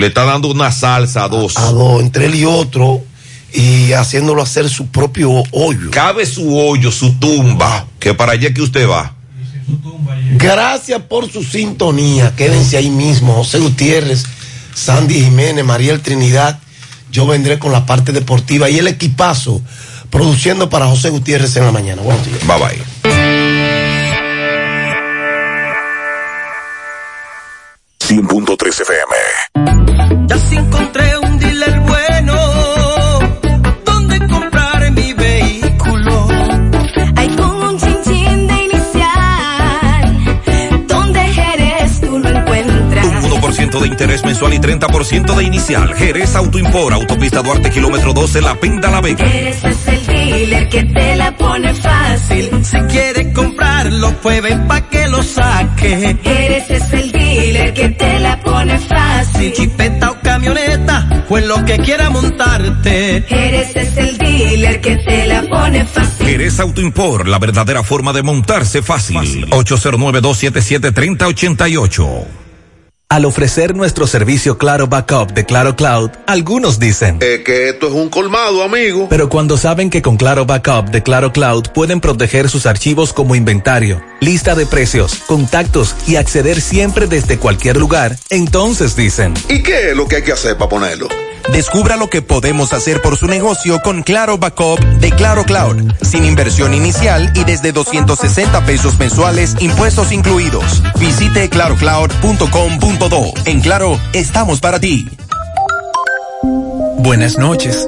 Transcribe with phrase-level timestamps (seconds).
[0.00, 1.58] Le está dando una salsa a dos.
[1.58, 3.02] A dos, entre él y otro,
[3.52, 5.90] y haciéndolo hacer su propio hoyo.
[5.90, 9.14] Cabe su hoyo, su tumba, que para allá que usted va.
[10.36, 12.34] Gracias por su sintonía.
[12.34, 13.34] Quédense ahí mismo.
[13.34, 14.24] José Gutiérrez,
[14.74, 16.58] Sandy Jiménez, Mariel Trinidad.
[17.12, 19.60] Yo vendré con la parte deportiva y el equipazo
[20.08, 22.00] produciendo para José Gutiérrez en la mañana.
[22.00, 22.40] Buenos días.
[22.46, 23.10] Bye bye.
[28.80, 29.19] FM.
[29.54, 31.19] Ya se encontré
[43.60, 45.92] 1% de interés mensual y 30% de inicial.
[45.94, 49.22] Jerez Autoimpor, Autopista Duarte, kilómetro 12, La Pinta, La Vega.
[49.24, 52.48] Eres es el dealer que te la pone fácil.
[52.64, 56.16] Si quiere comprarlo, pues ven pa' que lo saque.
[56.24, 59.52] Eres es el dealer que te la pone fácil.
[59.52, 63.26] Chipeta o camioneta, pues lo que quiera montarte.
[63.28, 66.26] Eres es el dealer que te la pone fácil.
[66.26, 69.50] Jerez Autoimpor, la verdadera forma de montarse fácil.
[69.50, 72.40] 809-277-3088.
[73.12, 77.92] Al ofrecer nuestro servicio Claro Backup de Claro Cloud, algunos dicen Es que esto es
[77.92, 79.08] un colmado, amigo.
[79.10, 83.34] Pero cuando saben que con Claro Backup de Claro Cloud pueden proteger sus archivos como
[83.34, 89.90] inventario, lista de precios, contactos y acceder siempre desde cualquier lugar, entonces dicen ¿Y qué
[89.90, 91.08] es lo que hay que hacer para ponerlo?
[91.52, 96.24] Descubra lo que podemos hacer por su negocio con Claro Backup de Claro Cloud, sin
[96.24, 100.82] inversión inicial y desde 260 pesos mensuales, impuestos incluidos.
[100.98, 103.32] Visite clarocloud.com.do.
[103.44, 105.08] En Claro, estamos para ti.
[106.98, 107.86] Buenas noches.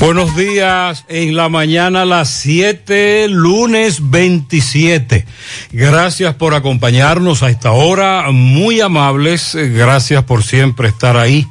[0.00, 5.26] Buenos días, en la mañana las 7, lunes 27.
[5.72, 11.46] Gracias por acompañarnos a esta hora, muy amables, gracias por siempre estar ahí.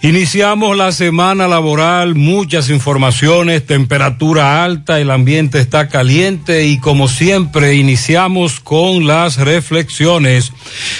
[0.00, 7.74] Iniciamos la semana laboral, muchas informaciones, temperatura alta, el ambiente está caliente y como siempre
[7.74, 10.52] iniciamos con las reflexiones.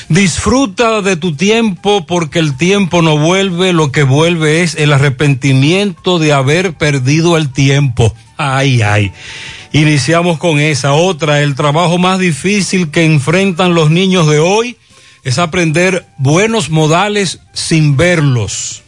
[0.08, 6.18] Disfruta de tu tiempo porque el tiempo no vuelve, lo que vuelve es el arrepentimiento
[6.18, 8.12] de haber perdido el tiempo.
[8.36, 9.12] Ay, ay.
[9.72, 14.76] Iniciamos con esa otra, el trabajo más difícil que enfrentan los niños de hoy
[15.22, 18.82] es aprender buenos modales sin verlos.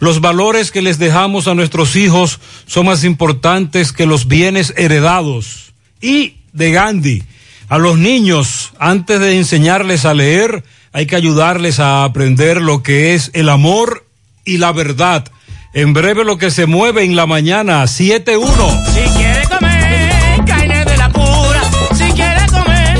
[0.00, 5.72] Los valores que les dejamos a nuestros hijos son más importantes que los bienes heredados.
[6.00, 7.22] Y de Gandhi,
[7.68, 13.14] a los niños, antes de enseñarles a leer, hay que ayudarles a aprender lo que
[13.14, 14.06] es el amor
[14.44, 15.24] y la verdad.
[15.72, 18.86] En breve lo que se mueve en la mañana, 7-1.
[18.92, 21.60] Si quiere comer carne de la pura,
[21.96, 22.98] si quiere comer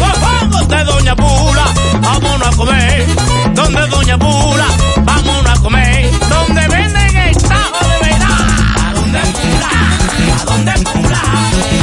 [0.68, 1.64] de Doña Pula,
[2.00, 3.06] vámonos a comer.
[3.54, 4.66] Donde Doña Pula,
[10.44, 11.22] ¿A dónde Pula?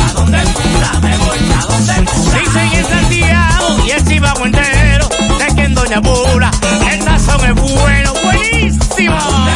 [0.08, 0.92] ¿A dónde Pula?
[1.02, 2.06] Me voy a donde.
[2.40, 5.10] Dicen en Santiago y el Chivago entero,
[5.40, 6.52] de que en Doña Pula
[6.92, 7.26] el es
[7.56, 9.18] bueno, buenísimo.
[9.18, 9.52] ¿A donde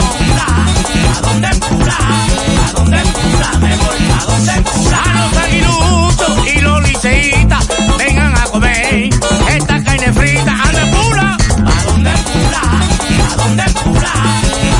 [5.13, 7.67] los aguiluchos y los liceitas,
[7.99, 9.11] vengan a comer
[9.49, 10.51] esta carne frita.
[10.51, 11.37] ¿A dónde Pula?
[11.63, 12.61] ¿A dónde Pula?
[13.29, 14.13] ¿A dónde Pula?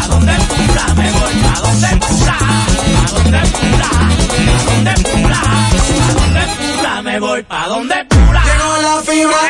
[0.02, 0.94] ¿A dónde Pula?
[0.96, 2.38] Me voy a donde Pula.
[2.42, 3.85] ¿A dónde Pula?
[3.96, 5.40] ¿A dónde pula?
[5.40, 7.02] ¿A dónde pula?
[7.02, 8.44] Me voy pa' donde pula.
[8.44, 9.42] Llegó la fibra.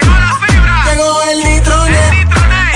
[0.86, 2.14] Llegó el nitronet.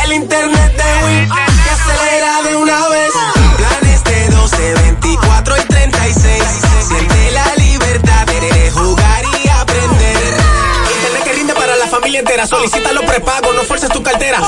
[0.05, 1.29] El, el internet de Wii.
[1.63, 3.11] Que acelera de una vez.
[3.57, 6.43] Planes de 12, 24 y 36.
[6.87, 10.17] Siente la libertad de jugar y aprender.
[10.95, 12.47] Internet que rinde para la familia entera.
[12.47, 13.55] Solicita los prepagos.
[13.55, 14.39] No fuerces tu cartera.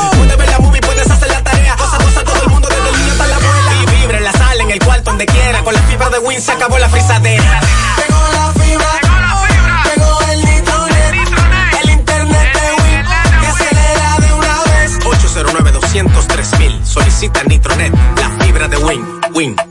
[6.23, 7.59] Win se acabó la frisadera.
[7.95, 8.87] Tengo la fibra,
[9.83, 13.05] tengo el nitronet, el internet de Win
[13.39, 14.99] que acelera de una vez.
[15.05, 16.85] 809 203 mil.
[16.85, 19.05] Solicita Nitronet, la fibra de Win.
[19.33, 19.70] Win.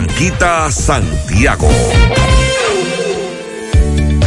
[0.01, 1.69] Barranquita Santiago.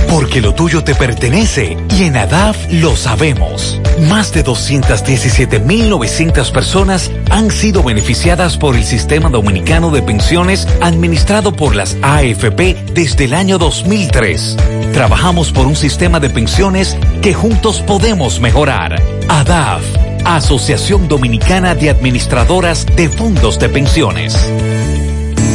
[0.08, 3.80] Porque lo tuyo te pertenece y en ADAF lo sabemos.
[4.08, 11.74] Más de 217.900 personas han sido beneficiadas por el Sistema Dominicano de Pensiones administrado por
[11.74, 14.56] las AFP desde el año 2003.
[14.92, 19.02] Trabajamos por un sistema de pensiones que juntos podemos mejorar.
[19.28, 19.82] ADAF,
[20.24, 24.38] Asociación Dominicana de Administradoras de Fondos de Pensiones.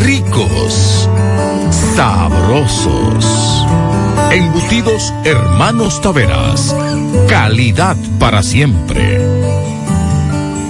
[0.00, 1.08] ricos,
[1.94, 3.66] sabrosos.
[4.30, 6.74] Embutidos Hermanos Taveras.
[7.28, 9.18] Calidad para siempre.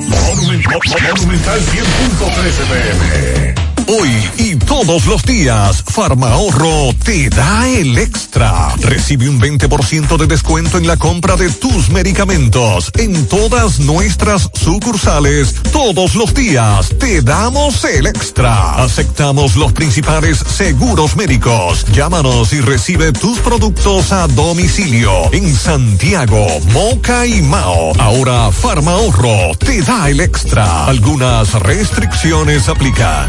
[0.09, 3.55] Monumental 100.13 pm.
[3.89, 8.75] Hoy y todos los días, Farmahorro te da el extra.
[8.81, 15.57] Recibe un 20% de descuento en la compra de tus medicamentos en todas nuestras sucursales.
[15.73, 18.83] Todos los días te damos el extra.
[18.83, 21.85] Aceptamos los principales seguros médicos.
[21.93, 27.93] Llámanos y recibe tus productos a domicilio en Santiago, Moca y Mao.
[27.99, 30.87] Ahora Farmahorro te da el extra.
[30.87, 33.29] Algunas restricciones aplican.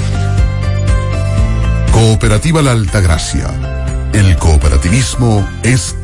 [2.01, 3.47] Cooperativa La Altagracia.
[4.11, 5.95] El cooperativismo es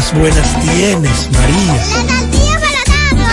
[0.00, 1.74] cosas buenas tienes, María.
[1.74, 1.80] La
[2.30, 2.70] tortilla para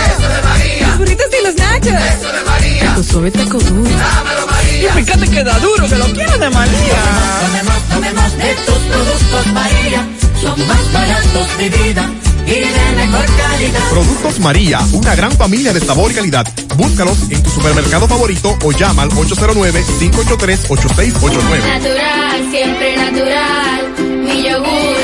[0.08, 0.88] Eso de María.
[0.88, 1.88] Los burritos y los nachos.
[1.88, 2.96] Eso de María.
[2.96, 3.90] Tu suave taco duro.
[3.90, 4.90] Dámelo, María.
[4.90, 6.98] Y fíjate que da duro, que lo quiero de María.
[7.42, 10.08] Tomemos, tomemos, de tus productos, María.
[10.42, 12.10] Son más baratos de vida
[12.46, 13.90] y de mejor calidad.
[13.90, 16.46] Productos María, una gran familia de sabor y calidad.
[16.76, 21.66] Búscalos en tu supermercado favorito o llama al 809-583-8689.
[21.66, 23.94] Natural, siempre natural.
[24.24, 24.97] Mi yogur,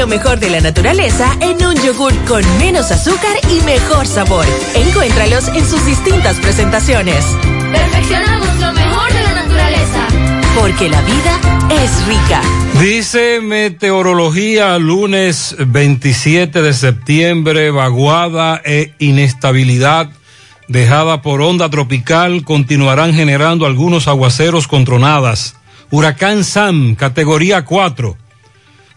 [0.00, 4.46] lo mejor de la naturaleza en un yogur con menos azúcar y mejor sabor.
[4.74, 7.22] Encuéntralos en sus distintas presentaciones.
[7.70, 10.06] Perfeccionamos lo mejor de la naturaleza.
[10.58, 11.38] Porque la vida
[11.82, 12.40] es rica.
[12.80, 20.08] Dice meteorología lunes 27 de septiembre, vaguada e inestabilidad
[20.66, 25.56] dejada por onda tropical continuarán generando algunos aguaceros con tronadas.
[25.90, 28.16] Huracán Sam, categoría 4.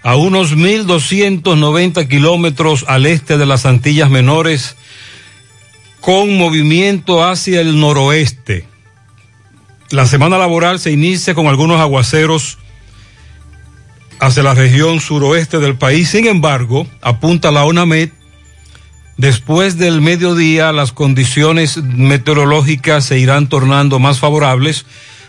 [0.04, 4.76] A unos 1.290 kilómetros al este de las Antillas Menores,
[6.02, 8.68] con movimiento hacia el noroeste.
[9.90, 12.58] La semana laboral se inicia con algunos aguaceros
[14.20, 16.10] hacia la región suroeste del país.
[16.10, 18.10] Sin embargo, apunta la ONAMED,
[19.18, 24.86] después del mediodía las condiciones meteorológicas se irán tornando más favorables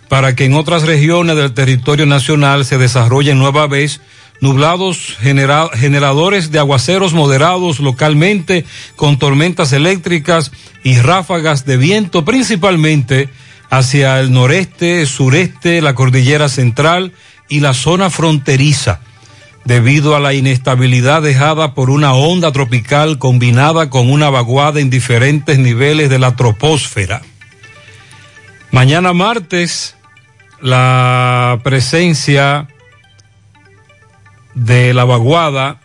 [0.09, 4.01] para que en otras regiones del territorio nacional se desarrollen nueva vez
[4.41, 8.65] nublados genera- generadores de aguaceros moderados localmente
[8.97, 13.29] con tormentas eléctricas y ráfagas de viento principalmente
[13.71, 17.13] hacia el noreste, sureste, la cordillera central
[17.49, 19.01] y la zona fronteriza
[19.65, 25.59] debido a la inestabilidad dejada por una onda tropical combinada con una vaguada en diferentes
[25.59, 27.23] niveles de la troposfera.
[28.71, 29.97] Mañana martes,
[30.61, 32.69] la presencia
[34.55, 35.81] de la vaguada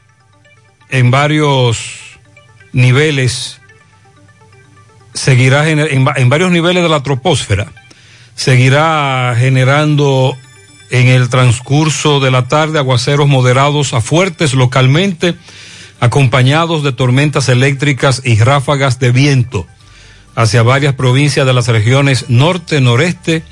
[0.90, 1.80] en varios
[2.74, 3.60] niveles.
[5.14, 7.72] Seguirá en, en varios niveles de la troposfera.
[8.36, 10.38] Seguirá generando
[10.92, 15.36] en el transcurso de la tarde aguaceros moderados a fuertes localmente
[16.00, 19.68] acompañados de tormentas eléctricas y ráfagas de viento
[20.36, 23.44] hacia varias provincias de las regiones norte, noreste,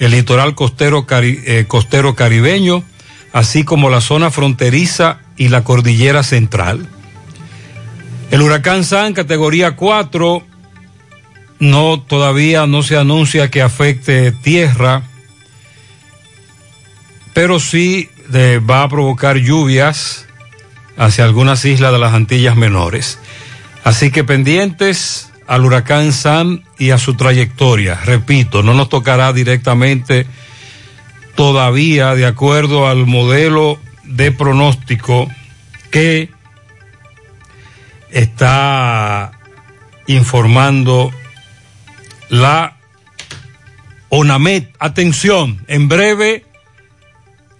[0.00, 2.82] el litoral costero, cari- eh, costero caribeño,
[3.32, 6.86] así como la zona fronteriza y la cordillera central.
[8.30, 10.42] El huracán San, categoría 4,
[11.58, 15.02] no todavía no se anuncia que afecte tierra,
[17.34, 20.26] pero sí eh, va a provocar lluvias
[20.96, 23.18] hacia algunas islas de las Antillas Menores.
[23.84, 27.96] Así que pendientes al huracán Sam y a su trayectoria.
[28.04, 30.26] Repito, no nos tocará directamente
[31.34, 35.28] todavía de acuerdo al modelo de pronóstico
[35.90, 36.30] que
[38.10, 39.32] está
[40.06, 41.12] informando
[42.28, 42.76] la
[44.08, 44.64] ONAMED.
[44.78, 46.44] Atención, en breve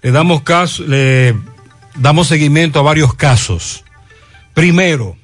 [0.03, 1.37] le damos caso, le
[1.95, 3.85] damos seguimiento a varios casos.
[4.53, 5.17] Primero,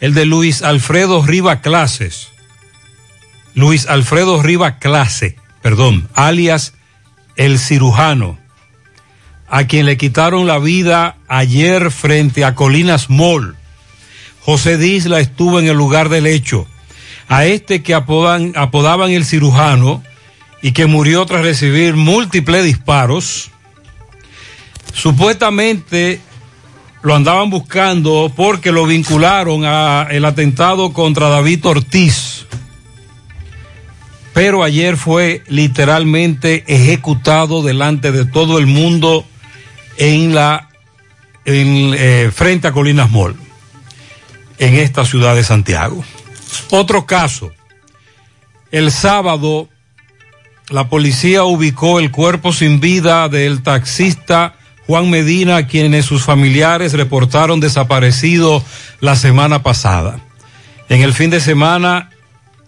[0.00, 2.28] el de Luis Alfredo Riva Clases.
[3.54, 6.74] Luis Alfredo Riva Clase, perdón, alias
[7.38, 8.38] el cirujano,
[9.48, 13.56] a quien le quitaron la vida ayer frente a Colinas Mall.
[14.42, 16.66] José Disla estuvo en el lugar del hecho.
[17.28, 20.02] A este que apodan- apodaban el cirujano
[20.62, 23.50] y que murió tras recibir múltiples disparos,
[24.92, 26.20] supuestamente
[27.02, 32.46] lo andaban buscando porque lo vincularon a el atentado contra David Ortiz.
[34.38, 39.26] Pero ayer fue literalmente ejecutado delante de todo el mundo
[39.96, 40.68] en la
[41.44, 43.34] eh, frente a Colinas Mall
[44.60, 46.04] en esta ciudad de Santiago.
[46.70, 47.50] Otro caso.
[48.70, 49.68] El sábado
[50.68, 54.54] la policía ubicó el cuerpo sin vida del taxista
[54.86, 58.62] Juan Medina, quienes sus familiares reportaron desaparecido
[59.00, 60.20] la semana pasada.
[60.88, 62.10] En el fin de semana,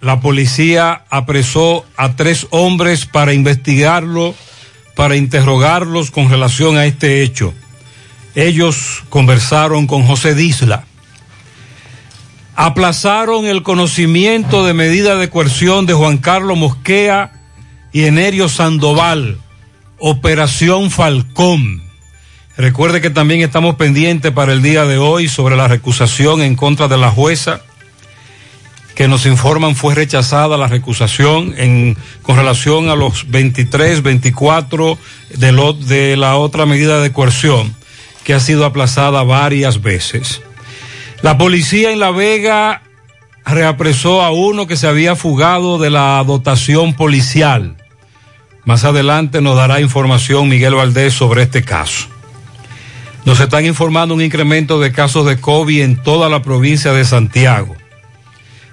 [0.01, 4.35] la policía apresó a tres hombres para investigarlo,
[4.97, 7.53] para interrogarlos con relación a este hecho.
[8.35, 10.85] Ellos conversaron con José Disla.
[12.57, 17.33] Aplazaron el conocimiento de medida de coerción de Juan Carlos Mosquea
[17.93, 19.39] y Enerio Sandoval,
[19.99, 21.83] Operación Falcón.
[22.57, 26.89] Recuerde que también estamos pendientes para el día de hoy sobre la recusación en contra
[26.89, 27.63] de la jueza,
[29.01, 31.55] que nos informan fue rechazada la recusación
[32.21, 34.99] con relación a los 23, 24
[35.39, 37.75] de, de la otra medida de coerción,
[38.25, 40.43] que ha sido aplazada varias veces.
[41.23, 42.83] La policía en La Vega
[43.47, 47.79] reapresó a uno que se había fugado de la dotación policial.
[48.67, 52.07] Más adelante nos dará información Miguel Valdés sobre este caso.
[53.25, 57.80] Nos están informando un incremento de casos de COVID en toda la provincia de Santiago.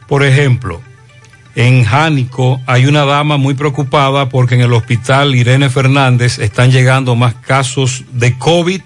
[0.08, 0.82] Por ejemplo,
[1.56, 7.16] en Jánico hay una dama muy preocupada porque en el hospital Irene Fernández están llegando
[7.16, 8.82] más casos de COVID.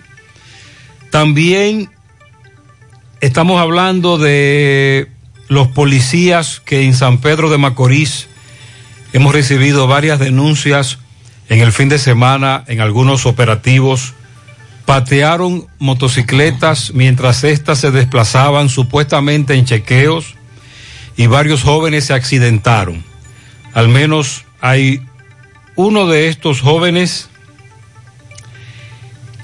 [1.10, 1.90] También
[3.20, 5.10] estamos hablando de
[5.50, 8.28] los policías que en San Pedro de Macorís
[9.12, 10.98] hemos recibido varias denuncias
[11.50, 14.13] en el fin de semana en algunos operativos
[14.86, 20.36] patearon motocicletas mientras éstas se desplazaban supuestamente en chequeos
[21.22, 23.04] y varios jóvenes se accidentaron.
[23.75, 25.06] Al menos hay
[25.75, 27.30] uno de estos jóvenes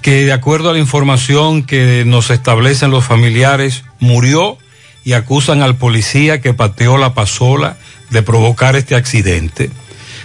[0.01, 4.57] que de acuerdo a la información que nos establecen los familiares, murió
[5.05, 7.77] y acusan al policía que pateó la pasola
[8.09, 9.69] de provocar este accidente.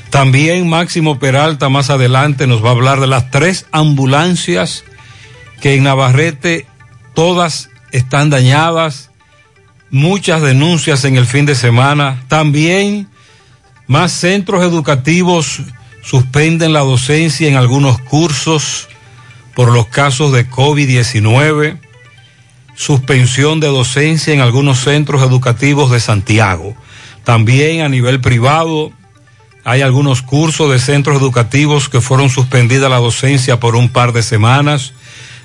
[0.08, 4.84] También Máximo Peralta más adelante nos va a hablar de las tres ambulancias
[5.60, 6.64] que en Navarrete
[7.12, 9.10] todas están dañadas,
[9.92, 12.24] muchas denuncias en el fin de semana.
[12.26, 13.06] También
[13.86, 15.60] más centros educativos
[16.02, 18.88] suspenden la docencia en algunos cursos
[19.54, 21.78] por los casos de COVID-19,
[22.74, 26.74] suspensión de docencia en algunos centros educativos de Santiago.
[27.22, 28.92] También a nivel privado
[29.62, 34.22] hay algunos cursos de centros educativos que fueron suspendida la docencia por un par de
[34.22, 34.94] semanas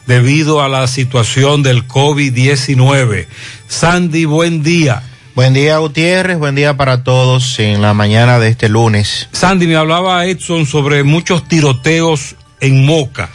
[0.08, 3.28] debido a la situación del COVID-19.
[3.68, 5.04] Sandy, buen día.
[5.36, 6.40] Buen día, Gutiérrez.
[6.40, 9.28] Buen día para todos en la mañana de este lunes.
[9.34, 13.30] Sandy, me hablaba Edson sobre muchos tiroteos en Moca.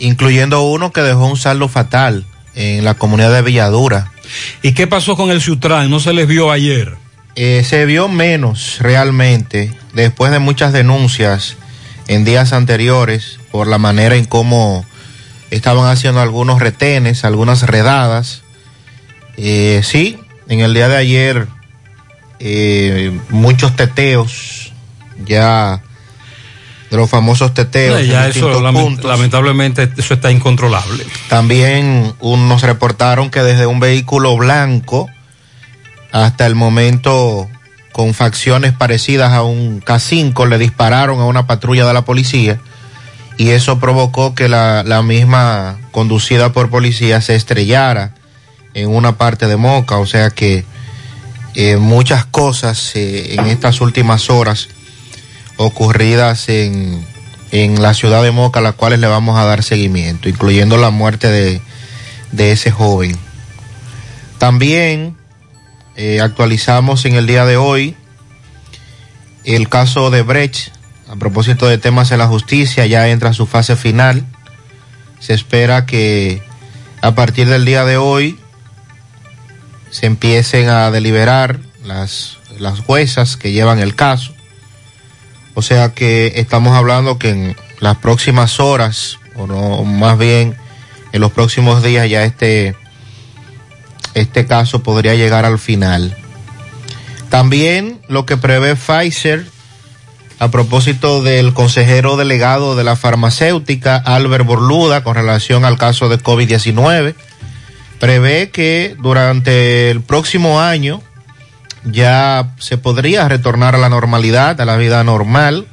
[0.00, 4.10] Incluyendo uno que dejó un saldo fatal en la comunidad de Villadura.
[4.62, 5.90] ¿Y qué pasó con el Sutran?
[5.90, 6.96] ¿No se les vio ayer?
[7.36, 11.56] Eh, se vio menos realmente después de muchas denuncias
[12.08, 14.84] en días anteriores por la manera en cómo
[15.56, 18.42] estaban haciendo algunos retenes, algunas redadas.
[19.36, 20.18] Eh, sí,
[20.48, 21.46] en el día de ayer
[22.40, 24.72] eh, muchos teteos
[25.24, 25.80] ya
[26.90, 27.94] de los famosos teteos.
[27.94, 29.04] No, en ya eso, distintos lament- puntos.
[29.10, 31.04] lamentablemente, eso está incontrolable.
[31.28, 35.08] También un- nos reportaron que desde un vehículo blanco
[36.12, 37.48] hasta el momento
[37.92, 42.60] con facciones parecidas a un K5 le dispararon a una patrulla de la policía
[43.36, 48.14] y eso provocó que la, la misma conducida por policía se estrellara
[48.74, 50.64] en una parte de Moca, o sea que
[51.54, 54.68] eh, muchas cosas eh, en estas últimas horas
[55.56, 57.04] ocurridas en,
[57.52, 60.90] en la ciudad de Moca, a las cuales le vamos a dar seguimiento, incluyendo la
[60.90, 61.60] muerte de,
[62.32, 63.16] de ese joven.
[64.38, 65.16] También
[65.96, 67.94] eh, actualizamos en el día de hoy
[69.44, 70.73] el caso de Brecht,
[71.14, 74.26] a propósito de temas en la justicia, ya entra a su fase final.
[75.20, 76.42] Se espera que
[77.02, 78.36] a partir del día de hoy
[79.90, 84.34] se empiecen a deliberar las, las juezas que llevan el caso.
[85.54, 90.56] O sea que estamos hablando que en las próximas horas, o no, más bien
[91.12, 92.74] en los próximos días ya este,
[94.14, 96.16] este caso podría llegar al final.
[97.30, 99.53] También lo que prevé Pfizer
[100.44, 106.18] a propósito del consejero delegado de la farmacéutica, Albert Borluda, con relación al caso de
[106.18, 107.14] COVID-19,
[107.98, 111.00] prevé que durante el próximo año
[111.84, 115.66] ya se podría retornar a la normalidad, a la vida normal.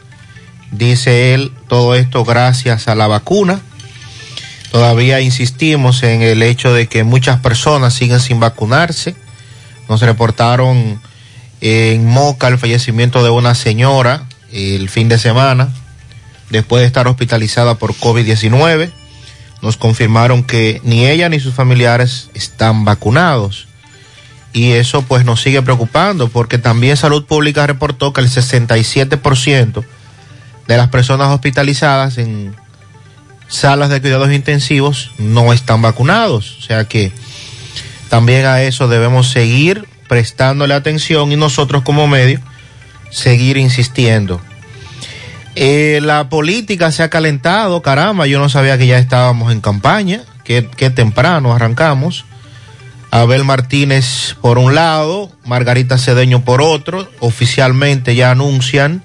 [0.72, 3.60] Dice él, todo esto gracias a la vacuna.
[4.72, 9.16] Todavía insistimos en el hecho de que muchas personas siguen sin vacunarse.
[9.90, 11.02] Nos reportaron
[11.60, 15.70] en Moca el fallecimiento de una señora el fin de semana,
[16.50, 18.92] después de estar hospitalizada por COVID-19.
[19.62, 23.68] Nos confirmaron que ni ella ni sus familiares están vacunados.
[24.54, 29.86] Y eso pues nos sigue preocupando porque también Salud Pública reportó que el 67%
[30.68, 32.54] de las personas hospitalizadas en
[33.48, 36.58] salas de cuidados intensivos no están vacunados.
[36.60, 37.12] O sea que
[38.10, 42.42] también a eso debemos seguir prestándole atención y nosotros como medio
[43.12, 44.41] seguir insistiendo.
[45.56, 50.24] Eh, la política se ha calentado, caramba, yo no sabía que ya estábamos en campaña,
[50.43, 52.26] que, temprano arrancamos.
[53.12, 59.04] Abel Martínez por un lado, Margarita Cedeño por otro, oficialmente ya anuncian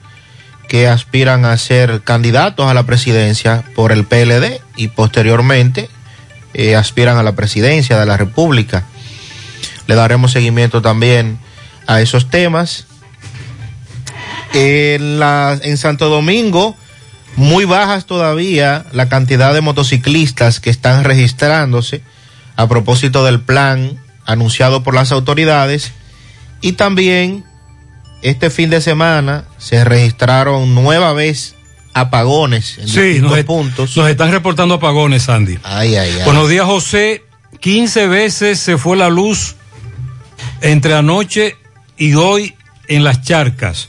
[0.69, 5.89] que aspiran a ser candidatos a la presidencia por el PLD y posteriormente
[6.55, 8.85] eh, aspiran a la presidencia de la República.
[9.87, 11.39] Le daremos seguimiento también
[11.87, 12.86] a esos temas.
[14.55, 16.77] En, la, en Santo Domingo,
[17.37, 22.03] muy bajas todavía la cantidad de motociclistas que están registrándose
[22.57, 25.93] a propósito del plan anunciado por las autoridades
[26.63, 27.45] y también
[28.23, 31.55] este fin de semana se registraron nueva vez
[31.93, 33.97] apagones en Sí, distintos nos, puntos.
[33.97, 35.59] nos están reportando apagones, Sandy.
[35.63, 36.25] Ay, ay, ay.
[36.25, 37.23] Buenos días, José.
[37.61, 39.57] 15 veces se fue la luz
[40.61, 41.57] entre anoche
[41.99, 42.55] y hoy
[42.89, 43.89] en las charcas.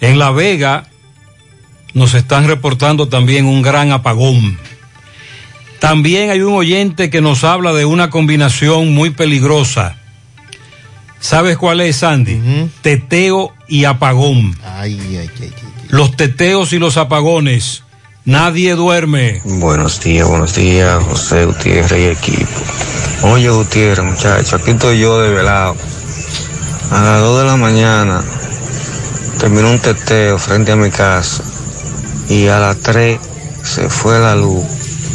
[0.00, 0.86] En La Vega
[1.94, 4.58] nos están reportando también un gran apagón.
[5.80, 9.96] También hay un oyente que nos habla de una combinación muy peligrosa.
[11.20, 12.70] ¿Sabes cuál es, Sandy?
[12.82, 14.56] Teteo y apagón.
[14.64, 15.52] Ay, ay, ay, ay.
[15.88, 17.82] Los teteos y los apagones
[18.28, 19.40] Nadie duerme.
[19.42, 22.60] Buenos días, buenos días, José Gutiérrez y equipo.
[23.22, 25.74] Oye, Gutiérrez, muchacho, aquí estoy yo de velado.
[26.90, 28.22] A las 2 de la mañana
[29.38, 31.42] terminó un teteo frente a mi casa
[32.28, 33.18] y a las 3
[33.62, 34.64] se fue la luz.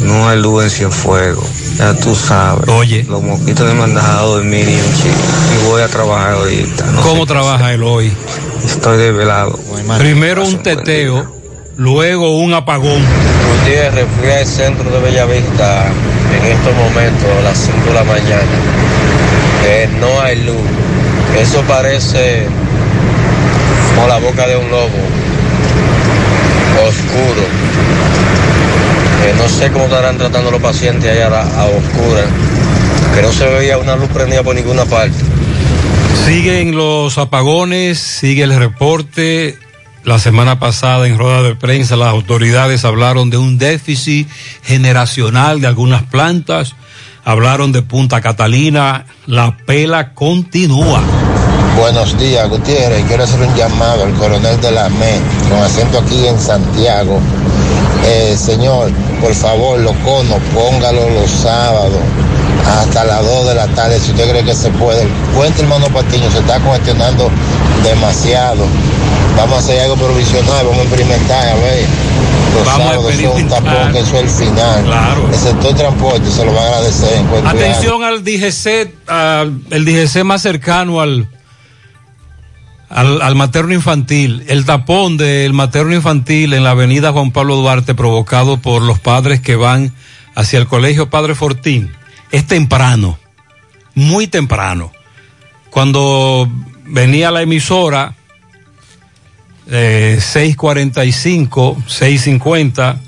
[0.00, 1.46] No hay luz en Cienfuegos.
[1.78, 2.68] Ya tú sabes.
[2.68, 3.04] Oye.
[3.08, 5.14] Los mosquitos me han dejado dormir y un chico.
[5.54, 6.86] Y voy a trabajar ahorita.
[6.86, 8.12] no ¿Cómo trabaja él hoy?
[8.64, 9.58] Estoy desvelado.
[9.98, 11.32] Primero un teteo,
[11.76, 13.02] luego un apagón.
[13.60, 18.42] Gutiérrez, fui al centro de Bellavista en estos momentos, a las 5 de la mañana.
[19.64, 20.56] Eh, no hay luz.
[21.38, 22.46] Eso parece
[23.94, 24.88] como la boca de un lobo.
[26.88, 27.46] Oscuro.
[29.38, 32.26] No sé cómo estarán tratando los pacientes allá a, a oscuras.
[33.14, 35.16] Que no se veía una luz prendida por ninguna parte.
[36.26, 39.58] Siguen los apagones, sigue el reporte.
[40.04, 44.28] La semana pasada en rueda de prensa las autoridades hablaron de un déficit
[44.62, 46.76] generacional de algunas plantas,
[47.24, 51.02] hablaron de Punta Catalina, la pela continúa.
[51.78, 53.04] Buenos días, Gutiérrez.
[53.06, 57.20] Quiero hacer un llamado al coronel de la ME, con acento aquí en Santiago.
[58.06, 61.98] Eh, señor, por favor, los conos, póngalo los sábados
[62.66, 65.06] hasta las 2 de la tarde, si usted cree que se puede.
[65.34, 67.30] Cuente, hermano Patiño, se está cuestionando
[67.82, 68.64] demasiado.
[69.36, 71.86] Vamos a hacer algo provisional, vamos a experimentar, a ver.
[72.54, 74.84] Los Vamos a sábados son tapón, que eso es el final.
[74.84, 75.28] Claro.
[75.28, 77.18] El sector transporte se lo va a agradecer.
[77.18, 78.92] en Atención al DGC,
[79.70, 81.28] el DGC más cercano al,
[82.94, 84.44] al, materno infantil.
[84.46, 89.40] El tapón del materno infantil en la avenida Juan Pablo Duarte provocado por los padres
[89.40, 89.92] que van
[90.36, 91.90] hacia el colegio Padre Fortín.
[92.30, 93.18] Es temprano,
[93.94, 94.92] muy temprano.
[95.70, 96.48] Cuando
[96.86, 98.14] venía la emisora,
[99.68, 102.98] eh, 6.45, 6.50,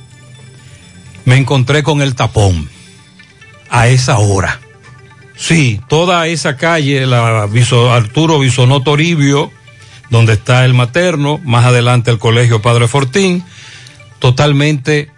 [1.26, 2.68] me encontré con el tapón
[3.70, 4.60] a esa hora.
[5.36, 9.52] Sí, toda esa calle, la Arturo Bisonó Toribio,
[10.10, 13.42] donde está el materno, más adelante el colegio Padre Fortín,
[14.18, 15.10] totalmente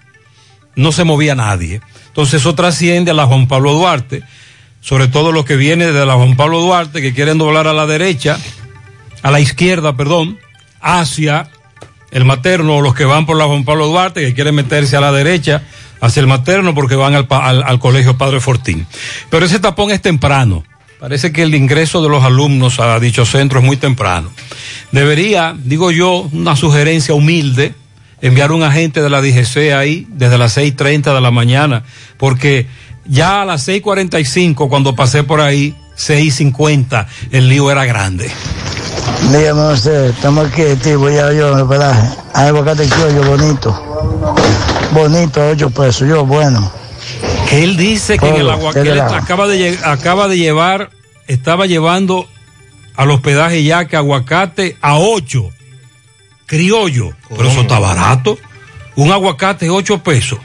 [0.77, 1.81] no se movía nadie.
[2.09, 4.23] Entonces eso trasciende a la Juan Pablo Duarte,
[4.81, 7.87] sobre todo los que vienen de la Juan Pablo Duarte, que quieren doblar a la
[7.87, 8.39] derecha,
[9.23, 10.39] a la izquierda, perdón,
[10.81, 11.51] hacia
[12.11, 15.01] el materno, o los que van por la Juan Pablo Duarte, que quieren meterse a
[15.01, 15.63] la derecha,
[16.01, 18.87] hacia el materno, porque van al, al- al colegio Padre Fortín.
[19.31, 20.65] Pero ese tapón es temprano.
[20.99, 24.31] Parece que el ingreso de los alumnos a dicho centro es muy temprano.
[24.91, 27.75] Debería, digo yo, una sugerencia humilde,
[28.21, 31.85] enviar un agente de la DGC ahí desde las 6.30 de la mañana,
[32.17, 32.67] porque
[33.07, 38.31] ya a las 6.45 cuando pasé por ahí, 6.50, el lío era grande.
[39.31, 42.17] Dígame usted, estamos aquí, tío, voy a yo, ¿verdad?
[42.35, 44.35] Hay aguacate criollo bonito.
[44.93, 46.78] Bonito, ocho pesos, yo, bueno.
[47.49, 50.37] Que él dice que en el Todo, agua que él acaba de, lle- acaba de
[50.37, 50.91] llevar,
[51.27, 52.29] estaba llevando
[52.97, 55.49] al hospedaje ya que aguacate a 8,
[56.47, 58.39] criollo, pero eso está barato.
[58.97, 60.39] Un aguacate 8 pesos.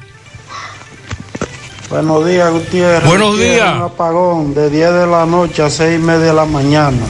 [1.90, 3.08] Buenos días, Gutiérrez.
[3.08, 3.76] Buenos días.
[3.76, 7.06] Un apagón de 10 de la noche a 6 y media de la mañana.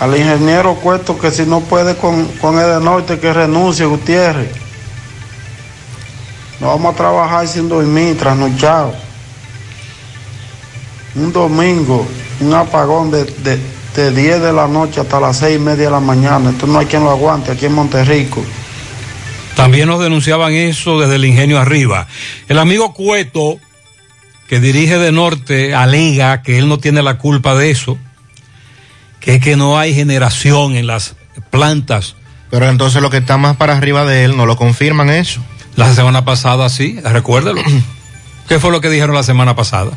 [0.00, 4.50] Al ingeniero Cuesto que si no puede con, con el de norte que renuncie, Gutiérrez.
[6.60, 8.94] No vamos a trabajar sin dormir, trasnochado.
[11.14, 12.06] Un domingo,
[12.40, 13.58] un apagón de, de,
[13.94, 16.50] de 10 de la noche hasta las 6 y media de la mañana.
[16.50, 18.42] Esto no hay quien lo aguante aquí en Monterrico.
[19.54, 22.06] También nos denunciaban eso desde el ingenio arriba.
[22.46, 23.58] El amigo Cueto,
[24.48, 27.98] que dirige de norte, alega que él no tiene la culpa de eso,
[29.18, 31.16] que es que no hay generación en las
[31.50, 32.16] plantas.
[32.50, 35.40] Pero entonces lo que está más para arriba de él, ¿no lo confirman eso?
[35.76, 37.62] La semana pasada sí, recuérdelo.
[38.48, 39.92] ¿Qué fue lo que dijeron la semana pasada?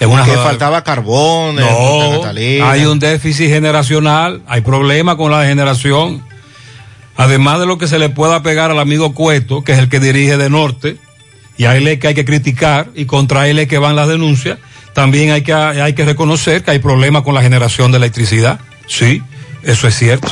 [0.00, 6.22] En una que faltaba carbón, No, hay un déficit generacional, hay problema con la generación.
[7.16, 10.00] Además de lo que se le pueda pegar al amigo Cueto, que es el que
[10.00, 10.96] dirige de norte,
[11.58, 14.08] y a él es que hay que criticar, y contra él es que van las
[14.08, 14.58] denuncias,
[14.94, 18.58] también hay que, hay que reconocer que hay problemas con la generación de electricidad.
[18.86, 19.22] Sí,
[19.62, 20.28] eso es cierto.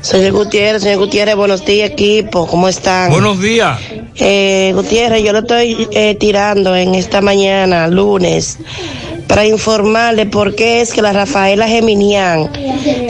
[0.00, 3.10] Señor Gutiérrez, señor Gutiérrez, buenos días equipo, ¿cómo están?
[3.10, 3.78] Buenos días.
[4.16, 8.58] Eh, Gutiérrez, yo lo estoy eh, tirando en esta mañana, lunes,
[9.26, 12.50] para informarle por qué es que la Rafaela Geminián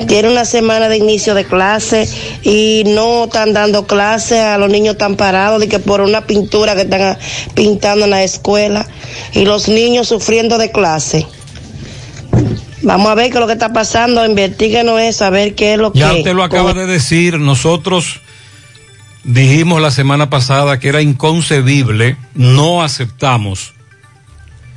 [0.07, 2.09] tiene una semana de inicio de clase
[2.43, 6.75] y no están dando clase a los niños tan parados de que por una pintura
[6.75, 7.17] que están
[7.55, 8.87] pintando en la escuela
[9.33, 11.27] y los niños sufriendo de clase.
[12.83, 15.79] Vamos a ver qué es lo que está pasando, investiguenos eso, a ver qué es
[15.79, 16.19] lo Ya que...
[16.19, 18.21] usted lo acaba de decir, nosotros
[19.25, 23.75] dijimos la semana pasada que era inconcebible, no aceptamos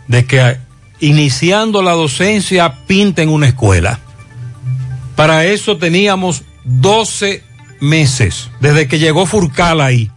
[0.08, 0.58] de que
[1.00, 4.00] iniciando la docencia pinten una escuela.
[5.16, 7.44] Para eso teníamos 12
[7.80, 10.12] meses desde que llegó Furcal ahí,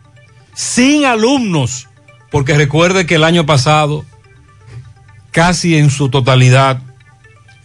[0.55, 1.89] sin alumnos,
[2.31, 4.05] porque recuerde que el año pasado,
[5.31, 6.81] casi en su totalidad,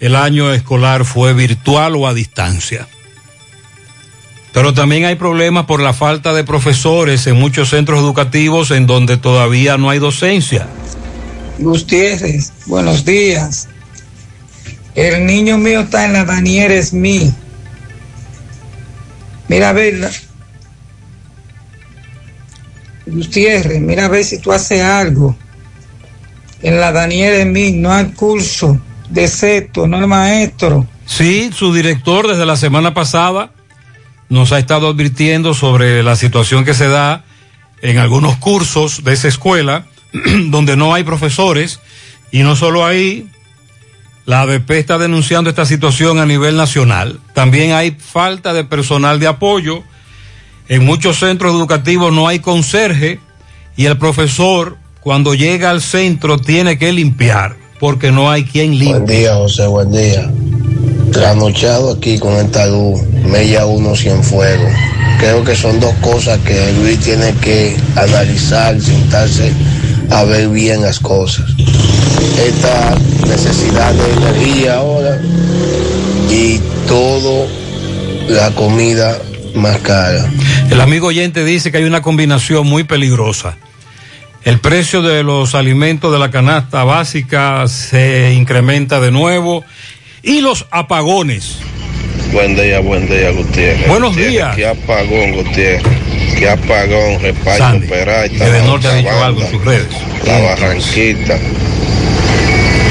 [0.01, 2.87] el año escolar fue virtual o a distancia.
[4.51, 9.17] Pero también hay problemas por la falta de profesores en muchos centros educativos en donde
[9.17, 10.67] todavía no hay docencia.
[11.59, 13.69] Gutiérrez, buenos días.
[14.95, 17.31] El niño mío está en la Daniel Smith.
[19.47, 20.11] Mira a ver.
[23.05, 25.37] Gutiérrez, mira a ver si tú haces algo.
[26.63, 30.87] En la Daniel Smith no hay curso de no el maestro.
[31.05, 33.51] Sí, su director desde la semana pasada
[34.29, 37.25] nos ha estado advirtiendo sobre la situación que se da
[37.81, 39.85] en algunos cursos de esa escuela
[40.45, 41.81] donde no hay profesores
[42.31, 43.27] y no solo ahí,
[44.25, 47.19] la ADP está denunciando esta situación a nivel nacional.
[47.33, 49.83] También hay falta de personal de apoyo.
[50.69, 53.19] En muchos centros educativos no hay conserje
[53.75, 58.91] y el profesor cuando llega al centro tiene que limpiar porque no hay quien limpie.
[58.91, 60.31] Buen día, José, buen día.
[61.11, 64.69] Trasnochado aquí con esta luz, Mella 1 fuego.
[65.19, 69.51] Creo que son dos cosas que Luis tiene que analizar, sentarse
[70.11, 71.49] a ver bien las cosas.
[72.37, 72.95] Esta
[73.27, 75.19] necesidad de energía ahora
[76.29, 77.47] y todo
[78.29, 79.17] la comida
[79.55, 80.31] más cara.
[80.69, 83.57] El amigo oyente dice que hay una combinación muy peligrosa.
[84.43, 89.63] El precio de los alimentos de la canasta básica se incrementa de nuevo
[90.23, 91.57] y los apagones.
[92.33, 93.87] Buen día, buen día, Gutiérrez.
[93.87, 94.55] Buenos Gutiérrez, días.
[94.55, 95.83] Qué apagón, Gutiérrez.
[96.39, 97.19] Qué apagón,
[97.57, 98.49] Sandy, Peralta.
[98.49, 99.87] de Norte ha dicho algo en sus redes.
[100.25, 101.37] La Barranquita.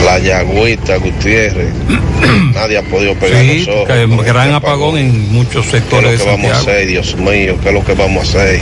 [0.05, 1.73] La Yagüita, Gutiérrez.
[2.55, 4.25] Nadie ha podido pegar Sí, los ojos.
[4.25, 7.17] gran este apagón en muchos ¿Qué es sectores lo de que vamos a hacer, Dios
[7.17, 7.57] mío?
[7.61, 8.61] ¿Qué es lo que vamos a hacer?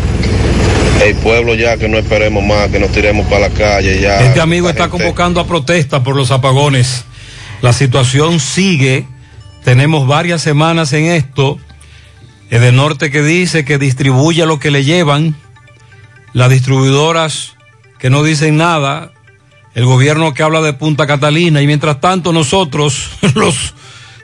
[1.02, 4.20] El pueblo ya que no esperemos más, que nos tiremos para la calle ya.
[4.20, 7.04] Este amigo está gente- convocando a protesta por los apagones.
[7.62, 9.06] La situación sigue.
[9.64, 11.58] Tenemos varias semanas en esto.
[12.50, 15.36] El de Norte que dice que distribuye lo que le llevan.
[16.32, 17.54] Las distribuidoras
[17.98, 19.12] que no dicen nada.
[19.74, 21.62] El gobierno que habla de Punta Catalina.
[21.62, 23.74] Y mientras tanto nosotros, los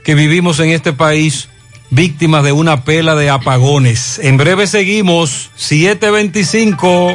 [0.05, 1.49] que vivimos en este país,
[1.91, 4.19] víctimas de una pela de apagones.
[4.23, 5.51] En breve seguimos.
[5.57, 7.15] 725.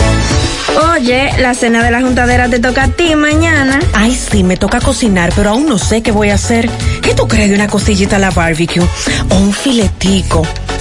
[0.94, 3.80] Oye, la cena de la juntadera te toca a ti mañana.
[3.92, 6.70] Ay, sí, me toca cocinar, pero aún no sé qué voy a hacer.
[7.02, 8.82] ¿Qué tú crees de una costillita a la barbecue?
[9.28, 10.46] O un filetico.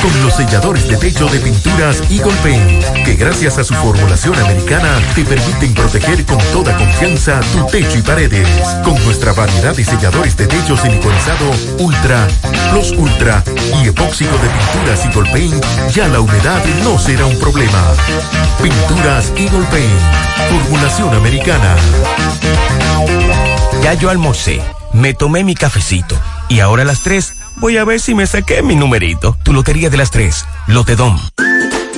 [0.00, 5.00] con los selladores de techo de pinturas Eagle Paint, que gracias a su formulación americana
[5.14, 8.48] te permiten proteger con toda confianza tu techo y paredes.
[8.82, 12.26] Con nuestra variedad de selladores de techo siliconizado Ultra,
[12.70, 13.42] Plus Ultra
[13.82, 17.82] y epóxico de pinturas Eagle Paint, ya la humedad no será un problema.
[18.62, 20.00] Pinturas Eagle Paint,
[20.50, 21.76] formulación americana.
[23.82, 26.18] Ya yo almorcé, me tomé mi cafecito
[26.48, 29.38] y ahora a las 3 voy a ver si me saqué mi numerito.
[29.42, 31.18] Tu lotería de las 3, Lotedom.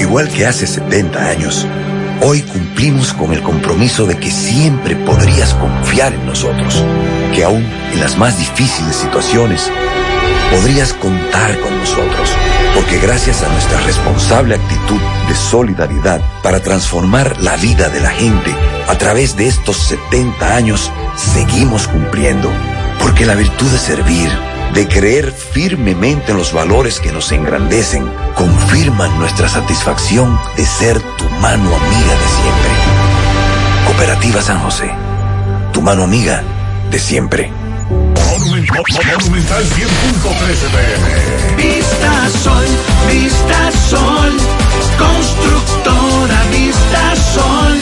[0.00, 1.64] Igual que hace 70 años,
[2.20, 6.84] hoy cumplimos con el compromiso de que siempre podrías confiar en nosotros,
[7.32, 9.70] que aún en las más difíciles situaciones
[10.50, 12.30] podrías contar con nosotros,
[12.74, 18.52] porque gracias a nuestra responsable actitud de solidaridad para transformar la vida de la gente,
[18.88, 22.50] a través de estos 70 años, seguimos cumpliendo
[23.00, 24.30] porque la virtud de servir,
[24.74, 31.24] de creer firmemente en los valores que nos engrandecen, confirman nuestra satisfacción de ser tu
[31.40, 32.70] mano amiga de siempre.
[33.86, 34.90] Cooperativa San José,
[35.72, 36.42] tu mano amiga
[36.90, 37.50] de siempre.
[37.88, 41.56] Monumental 100.13 pm.
[41.56, 42.66] Vista Sol,
[43.08, 44.32] Vista Sol,
[44.98, 47.78] constructora Vista Sol,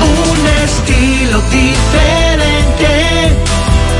[0.00, 2.13] un estilo diferente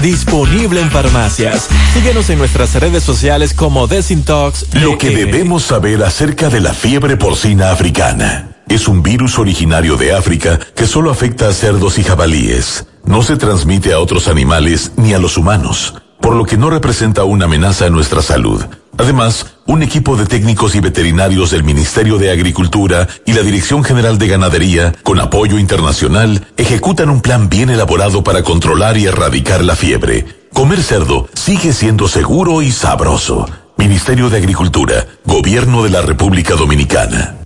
[0.00, 1.68] disponible en farmacias.
[1.92, 4.74] Síguenos en nuestras redes sociales como Desintox.
[4.74, 8.56] Lo que debemos saber acerca de la fiebre porcina africana.
[8.68, 12.86] Es un virus originario de África que solo afecta a cerdos y jabalíes.
[13.04, 17.24] No se transmite a otros animales ni a los humanos, por lo que no representa
[17.24, 18.64] una amenaza a nuestra salud.
[18.98, 24.18] Además, un equipo de técnicos y veterinarios del Ministerio de Agricultura y la Dirección General
[24.18, 29.76] de Ganadería, con apoyo internacional, ejecutan un plan bien elaborado para controlar y erradicar la
[29.76, 30.26] fiebre.
[30.52, 33.48] Comer cerdo sigue siendo seguro y sabroso.
[33.78, 37.36] Ministerio de Agricultura, Gobierno de la República Dominicana.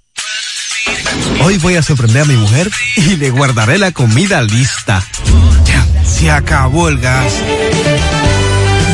[1.44, 5.04] Hoy voy a sorprender a mi mujer y le guardaré la comida lista.
[6.04, 7.32] Se acabó el gas.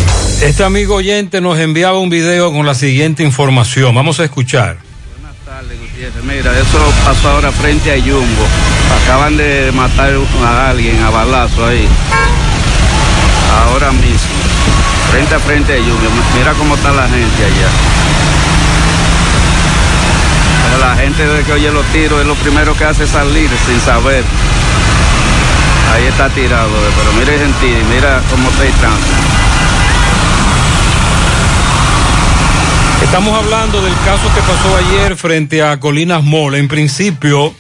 [0.41, 3.95] Este amigo oyente nos enviaba un video con la siguiente información.
[3.95, 4.79] Vamos a escuchar.
[6.23, 8.43] Mira, eso pasó ahora frente a Yumbo.
[9.03, 10.13] Acaban de matar
[10.43, 11.87] a alguien a balazo ahí.
[13.69, 14.54] Ahora mismo
[15.15, 16.09] frente a frente a lluvia.
[16.37, 17.69] Mira cómo está la gente allá.
[20.81, 24.25] La gente desde que oye los tiros es lo primero que hace salir sin saber.
[25.93, 29.15] Ahí está tirado, pero mire gentil, mira cómo está el tránsito.
[33.05, 36.57] Estamos hablando del caso que pasó ayer frente a Colinas Mall.
[36.57, 37.55] En principio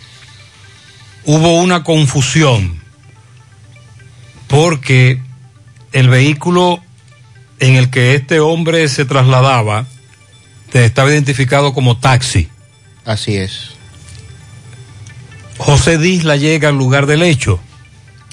[1.24, 2.80] hubo una confusión
[4.48, 5.20] porque
[5.92, 6.83] el vehículo
[7.60, 9.86] en el que este hombre se trasladaba
[10.82, 12.48] estaba identificado como taxi.
[13.04, 13.70] Así es.
[15.58, 17.60] José Disla llega al lugar del hecho,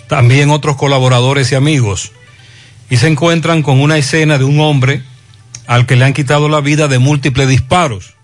[0.07, 2.11] también otros colaboradores y amigos,
[2.89, 5.03] y se encuentran con una escena de un hombre
[5.67, 8.15] al que le han quitado la vida de múltiples disparos.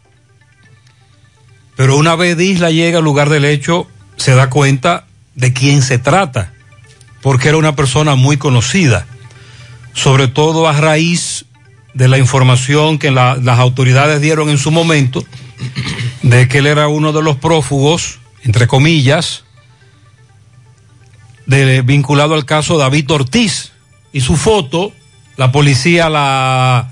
[1.76, 6.00] Pero una vez Disla llega al lugar del hecho, se da cuenta de quién se
[6.00, 6.54] trata,
[7.22, 9.06] porque era una persona muy conocida,
[9.98, 11.46] sobre todo a raíz
[11.96, 15.26] de la información que la, las autoridades dieron en su momento,
[16.22, 19.44] de que él era uno de los prófugos, entre comillas,
[21.48, 23.72] de, vinculado al caso David Ortiz.
[24.14, 24.94] Y su foto,
[25.36, 26.92] la policía la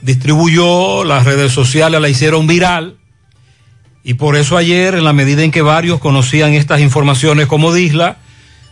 [0.00, 2.96] distribuyó, las redes sociales la hicieron viral.
[4.02, 8.16] Y por eso ayer, en la medida en que varios conocían estas informaciones como Disla,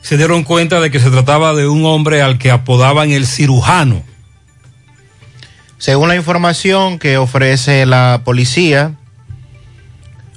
[0.04, 4.02] se dieron cuenta de que se trataba de un hombre al que apodaban el cirujano.
[5.78, 8.96] Según la información que ofrece la policía,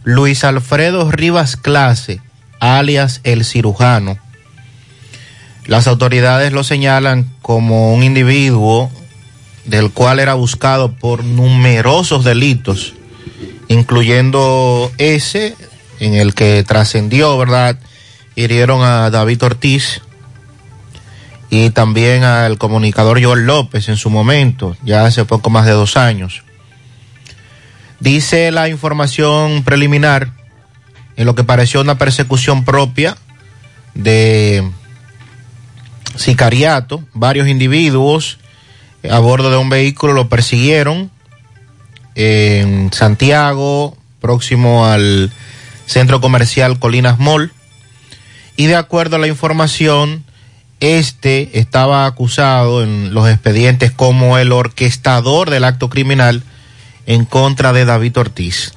[0.06, 2.22] Luis Alfredo Rivas Clase,
[2.62, 4.18] alias el cirujano,
[5.66, 8.90] las autoridades lo señalan como un individuo
[9.66, 12.94] del cual era buscado por numerosos delitos,
[13.68, 15.56] incluyendo ese
[16.00, 17.78] en el que trascendió, ¿verdad?
[18.38, 20.02] Hirieron a David Ortiz
[21.50, 25.98] y también al comunicador Joel López en su momento, ya hace poco más de dos
[25.98, 26.44] años.
[28.00, 30.32] Dice la información preliminar
[31.16, 33.18] en lo que pareció una persecución propia
[33.96, 34.70] de
[36.16, 38.38] sicariato, varios individuos
[39.10, 41.10] a bordo de un vehículo lo persiguieron
[42.14, 45.32] en Santiago, próximo al
[45.88, 47.52] centro comercial Colinas Mall.
[48.58, 50.26] Y de acuerdo a la información,
[50.80, 56.42] este estaba acusado en los expedientes como el orquestador del acto criminal
[57.06, 58.74] en contra de David Ortiz.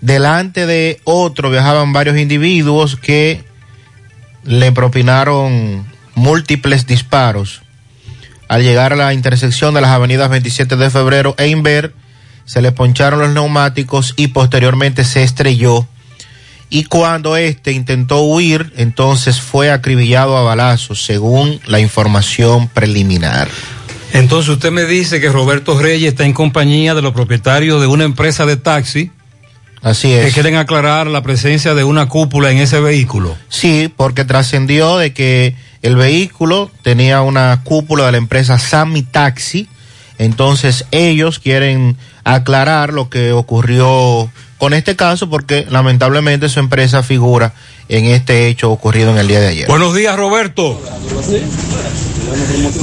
[0.00, 3.44] Delante de otro viajaban varios individuos que
[4.44, 7.62] le propinaron múltiples disparos.
[8.48, 11.94] Al llegar a la intersección de las avenidas 27 de febrero e Inver,
[12.44, 15.88] se le poncharon los neumáticos y posteriormente se estrelló
[16.68, 23.48] y cuando éste intentó huir, entonces fue acribillado a balazos, según la información preliminar.
[24.12, 28.04] Entonces usted me dice que Roberto Reyes está en compañía de los propietarios de una
[28.04, 29.10] empresa de taxi.
[29.82, 30.26] Así es.
[30.26, 33.36] Que quieren aclarar la presencia de una cúpula en ese vehículo.
[33.48, 39.68] Sí, porque trascendió de que el vehículo tenía una cúpula de la empresa Sami Taxi.
[40.18, 47.52] Entonces ellos quieren aclarar lo que ocurrió con este caso porque lamentablemente su empresa figura
[47.88, 49.68] en este hecho ocurrido en el día de ayer.
[49.68, 50.80] Buenos días, Roberto.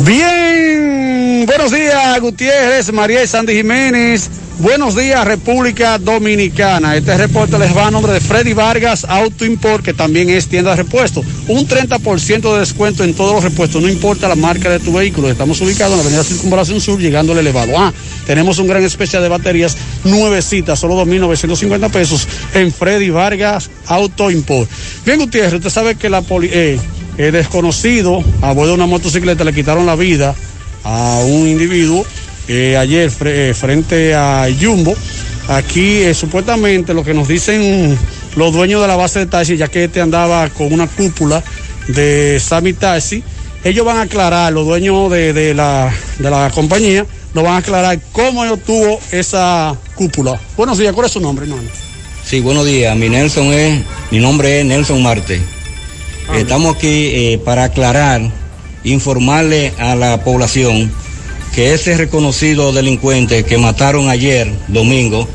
[0.05, 4.29] Bien, buenos días, Gutiérrez, María y Sandy Jiménez.
[4.59, 6.95] Buenos días, República Dominicana.
[6.95, 10.71] Este reporte les va a nombre de Freddy Vargas Auto Import, que también es tienda
[10.71, 11.25] de repuestos.
[11.47, 15.29] Un 30% de descuento en todos los repuestos, no importa la marca de tu vehículo.
[15.29, 17.73] Estamos ubicados en la avenida Circunvalación Sur, llegando al elevado.
[17.77, 17.91] Ah,
[18.27, 24.69] tenemos un gran especial de baterías nuevecitas, solo 2.950 pesos en Freddy Vargas Auto Import.
[25.05, 26.79] Bien, Gutiérrez, usted sabe que la poli eh,
[27.17, 30.33] el desconocido a bordo de una motocicleta le quitaron la vida
[30.83, 32.05] a un individuo
[32.47, 34.95] eh, ayer eh, frente a Jumbo.
[35.49, 37.97] Aquí supuestamente lo que nos dicen
[38.35, 41.43] los dueños de la base de taxi, ya que este andaba con una cúpula
[41.87, 43.23] de Sami Taxi,
[43.63, 47.99] ellos van a aclarar, los dueños de, la, de la compañía, nos van a aclarar
[48.11, 50.39] cómo ellos tuvo esa cúpula.
[50.57, 51.82] Buenos días, ¿cuál es su nombre, hermano?
[52.33, 52.97] Sí, buenos días.
[52.97, 55.39] Mi Nelson es, mi nombre es Nelson Marte.
[56.35, 58.23] Estamos aquí eh, para aclarar,
[58.83, 60.91] informarle a la población
[61.53, 65.27] que ese reconocido delincuente que mataron ayer, domingo,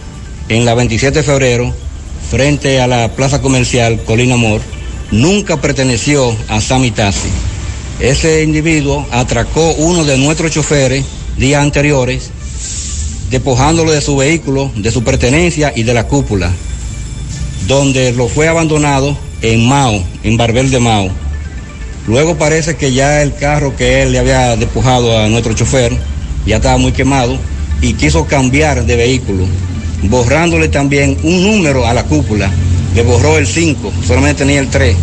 [0.49, 1.72] en la 27 de febrero,
[2.32, 4.61] frente a la plaza comercial Colina Amor,
[5.12, 7.28] nunca perteneció a Sami Taxi.
[8.01, 11.05] Ese individuo atracó uno de nuestros choferes
[11.36, 12.32] días anteriores,
[13.30, 16.53] despojándolo de su vehículo, de su pertenencia y de la cúpula
[17.68, 21.10] donde lo fue abandonado en Mao, en Barbel de Mao.
[22.06, 25.92] Luego parece que ya el carro que él le había despojado a nuestro chofer
[26.46, 27.38] ya estaba muy quemado
[27.82, 29.44] y quiso cambiar de vehículo,
[30.04, 32.50] borrándole también un número a la cúpula.
[32.94, 34.96] Le borró el 5, solamente tenía el 3.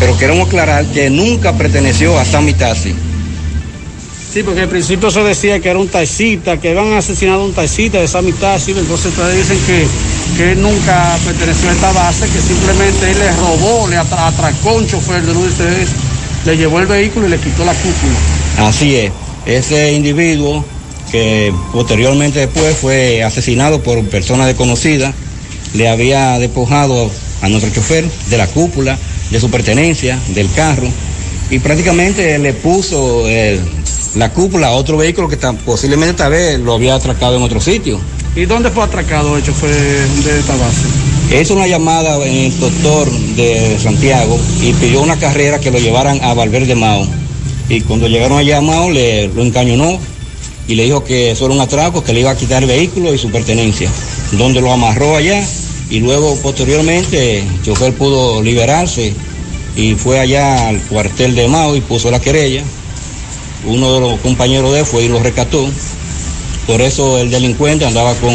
[0.00, 2.94] Pero queremos aclarar que nunca perteneció a Sami Taxi.
[4.36, 7.54] Sí, porque al principio se decía que era un taxista, que habían asesinado a un
[7.54, 9.86] taxista de esa mitad, sí, entonces ustedes dicen que,
[10.36, 14.74] que él nunca perteneció a esta base, que simplemente él le robó, le atra- atracó
[14.74, 15.88] un chofer de uno de ustedes,
[16.44, 18.68] le llevó el vehículo y le quitó la cúpula.
[18.68, 19.12] Así es,
[19.46, 20.62] ese individuo
[21.10, 25.14] que posteriormente después fue asesinado por personas desconocidas,
[25.72, 27.10] le había despojado
[27.40, 28.98] a nuestro chofer de la cúpula,
[29.30, 30.88] de su pertenencia, del carro,
[31.50, 33.62] y prácticamente le puso el-
[34.16, 38.00] la cúpula a otro vehículo que posiblemente tal vez lo había atracado en otro sitio.
[38.34, 41.40] ¿Y dónde fue atracado el chofer de esta base?
[41.40, 46.22] Hizo una llamada en el doctor de Santiago y pidió una carrera que lo llevaran
[46.22, 47.06] a Valverde Mao.
[47.68, 49.98] Y cuando llegaron allá a Mao le lo encañonó
[50.68, 53.12] y le dijo que eso era un atraco, que le iba a quitar el vehículo
[53.12, 53.90] y su pertenencia.
[54.32, 55.44] Donde lo amarró allá
[55.90, 59.12] y luego posteriormente el chofer pudo liberarse
[59.76, 62.62] y fue allá al cuartel de Mao y puso la querella.
[63.66, 65.68] Uno de los compañeros de él fue y lo rescató.
[66.66, 68.32] Por eso el delincuente andaba con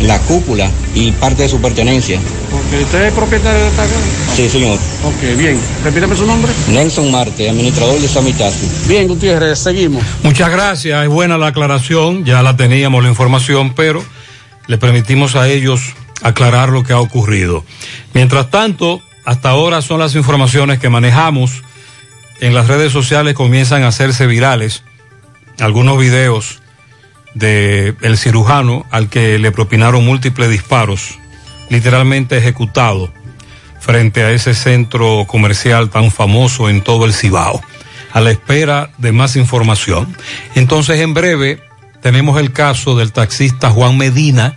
[0.00, 2.20] la cúpula y parte de su pertenencia.
[2.50, 3.94] Porque usted es propietario de esta casa.
[4.34, 4.78] Sí, señor.
[5.04, 5.58] Ok, bien.
[5.84, 6.52] Repítame su nombre.
[6.68, 8.66] Nelson Marte, administrador de Samitazo.
[8.86, 10.02] Bien, Gutiérrez, seguimos.
[10.22, 14.02] Muchas gracias, es buena la aclaración, ya la teníamos la información, pero
[14.66, 15.80] le permitimos a ellos
[16.22, 17.64] aclarar lo que ha ocurrido.
[18.14, 21.62] Mientras tanto, hasta ahora son las informaciones que manejamos.
[22.40, 24.82] En las redes sociales comienzan a hacerse virales
[25.60, 26.60] algunos videos
[27.34, 31.18] de el cirujano al que le propinaron múltiples disparos,
[31.68, 33.12] literalmente ejecutado
[33.80, 37.60] frente a ese centro comercial tan famoso en todo el Cibao,
[38.12, 40.16] a la espera de más información.
[40.54, 41.62] Entonces, en breve,
[42.02, 44.56] tenemos el caso del taxista Juan Medina,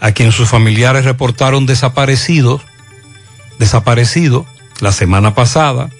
[0.00, 2.60] a quien sus familiares reportaron desaparecido,
[3.58, 4.46] desaparecido
[4.80, 5.90] la semana pasada.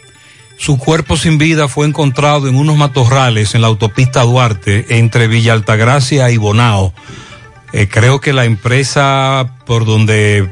[0.58, 5.52] Su cuerpo sin vida fue encontrado en unos matorrales en la autopista Duarte entre Villa
[5.52, 6.92] Altagracia y Bonao.
[7.72, 10.50] Eh, creo que la empresa por donde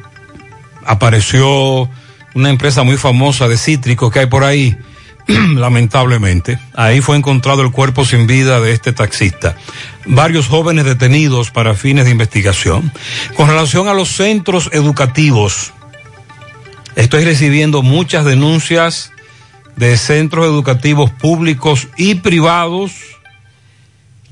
[0.86, 1.90] apareció
[2.34, 4.76] una empresa muy famosa de cítricos que hay por ahí,
[5.26, 6.59] lamentablemente.
[6.74, 9.57] Ahí fue encontrado el cuerpo sin vida de este taxista.
[10.07, 12.92] Varios jóvenes detenidos para fines de investigación.
[13.36, 15.72] Con relación a los centros educativos,
[16.94, 19.11] estoy recibiendo muchas denuncias
[19.77, 22.93] de centros educativos públicos y privados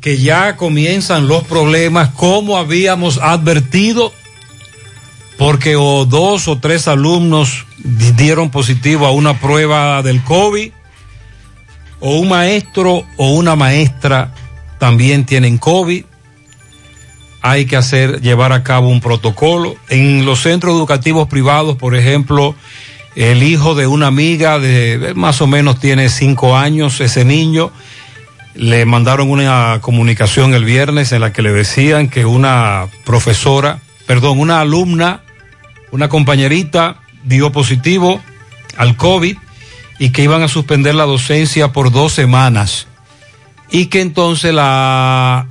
[0.00, 4.12] que ya comienzan los problemas como habíamos advertido
[5.38, 10.70] porque o dos o tres alumnos di- dieron positivo a una prueba del COVID,
[12.00, 14.32] o un maestro o una maestra
[14.78, 16.04] también tienen COVID.
[17.40, 19.74] Hay que hacer, llevar a cabo un protocolo.
[19.88, 22.54] En los centros educativos privados, por ejemplo,
[23.16, 27.70] el hijo de una amiga de más o menos tiene cinco años, ese niño,
[28.54, 34.38] le mandaron una comunicación el viernes en la que le decían que una profesora, perdón,
[34.38, 35.22] una alumna,
[35.90, 38.20] una compañerita dio positivo
[38.76, 39.36] al COVID
[39.98, 42.86] y que iban a suspender la docencia por dos semanas
[43.70, 45.46] y que entonces la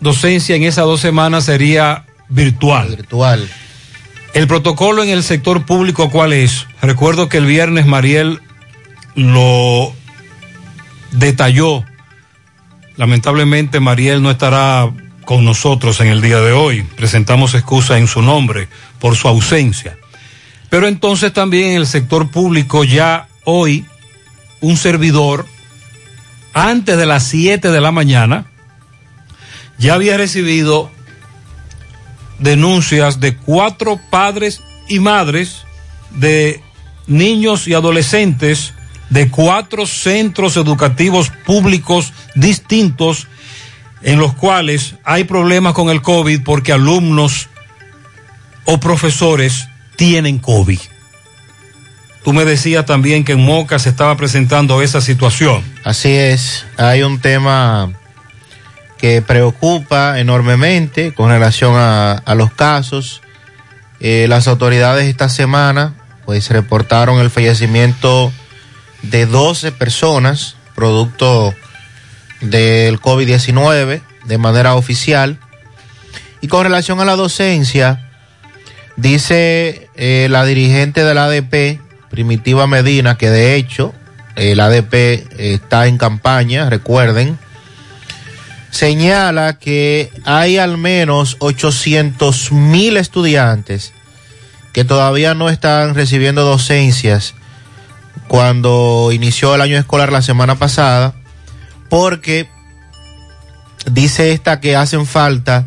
[0.00, 2.96] docencia en esas dos semanas sería virtual.
[2.96, 3.48] Virtual.
[4.34, 6.66] El protocolo en el sector público, ¿cuál es?
[6.80, 8.40] Recuerdo que el viernes Mariel
[9.14, 9.94] lo
[11.10, 11.84] detalló.
[12.96, 14.90] Lamentablemente Mariel no estará
[15.26, 16.82] con nosotros en el día de hoy.
[16.82, 18.68] Presentamos excusa en su nombre
[18.98, 19.98] por su ausencia.
[20.70, 23.84] Pero entonces también en el sector público ya hoy
[24.62, 25.44] un servidor,
[26.54, 28.46] antes de las 7 de la mañana,
[29.76, 30.90] ya había recibido
[32.42, 35.64] denuncias de cuatro padres y madres
[36.10, 36.60] de
[37.06, 38.74] niños y adolescentes
[39.10, 43.28] de cuatro centros educativos públicos distintos
[44.02, 47.48] en los cuales hay problemas con el COVID porque alumnos
[48.64, 50.78] o profesores tienen COVID.
[52.24, 55.62] Tú me decías también que en Moca se estaba presentando esa situación.
[55.84, 57.92] Así es, hay un tema
[59.02, 63.20] que preocupa enormemente con relación a, los casos.
[63.98, 65.94] Eh, las autoridades esta semana
[66.24, 68.32] pues reportaron el fallecimiento
[69.02, 71.52] de 12 personas producto
[72.42, 75.36] del COVID-19 de manera oficial.
[76.40, 78.08] Y con relación a la docencia,
[78.96, 83.94] dice eh, la dirigente del ADP, Primitiva Medina, que de hecho
[84.36, 87.36] el ADP está en campaña, recuerden,
[88.72, 93.92] señala que hay al menos 800 mil estudiantes
[94.72, 97.34] que todavía no están recibiendo docencias
[98.28, 101.14] cuando inició el año escolar la semana pasada
[101.90, 102.48] porque
[103.90, 105.66] dice esta que hacen falta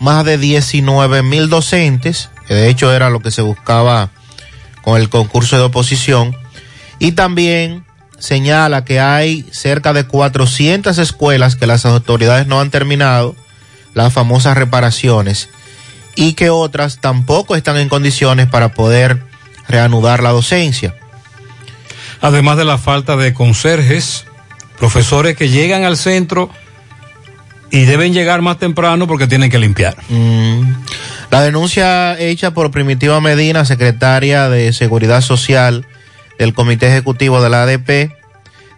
[0.00, 4.10] más de 19 mil docentes, que de hecho era lo que se buscaba
[4.80, 6.34] con el concurso de oposición,
[6.98, 7.84] y también
[8.18, 13.36] señala que hay cerca de 400 escuelas que las autoridades no han terminado,
[13.94, 15.48] las famosas reparaciones,
[16.14, 19.22] y que otras tampoco están en condiciones para poder
[19.68, 20.94] reanudar la docencia.
[22.20, 24.24] Además de la falta de conserjes,
[24.78, 26.50] profesores que llegan al centro
[27.70, 29.96] y deben llegar más temprano porque tienen que limpiar.
[30.08, 30.72] Mm.
[31.30, 35.86] La denuncia hecha por Primitiva Medina, secretaria de Seguridad Social
[36.38, 38.12] del Comité Ejecutivo de la ADP,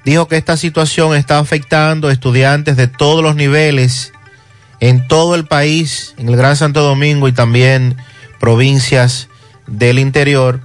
[0.05, 4.13] dijo que esta situación está afectando a estudiantes de todos los niveles
[4.81, 7.97] en todo el país, en el Gran Santo Domingo y también
[8.39, 9.29] provincias
[9.67, 10.61] del interior,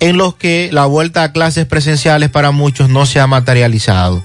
[0.00, 4.22] en los que la vuelta a clases presenciales para muchos no se ha materializado.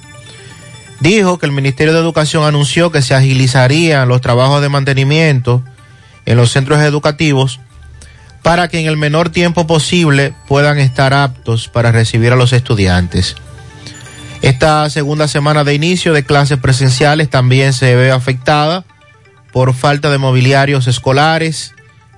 [1.00, 5.64] Dijo que el Ministerio de Educación anunció que se agilizarían los trabajos de mantenimiento
[6.26, 7.62] en los centros educativos
[8.44, 13.36] para que en el menor tiempo posible puedan estar aptos para recibir a los estudiantes.
[14.42, 18.86] Esta segunda semana de inicio de clases presenciales también se ve afectada
[19.52, 21.74] por falta de mobiliarios escolares,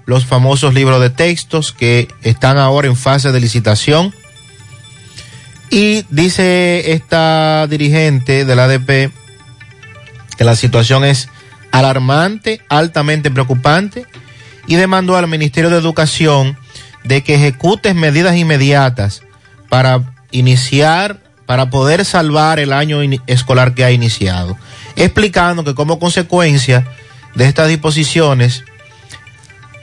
[0.06, 4.14] los famosos libros de textos que están ahora en fase de licitación.
[5.72, 9.12] Y dice esta dirigente del ADP
[10.38, 11.30] que la situación es
[11.72, 14.06] alarmante, altamente preocupante
[14.68, 16.58] y demandó al Ministerio de Educación
[17.04, 19.24] de que ejecute medidas inmediatas
[19.70, 24.58] para iniciar, para poder salvar el año escolar que ha iniciado,
[24.96, 26.88] explicando que como consecuencia
[27.36, 28.64] de estas disposiciones,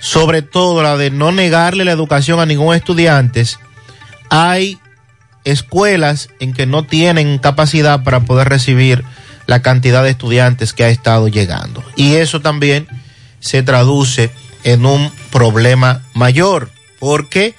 [0.01, 3.45] sobre todo la de no negarle la educación a ningún estudiante,
[4.31, 4.79] hay
[5.45, 9.05] escuelas en que no tienen capacidad para poder recibir
[9.47, 11.83] la cantidad de estudiantes que ha estado llegando.
[11.97, 12.87] Y eso también
[13.41, 14.31] se traduce
[14.65, 17.55] en un problema mayor, porque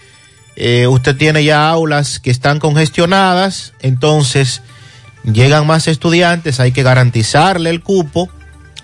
[0.56, 4.62] eh, usted tiene ya aulas que están congestionadas, entonces
[5.24, 8.30] llegan más estudiantes, hay que garantizarle el cupo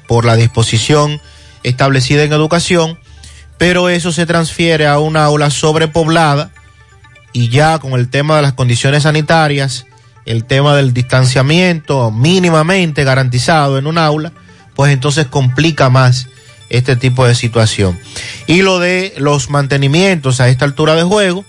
[0.07, 1.19] por la disposición
[1.63, 2.99] establecida en educación,
[3.57, 6.51] pero eso se transfiere a una aula sobrepoblada
[7.33, 9.85] y ya con el tema de las condiciones sanitarias,
[10.25, 14.31] el tema del distanciamiento mínimamente garantizado en un aula,
[14.75, 16.27] pues entonces complica más
[16.69, 17.99] este tipo de situación.
[18.47, 21.45] Y lo de los mantenimientos a esta altura de juego,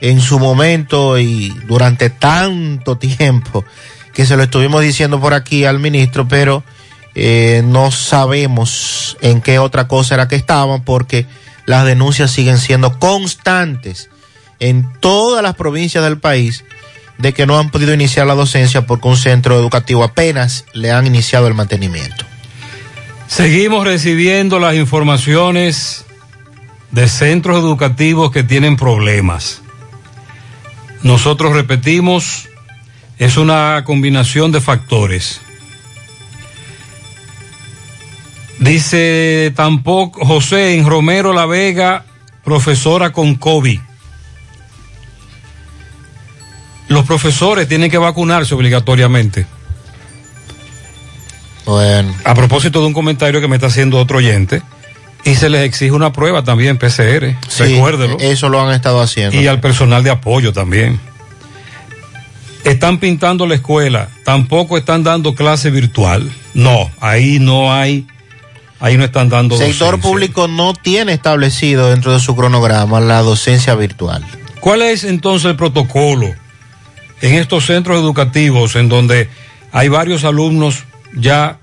[0.00, 3.64] en su momento y durante tanto tiempo
[4.12, 6.64] que se lo estuvimos diciendo por aquí al ministro, pero
[7.14, 11.26] eh, no sabemos en qué otra cosa era que estaban porque
[11.66, 14.08] las denuncias siguen siendo constantes
[14.60, 16.64] en todas las provincias del país
[17.18, 21.06] de que no han podido iniciar la docencia porque un centro educativo apenas le han
[21.06, 22.27] iniciado el mantenimiento.
[23.28, 26.06] Seguimos recibiendo las informaciones
[26.90, 29.60] de centros educativos que tienen problemas.
[31.02, 32.48] Nosotros repetimos,
[33.18, 35.42] es una combinación de factores.
[38.58, 42.06] Dice tampoco José en Romero La Vega,
[42.42, 43.78] profesora con COVID.
[46.88, 49.57] Los profesores tienen que vacunarse obligatoriamente.
[51.68, 52.14] Bueno.
[52.24, 54.62] A propósito de un comentario que me está haciendo otro oyente,
[55.24, 58.16] y se les exige una prueba también PCR, Sí, recuérdelo.
[58.20, 59.38] Eso lo han estado haciendo.
[59.38, 60.98] Y al personal de apoyo también.
[62.64, 66.30] Están pintando la escuela, tampoco están dando clase virtual.
[66.54, 68.06] No, ahí no hay,
[68.80, 70.10] ahí no están dando El sector docencia.
[70.10, 74.24] público no tiene establecido dentro de su cronograma la docencia virtual.
[74.60, 76.34] ¿Cuál es entonces el protocolo
[77.20, 79.28] en estos centros educativos en donde
[79.70, 80.84] hay varios alumnos
[81.14, 81.58] ya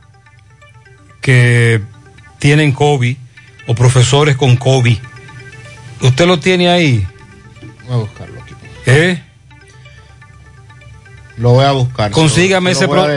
[1.21, 1.81] que
[2.39, 3.15] tienen COVID
[3.67, 4.97] o profesores con COVID?
[6.01, 7.05] ¿Usted lo tiene ahí?
[7.87, 8.53] Voy a buscarlo aquí.
[8.85, 9.21] ¿Eh?
[11.37, 12.11] Lo voy a buscar.
[12.11, 13.07] Consígame, Se ese pro-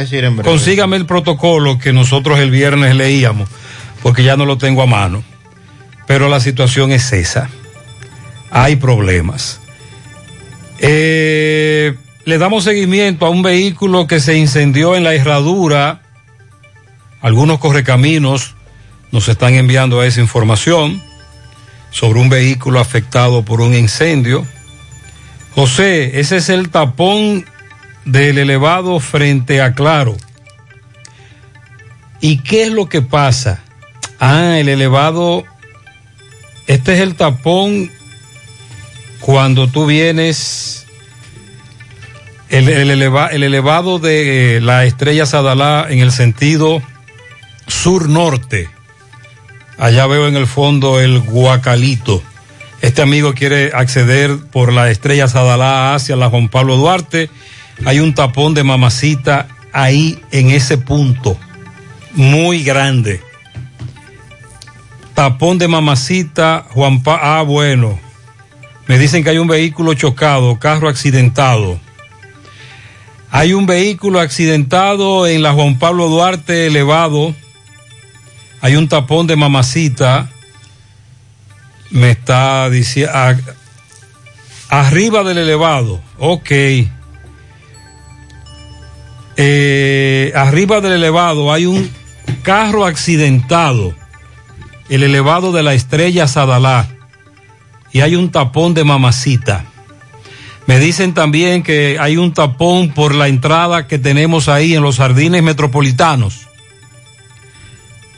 [0.43, 3.49] consígame el protocolo que nosotros el viernes leíamos,
[4.03, 5.23] porque ya no lo tengo a mano.
[6.07, 7.49] Pero la situación es esa.
[8.51, 9.61] Hay problemas.
[10.81, 16.01] Eh, le damos seguimiento a un vehículo que se incendió en la herradura.
[17.21, 18.55] Algunos correcaminos
[19.11, 21.03] nos están enviando esa información
[21.91, 24.47] sobre un vehículo afectado por un incendio.
[25.55, 27.45] José, ese es el tapón
[28.05, 30.17] del elevado frente a Claro.
[32.21, 33.63] ¿Y qué es lo que pasa?
[34.21, 35.45] Ah, el elevado,
[36.67, 37.91] este es el tapón
[39.21, 40.87] cuando tú vienes
[42.51, 46.83] El, el eleva- el elevado de eh, la estrella Sadalá en el sentido
[47.69, 48.69] sur-norte.
[49.79, 52.23] Allá veo en el fondo el Guacalito.
[52.81, 57.31] Este amigo quiere acceder por la estrella Sadalá hacia la Juan Pablo Duarte.
[57.85, 61.37] Hay un tapón de mamacita ahí en ese punto.
[62.15, 63.21] Muy grande.
[65.15, 67.03] Tapón de mamacita, Juan.
[67.07, 67.99] Ah, bueno.
[68.87, 71.79] Me dicen que hay un vehículo chocado, carro accidentado.
[73.31, 77.35] Hay un vehículo accidentado en la Juan Pablo Duarte elevado.
[78.61, 80.31] Hay un tapón de mamacita.
[81.91, 83.13] Me está diciendo.
[84.69, 86.01] arriba del elevado.
[86.19, 86.51] Ok.
[89.41, 91.91] Eh, arriba del elevado hay un
[92.43, 93.95] carro accidentado.
[94.89, 96.89] El elevado de la estrella Sadalá.
[97.93, 99.65] Y hay un tapón de mamacita.
[100.67, 104.99] Me dicen también que hay un tapón por la entrada que tenemos ahí en los
[104.99, 106.48] jardines metropolitanos.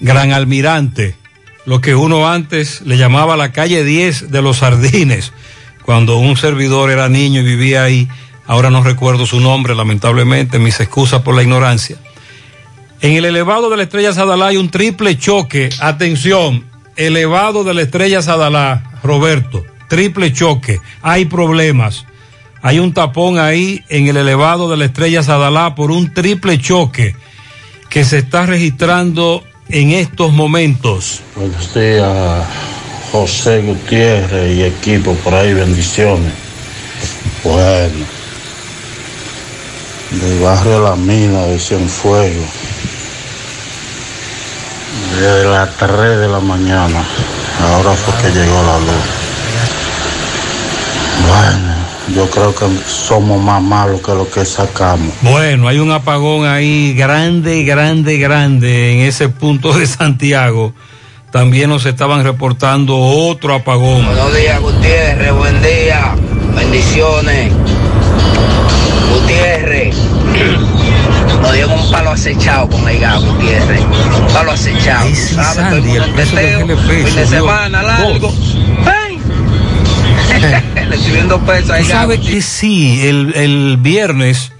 [0.00, 1.14] Gran Almirante,
[1.66, 5.32] lo que uno antes le llamaba la calle 10 de los jardines,
[5.84, 8.08] cuando un servidor era niño y vivía ahí.
[8.46, 11.98] Ahora no recuerdo su nombre, lamentablemente, mis excusas por la ignorancia.
[13.00, 15.70] En el elevado de la estrella Sadalá hay un triple choque.
[15.80, 16.64] Atención,
[16.96, 20.80] elevado de la estrella Sadalá, Roberto, triple choque.
[21.02, 22.06] Hay problemas.
[22.62, 27.14] Hay un tapón ahí en el elevado de la estrella Sadalá por un triple choque
[27.88, 31.22] que se está registrando en estos momentos.
[31.36, 32.44] Buenos días,
[33.12, 36.32] José Gutiérrez y equipo por ahí, bendiciones.
[37.44, 38.04] Bueno,
[40.10, 42.48] del barrio la mina de Cienfuegos,
[45.14, 47.04] desde las 3 de la mañana,
[47.62, 49.20] ahora fue que llegó la luz.
[51.28, 51.69] Bueno,
[52.14, 55.12] yo creo que somos más malos que lo que sacamos.
[55.22, 60.72] Bueno, hay un apagón ahí grande, grande, grande en ese punto de Santiago.
[61.30, 64.04] También nos estaban reportando otro apagón.
[64.04, 65.32] Buenos días, Gutiérrez.
[65.32, 66.16] Buen día.
[66.56, 67.52] Bendiciones.
[69.12, 69.96] Gutiérrez.
[71.40, 73.80] Nos dieron un palo acechado con el gas, Gutiérrez.
[73.80, 75.08] Un palo acechado.
[75.14, 75.72] ¿Sabes?
[75.72, 78.34] El mundo en teteo, Fin de semana largo.
[79.08, 79.20] ¡Ey!
[80.90, 81.84] Recibiendo ahí.
[81.84, 84.52] Sabes que sí, el, el viernes,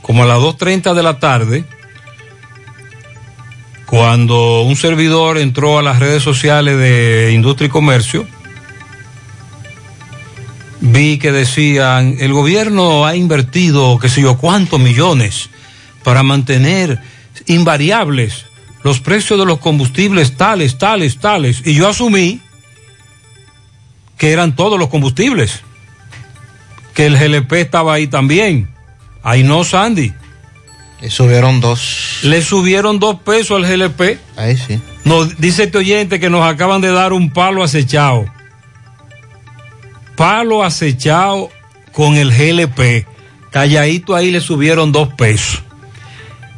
[0.00, 1.64] como a las 2.30 de la tarde,
[3.84, 8.26] cuando un servidor entró a las redes sociales de Industria y Comercio,
[10.80, 15.50] vi que decían, el gobierno ha invertido, qué sé yo, cuántos millones
[16.04, 17.00] para mantener
[17.46, 18.46] invariables
[18.82, 21.62] los precios de los combustibles tales, tales, tales.
[21.66, 22.40] Y yo asumí
[24.18, 25.62] que eran todos los combustibles,
[26.94, 28.68] que el GLP estaba ahí también.
[29.22, 30.12] Ahí no, Sandy.
[31.00, 32.18] Le subieron dos.
[32.22, 34.18] Le subieron dos pesos al GLP.
[34.36, 34.80] Ahí sí.
[35.04, 38.26] Nos dice este oyente que nos acaban de dar un palo acechado.
[40.16, 41.50] Palo acechado
[41.92, 43.06] con el GLP.
[43.50, 45.62] Calladito ahí le subieron dos pesos.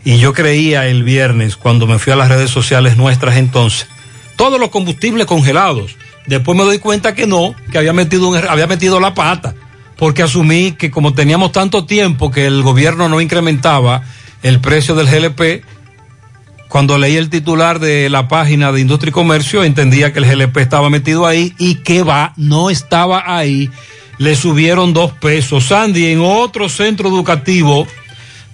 [0.05, 3.87] Y yo creía el viernes, cuando me fui a las redes sociales nuestras entonces,
[4.37, 5.97] todos los combustibles congelados.
[6.27, 9.55] Después me doy cuenta que no, que había metido, había metido la pata,
[9.97, 14.03] porque asumí que como teníamos tanto tiempo que el gobierno no incrementaba
[14.43, 15.65] el precio del GLP,
[16.69, 20.57] cuando leí el titular de la página de Industria y Comercio, entendía que el GLP
[20.59, 23.71] estaba metido ahí y que va, no estaba ahí.
[24.19, 25.65] Le subieron dos pesos.
[25.65, 27.89] Sandy, en otro centro educativo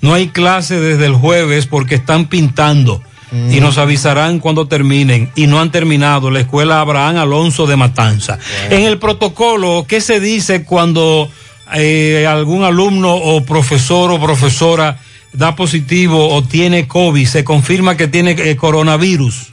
[0.00, 3.02] no hay clase desde el jueves porque están pintando
[3.50, 8.38] y nos avisarán cuando terminen y no han terminado la escuela Abraham Alonso de Matanza.
[8.70, 11.30] En el protocolo, ¿qué se dice cuando
[11.74, 14.98] eh, algún alumno o profesor o profesora
[15.32, 17.26] da positivo o tiene COVID?
[17.26, 19.52] Se confirma que tiene eh, coronavirus.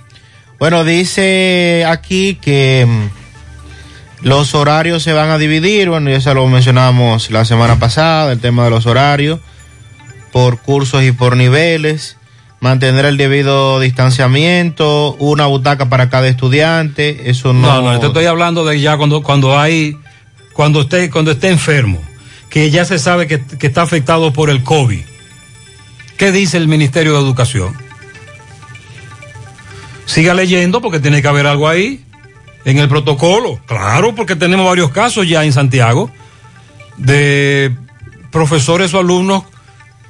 [0.60, 3.24] Bueno, dice aquí que mm,
[4.28, 8.40] los horarios se van a dividir, bueno, ya se lo mencionamos la semana pasada, el
[8.40, 9.40] tema de los horarios,
[10.32, 12.18] por cursos y por niveles,
[12.64, 17.68] mantener el debido distanciamiento, una butaca para cada estudiante, eso no...
[17.68, 19.98] No, no, te estoy hablando de ya cuando, cuando hay,
[20.54, 22.02] cuando esté, cuando esté enfermo,
[22.50, 25.02] que ya se sabe que, que está afectado por el COVID.
[26.16, 27.76] ¿Qué dice el Ministerio de Educación?
[30.06, 32.06] Siga leyendo porque tiene que haber algo ahí
[32.64, 33.60] en el protocolo.
[33.66, 36.10] Claro, porque tenemos varios casos ya en Santiago
[36.96, 37.76] de
[38.32, 39.44] profesores o alumnos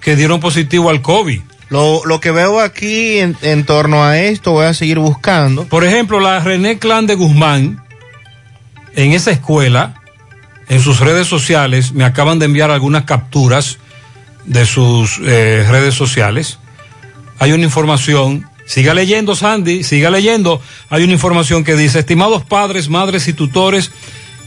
[0.02, 1.42] que dieron positivo al COVID.
[1.74, 5.66] Lo, que veo aquí en, en torno a esto, voy a seguir buscando.
[5.66, 7.84] Por ejemplo, la René Clan de Guzmán,
[8.96, 9.96] en esa escuela,
[10.70, 13.80] en sus redes sociales, me acaban de enviar algunas capturas
[14.46, 16.60] de sus eh, redes sociales,
[17.40, 22.90] hay una información, siga leyendo Sandy, siga leyendo, hay una información que dice, estimados padres,
[22.90, 23.92] madres y tutores,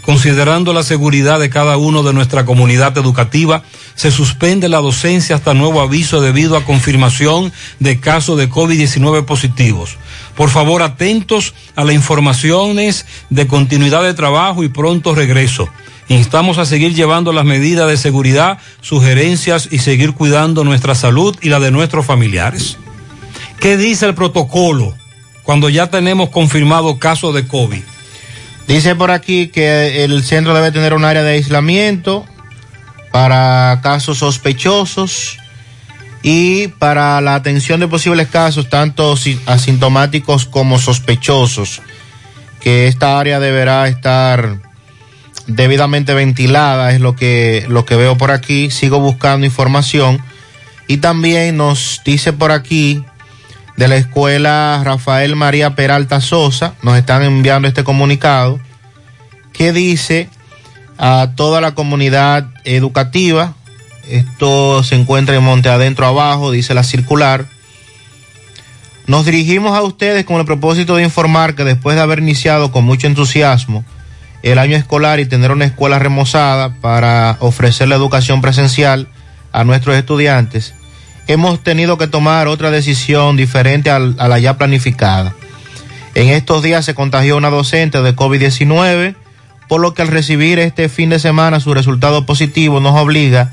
[0.07, 3.65] considerando la seguridad de cada uno de nuestra comunidad educativa,
[3.97, 9.99] se suspende la docencia hasta nuevo aviso debido a confirmación de casos de COVID-19 positivos.
[10.37, 15.69] Por favor, atentos a las informaciones de continuidad de trabajo y pronto regreso.
[16.09, 21.49] Instamos a seguir llevando las medidas de seguridad, sugerencias y seguir cuidando nuestra salud y
[21.49, 22.79] la de nuestros familiares.
[23.59, 24.95] ¿Qué dice el protocolo
[25.43, 27.96] cuando ya tenemos confirmado casos de COVID?
[28.67, 32.27] Dice por aquí que el centro debe tener un área de aislamiento
[33.13, 35.39] para casos sospechosos
[36.23, 39.15] y para la atención de posibles casos, tanto
[39.47, 41.81] asintomáticos como sospechosos,
[42.61, 44.59] que esta área deberá estar
[45.47, 48.71] debidamente ventilada, es lo que, lo que veo por aquí.
[48.71, 50.21] Sigo buscando información.
[50.89, 53.05] Y también nos dice por aquí
[53.77, 58.59] de la escuela Rafael María Peralta Sosa, nos están enviando este comunicado,
[59.53, 60.29] que dice
[60.99, 63.55] a toda la comunidad educativa,
[64.09, 67.47] esto se encuentra en Monte Adentro abajo, dice la circular,
[69.07, 72.85] nos dirigimos a ustedes con el propósito de informar que después de haber iniciado con
[72.85, 73.85] mucho entusiasmo
[74.43, 79.09] el año escolar y tener una escuela remozada para ofrecer la educación presencial
[79.53, 80.75] a nuestros estudiantes,
[81.27, 85.35] hemos tenido que tomar otra decisión diferente a, la ya planificada.
[86.15, 89.17] En estos días se contagió una docente de COVID-19,
[89.69, 93.53] por lo que al recibir este fin de semana su resultado positivo nos obliga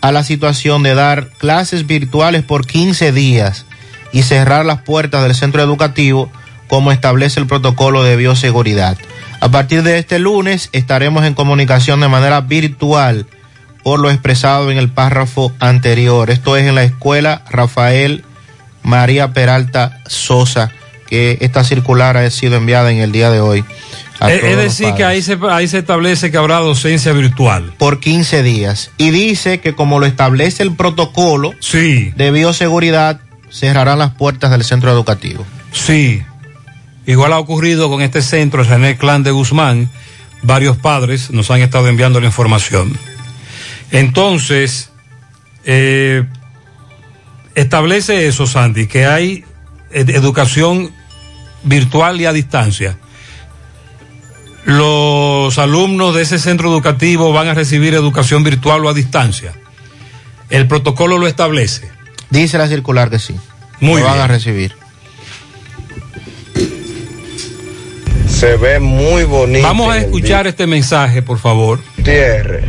[0.00, 3.66] a la situación de dar clases virtuales por 15 días
[4.12, 6.30] y cerrar las puertas del centro educativo
[6.68, 8.96] como establece el protocolo de bioseguridad.
[9.40, 13.26] A partir de este lunes estaremos en comunicación de manera virtual
[13.82, 16.30] por lo expresado en el párrafo anterior.
[16.30, 18.24] Esto es en la escuela Rafael
[18.82, 20.72] María Peralta Sosa,
[21.06, 23.64] que esta circular ha sido enviada en el día de hoy.
[24.28, 27.72] Es, decir, que ahí se, ahí se establece que habrá docencia virtual.
[27.76, 28.90] Por 15 días.
[28.96, 32.12] Y dice que como lo establece el protocolo sí.
[32.16, 33.20] de bioseguridad,
[33.50, 35.44] cerrarán las puertas del centro educativo.
[35.72, 36.22] Sí.
[37.04, 39.90] Igual ha ocurrido con este centro, René Clan de Guzmán.
[40.42, 42.96] Varios padres nos han estado enviando la información.
[43.92, 44.90] Entonces,
[45.64, 46.24] eh,
[47.54, 49.44] establece eso, Sandy, que hay
[49.90, 50.90] educación
[51.62, 52.96] virtual y a distancia.
[54.64, 59.52] Los alumnos de ese centro educativo van a recibir educación virtual o a distancia.
[60.48, 61.90] El protocolo lo establece.
[62.30, 63.36] Dice la circular que sí.
[63.80, 64.74] Muy lo van a recibir.
[68.26, 69.66] Se ve muy bonito.
[69.66, 71.80] Vamos a escuchar este mensaje, por favor.
[72.02, 72.60] Tierra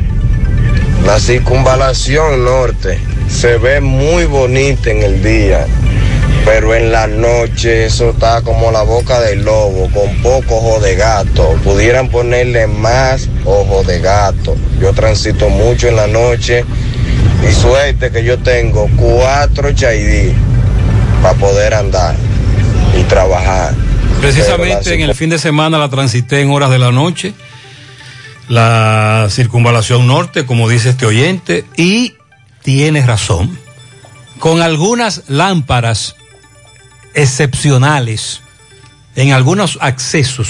[1.06, 2.98] la circunvalación norte
[3.28, 5.66] se ve muy bonita en el día,
[6.46, 10.96] pero en la noche eso está como la boca del lobo, con poco ojo de
[10.96, 11.58] gato.
[11.64, 14.56] Pudieran ponerle más ojo de gato.
[14.80, 16.64] Yo transito mucho en la noche
[17.48, 20.32] y suerte que yo tengo cuatro HID
[21.22, 22.16] para poder andar
[22.98, 23.74] y trabajar.
[24.22, 27.34] Precisamente en el fin de semana la transité en horas de la noche
[28.48, 32.16] la circunvalación norte, como dice este oyente, y
[32.62, 33.58] tiene razón,
[34.40, 36.16] con algunas lámparas
[37.14, 38.42] excepcionales
[39.16, 40.50] en algunos accesos,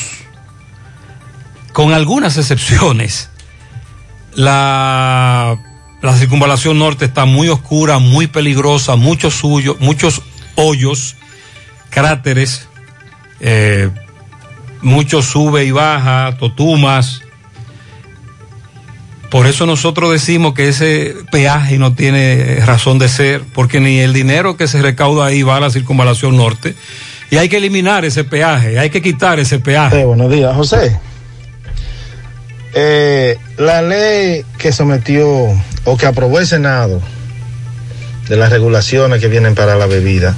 [1.74, 3.30] con algunas excepciones,
[4.36, 5.58] la,
[6.02, 10.22] la circunvalación norte está muy oscura, muy peligrosa, muchos suyos, muchos
[10.56, 11.16] hoyos,
[11.90, 12.68] cráteres,
[13.40, 13.90] eh,
[14.82, 17.22] muchos sube y baja, totumas,
[19.34, 24.14] por eso nosotros decimos que ese peaje no tiene razón de ser, porque ni el
[24.14, 26.76] dinero que se recauda ahí va a la circunvalación norte.
[27.32, 30.06] Y hay que eliminar ese peaje, hay que quitar ese peaje.
[30.06, 31.00] buenos días, José.
[32.76, 35.28] Eh, la ley que sometió
[35.84, 37.02] o que aprobó el Senado
[38.30, 40.36] de las regulaciones que vienen para la bebida,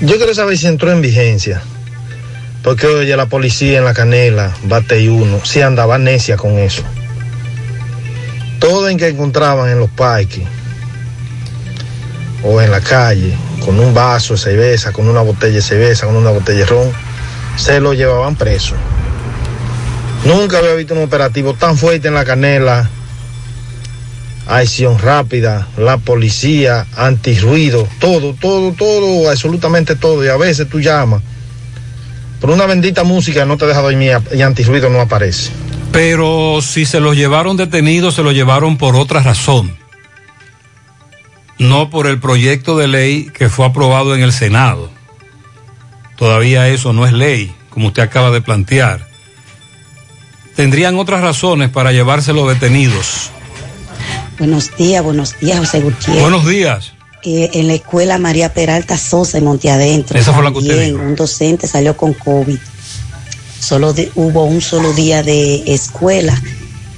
[0.00, 1.62] yo quiero saber si entró en vigencia.
[2.64, 6.82] Porque oye, la policía en la canela, bate y uno, si andaba necia con eso
[8.58, 10.44] todo en que encontraban en los parques
[12.42, 13.34] o en la calle,
[13.64, 16.92] con un vaso de cerveza, con una botella de cerveza, con una botella de ron,
[17.56, 18.74] se lo llevaban preso.
[20.24, 22.90] Nunca había visto un operativo tan fuerte en la canela.
[24.48, 30.24] Acción rápida, la policía, antirruido, todo, todo, todo, absolutamente todo.
[30.24, 31.22] Y a veces tú llamas.
[32.40, 35.50] Por una bendita música no te deja dormir y antirruido no aparece.
[35.96, 39.78] Pero si se los llevaron detenidos, se los llevaron por otra razón.
[41.58, 44.90] no por el proyecto de ley que fue aprobado en el Senado.
[46.18, 49.08] Todavía eso no es ley, como usted acaba de plantear.
[50.54, 53.30] Tendrían otras razones para llevarse los detenidos.
[54.38, 56.20] Buenos días, buenos días, José Gutiérrez.
[56.20, 56.92] Buenos días.
[57.22, 60.18] Eh, en la escuela María Peralta Sosa en Monte Adentro.
[60.18, 61.06] Esa fue la que usted también dijo.
[61.06, 62.58] Un docente salió con COVID.
[63.66, 66.40] Solo de- hubo un solo día de escuela,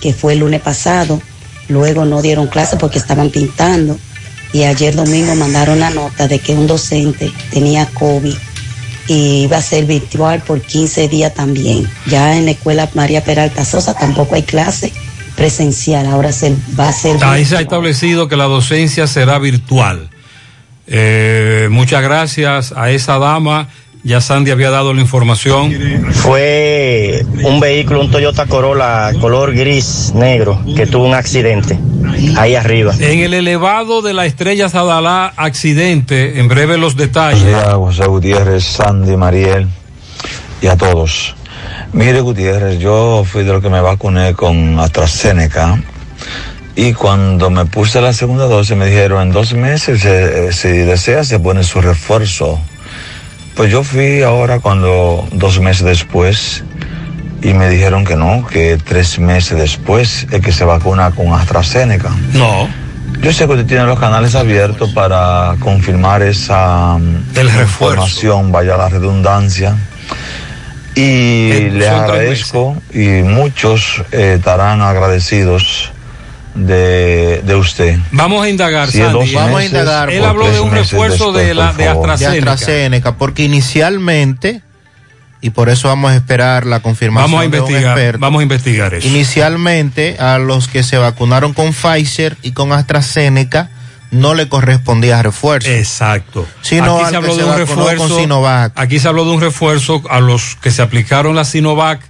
[0.02, 1.18] que fue el lunes pasado.
[1.68, 3.98] Luego no dieron clase porque estaban pintando.
[4.52, 8.34] Y ayer domingo mandaron la nota de que un docente tenía COVID
[9.06, 11.88] y iba a ser virtual por 15 días también.
[12.06, 14.92] Ya en la escuela María Peralta Sosa tampoco hay clase
[15.36, 20.10] presencial, ahora se va a ser Ahí se ha establecido que la docencia será virtual.
[20.86, 23.68] Eh, muchas gracias a esa dama.
[24.04, 25.72] Ya Sandy había dado la información.
[26.12, 31.78] Fue un vehículo, un Toyota Corolla color gris negro, que tuvo un accidente
[32.36, 32.94] ahí arriba.
[32.98, 36.40] En el elevado de la estrella Sadalá, accidente.
[36.40, 37.42] En breve los detalles.
[37.42, 39.68] Buenos días, José Gutiérrez, Sandy, Mariel
[40.62, 41.34] y a todos.
[41.92, 45.78] Mire, Gutiérrez, yo fui de los que me vacuné con AstraZeneca
[46.76, 51.24] y cuando me puse la segunda dosis me dijeron en dos meses, eh, si desea,
[51.24, 52.60] se pone su refuerzo.
[53.58, 56.62] Pues yo fui ahora cuando dos meses después
[57.42, 62.12] y me dijeron que no, que tres meses después es que se vacuna con AstraZeneca.
[62.34, 62.68] No.
[63.20, 68.90] Yo sé que usted tiene los canales abiertos para confirmar esa mm, información, vaya la
[68.90, 69.76] redundancia.
[70.94, 75.90] Y Eh, le agradezco y muchos eh, estarán agradecidos
[76.54, 77.98] de, de usted.
[78.12, 79.34] Vamos a indagar, Si es Sandy.
[79.34, 80.10] Vamos a indagar.
[80.10, 82.06] Él habló de un refuerzo de, la, de favor.
[82.06, 82.52] de AstraZeneca.
[82.52, 84.62] AstraZeneca, porque inicialmente,
[85.40, 88.40] y por eso vamos a esperar la confirmación Vamos a de un investigar, experto, vamos
[88.40, 89.06] a investigar eso.
[89.06, 93.70] Inicialmente, a los que se vacunaron con Pfizer y con AstraZeneca,
[94.10, 95.68] no le correspondía refuerzo.
[95.68, 96.46] Exacto.
[96.62, 98.08] Sino aquí se habló de se un refuerzo.
[98.08, 98.72] con Sinovac.
[98.74, 102.00] Aquí se habló de un refuerzo a los que se aplicaron la Sinovac,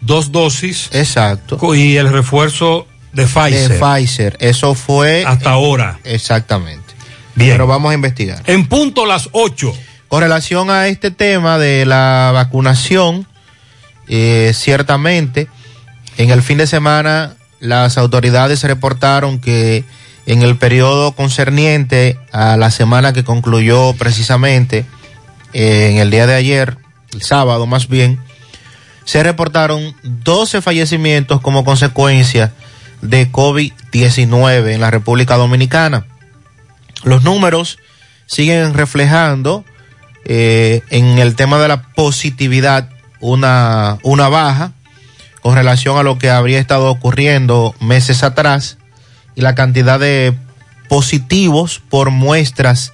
[0.00, 0.90] dos dosis.
[0.92, 1.74] Exacto.
[1.74, 3.68] Y el refuerzo de Pfizer.
[3.68, 4.36] De Pfizer.
[4.40, 5.24] Eso fue.
[5.26, 5.98] Hasta ahora.
[6.04, 6.94] Exactamente.
[7.34, 7.52] Bien.
[7.52, 8.42] Pero vamos a investigar.
[8.46, 9.72] En punto las 8.
[10.08, 13.26] Con relación a este tema de la vacunación,
[14.08, 15.48] eh, ciertamente,
[16.18, 19.84] en el fin de semana las autoridades reportaron que
[20.26, 24.84] en el periodo concerniente a la semana que concluyó precisamente
[25.52, 26.76] eh, en el día de ayer,
[27.12, 28.18] el sábado más bien,
[29.04, 32.52] se reportaron 12 fallecimientos como consecuencia
[33.02, 36.06] de COVID-19 en la República Dominicana.
[37.04, 37.78] Los números
[38.26, 39.64] siguen reflejando
[40.24, 42.88] eh, en el tema de la positividad
[43.20, 44.72] una, una baja
[45.42, 48.78] con relación a lo que habría estado ocurriendo meses atrás
[49.34, 50.34] y la cantidad de
[50.88, 52.92] positivos por muestras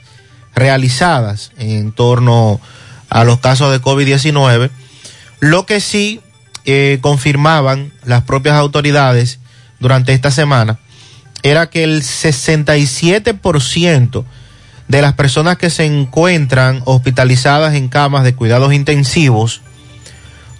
[0.54, 2.61] realizadas en torno
[3.11, 4.70] a los casos de COVID-19,
[5.40, 6.20] lo que sí
[6.64, 9.38] eh, confirmaban las propias autoridades
[9.81, 10.79] durante esta semana
[11.43, 14.24] era que el 67%
[14.89, 19.61] de las personas que se encuentran hospitalizadas en camas de cuidados intensivos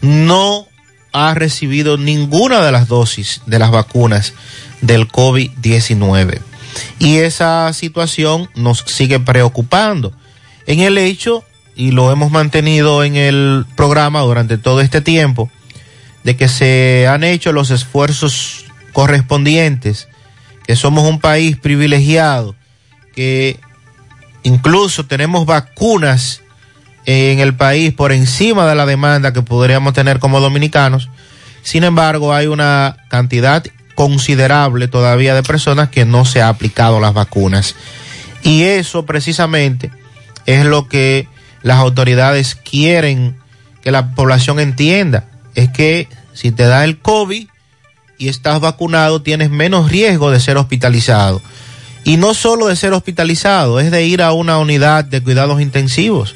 [0.01, 0.67] no
[1.13, 4.35] ha recibido ninguna de las dosis de las vacunas
[4.81, 6.41] del COVID-19.
[6.99, 10.13] Y esa situación nos sigue preocupando
[10.67, 11.43] en el hecho,
[11.75, 15.51] y lo hemos mantenido en el programa durante todo este tiempo,
[16.25, 18.67] de que se han hecho los esfuerzos
[18.99, 20.09] correspondientes,
[20.67, 22.57] que somos un país privilegiado,
[23.15, 23.61] que
[24.43, 26.43] incluso tenemos vacunas
[27.07, 31.11] en el país por encima de la demanda que podríamos tener como dominicanos.
[31.63, 37.15] Sin embargo, hay una cantidad considerable todavía de personas que no se ha aplicado las
[37.15, 37.77] vacunas.
[38.43, 39.93] Y eso precisamente
[40.45, 41.29] es lo que
[41.63, 43.37] las autoridades quieren
[43.81, 45.29] que la población entienda.
[45.55, 47.47] Es que si te da el COVID
[48.19, 51.41] y estás vacunado, tienes menos riesgo de ser hospitalizado.
[52.05, 56.35] Y no solo de ser hospitalizado, es de ir a una unidad de cuidados intensivos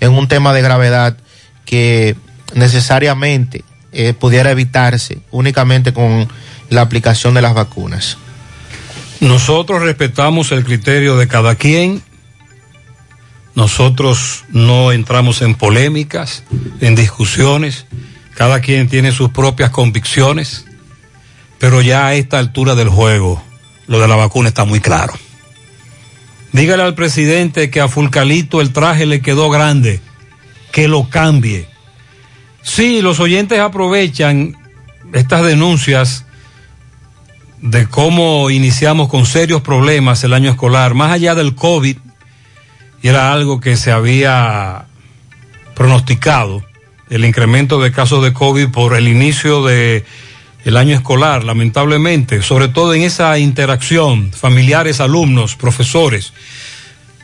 [0.00, 1.16] en un tema de gravedad
[1.64, 2.16] que
[2.54, 6.28] necesariamente eh, pudiera evitarse únicamente con
[6.68, 8.16] la aplicación de las vacunas.
[9.20, 12.02] Nosotros respetamos el criterio de cada quien.
[13.54, 16.44] Nosotros no entramos en polémicas,
[16.80, 17.86] en discusiones.
[18.34, 20.64] Cada quien tiene sus propias convicciones.
[21.60, 23.40] Pero ya a esta altura del juego,
[23.86, 25.12] lo de la vacuna está muy claro.
[26.52, 30.00] Dígale al presidente que a Fulcalito el traje le quedó grande,
[30.72, 31.68] que lo cambie.
[32.62, 34.56] Sí, los oyentes aprovechan
[35.12, 36.24] estas denuncias
[37.60, 41.98] de cómo iniciamos con serios problemas el año escolar, más allá del COVID,
[43.02, 44.86] y era algo que se había
[45.74, 46.64] pronosticado,
[47.10, 50.04] el incremento de casos de COVID por el inicio de
[50.64, 56.32] el año escolar, lamentablemente, sobre todo en esa interacción, familiares, alumnos, profesores.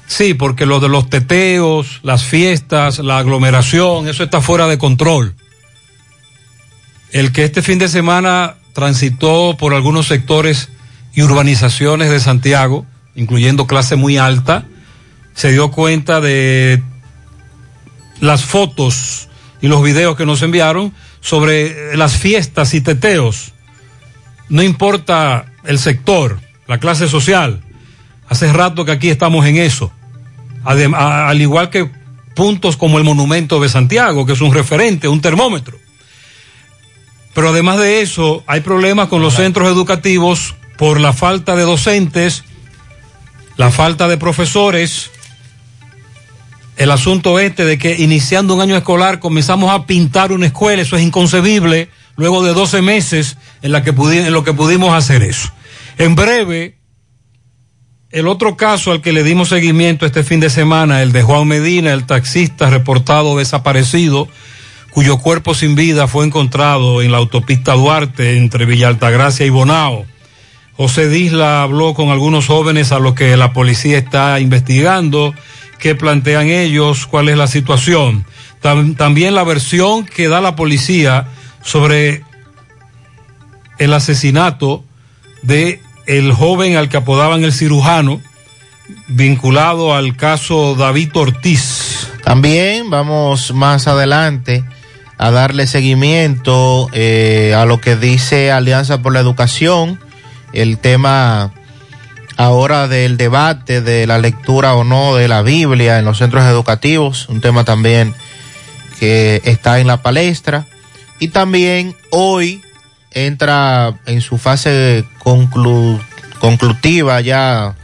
[0.06, 5.34] Sí, porque lo de los teteos, las fiestas, la aglomeración, eso está fuera de control.
[7.10, 10.68] El que este fin de semana transitó por algunos sectores
[11.14, 14.64] y urbanizaciones de Santiago, incluyendo clase muy alta,
[15.34, 16.82] se dio cuenta de
[18.20, 19.28] las fotos
[19.60, 20.92] y los videos que nos enviaron
[21.26, 23.52] sobre las fiestas y teteos.
[24.48, 27.62] No importa el sector, la clase social.
[28.28, 29.90] Hace rato que aquí estamos en eso.
[30.64, 31.90] al igual que
[32.36, 35.76] puntos como el Monumento de Santiago, que es un referente, un termómetro.
[37.34, 42.44] Pero además de eso, hay problemas con los centros educativos por la falta de docentes,
[43.56, 45.10] la falta de profesores,
[46.76, 50.96] el asunto este de que iniciando un año escolar comenzamos a pintar una escuela, eso
[50.96, 55.50] es inconcebible, luego de 12 meses en, la que en lo que pudimos hacer eso.
[55.98, 56.76] En breve,
[58.10, 61.48] el otro caso al que le dimos seguimiento este fin de semana, el de Juan
[61.48, 64.28] Medina, el taxista reportado desaparecido,
[64.90, 70.06] cuyo cuerpo sin vida fue encontrado en la autopista Duarte entre Villa Altagracia y Bonao.
[70.76, 75.34] José Disla habló con algunos jóvenes a los que la policía está investigando
[75.78, 78.26] qué plantean ellos, cuál es la situación.
[78.96, 81.28] también la versión que da la policía
[81.62, 82.22] sobre
[83.78, 84.84] el asesinato
[85.42, 88.20] de el joven al que apodaban el cirujano,
[89.08, 92.08] vinculado al caso David Ortiz.
[92.22, 94.64] También vamos más adelante
[95.18, 99.98] a darle seguimiento eh, a lo que dice Alianza por la Educación,
[100.52, 101.52] el tema
[102.36, 107.28] ahora del debate de la lectura o no de la Biblia en los centros educativos,
[107.28, 108.14] un tema también
[108.98, 110.66] que está en la palestra.
[111.18, 112.62] Y también hoy
[113.12, 115.04] entra en su fase
[116.38, 117.74] conclusiva ya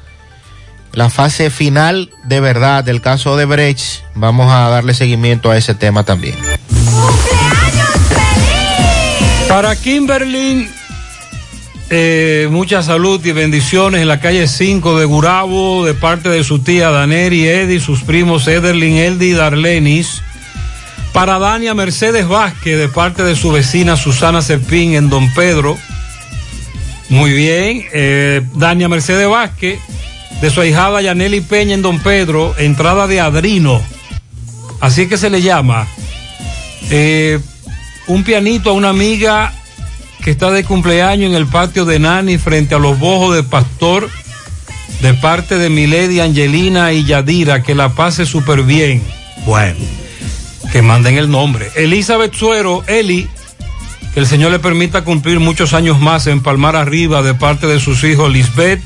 [0.92, 4.02] la fase final de verdad del caso de Brecht.
[4.14, 6.36] Vamos a darle seguimiento a ese tema también.
[9.48, 10.70] Para Kimberly
[11.94, 16.60] eh, mucha salud y bendiciones en la calle 5 de Gurabo de parte de su
[16.60, 20.22] tía Daneri, Eddie, sus primos Ederlin, Eldi y Darlenis.
[21.12, 25.76] Para Dania Mercedes Vázquez de parte de su vecina Susana Cepín en Don Pedro.
[27.10, 27.84] Muy bien.
[27.92, 29.78] Eh, Dania Mercedes Vázquez
[30.40, 33.82] de su ahijada Yaneli Peña en Don Pedro, entrada de Adrino.
[34.80, 35.86] Así que se le llama.
[36.90, 37.38] Eh,
[38.06, 39.52] un pianito a una amiga
[40.22, 44.08] que está de cumpleaños en el patio de Nani frente a los bojos de Pastor
[45.00, 49.02] de parte de Milady, Angelina y Yadira, que la pase súper bien.
[49.44, 49.80] Bueno,
[50.70, 51.70] que manden el nombre.
[51.74, 53.28] Elizabeth Suero, Eli,
[54.14, 57.80] que el Señor le permita cumplir muchos años más en Palmar Arriba de parte de
[57.80, 58.80] sus hijos Lisbeth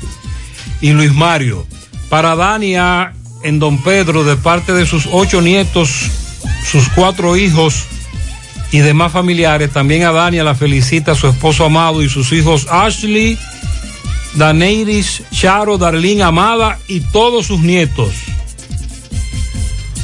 [0.81, 1.67] y Luis Mario.
[2.09, 3.13] Para Dania
[3.43, 6.09] en Don Pedro de parte de sus ocho nietos,
[6.65, 7.85] sus cuatro hijos
[8.71, 9.71] y demás familiares.
[9.71, 13.37] También a Dania la felicita a su esposo amado y sus hijos Ashley,
[14.35, 18.13] Daneiris, Charo, Darlene Amada y todos sus nietos.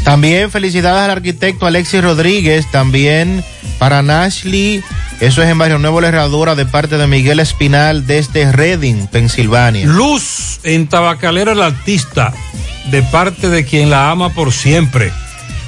[0.03, 3.43] También felicidades al arquitecto Alexis Rodríguez, también
[3.79, 4.83] para Nashley,
[5.23, 9.85] eso es en Barrio Nuevo La Herradura de parte de Miguel Espinal desde Reading, Pensilvania.
[9.88, 12.33] Luz en Tabacalera el Artista,
[12.91, 15.13] de parte de quien la ama por siempre.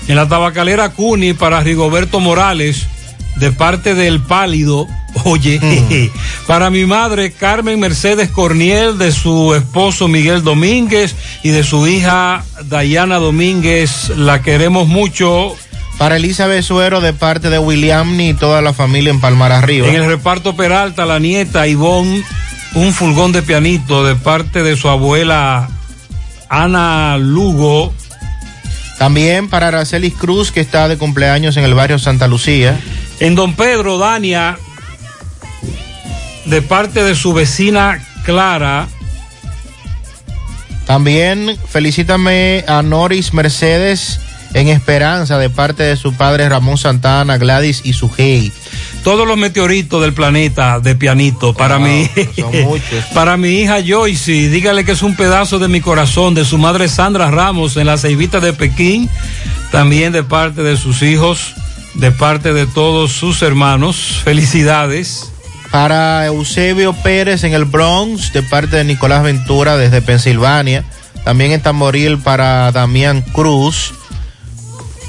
[0.08, 2.88] En la tabacalera Cuni para Rigoberto Morales,
[3.38, 4.88] de parte del pálido.
[5.24, 6.46] Oye, mm.
[6.48, 12.44] para mi madre Carmen Mercedes Corniel, de su esposo Miguel Domínguez y de su hija
[12.66, 15.56] Dayana Domínguez, la queremos mucho.
[15.98, 19.88] Para Elizabeth Suero, de parte de William y toda la familia en Palmar Arriba.
[19.88, 22.22] En el reparto Peralta, la nieta Ivonne,
[22.74, 25.70] un fulgón de pianito de parte de su abuela
[26.50, 27.94] Ana Lugo
[28.98, 32.80] también para Aracelis Cruz, que está de cumpleaños en el barrio Santa Lucía.
[33.20, 34.58] En Don Pedro, Dania,
[36.46, 38.88] de parte de su vecina Clara.
[40.86, 44.20] También felicítame a Noris Mercedes
[44.54, 48.54] en Esperanza, de parte de su padre Ramón Santana, Gladys y su hey
[49.06, 52.10] todos los meteoritos del planeta de pianito para mí.
[53.14, 56.88] para mi hija Joyce, dígale que es un pedazo de mi corazón, de su madre
[56.88, 59.08] Sandra Ramos en la Ceibita de Pekín,
[59.72, 61.54] también de parte de sus hijos,
[61.94, 64.22] de parte de todos sus hermanos.
[64.24, 65.32] Felicidades.
[65.70, 70.84] Para Eusebio Pérez en el Bronx, de parte de Nicolás Ventura desde Pensilvania.
[71.24, 73.94] También en Tamboril para Damián Cruz.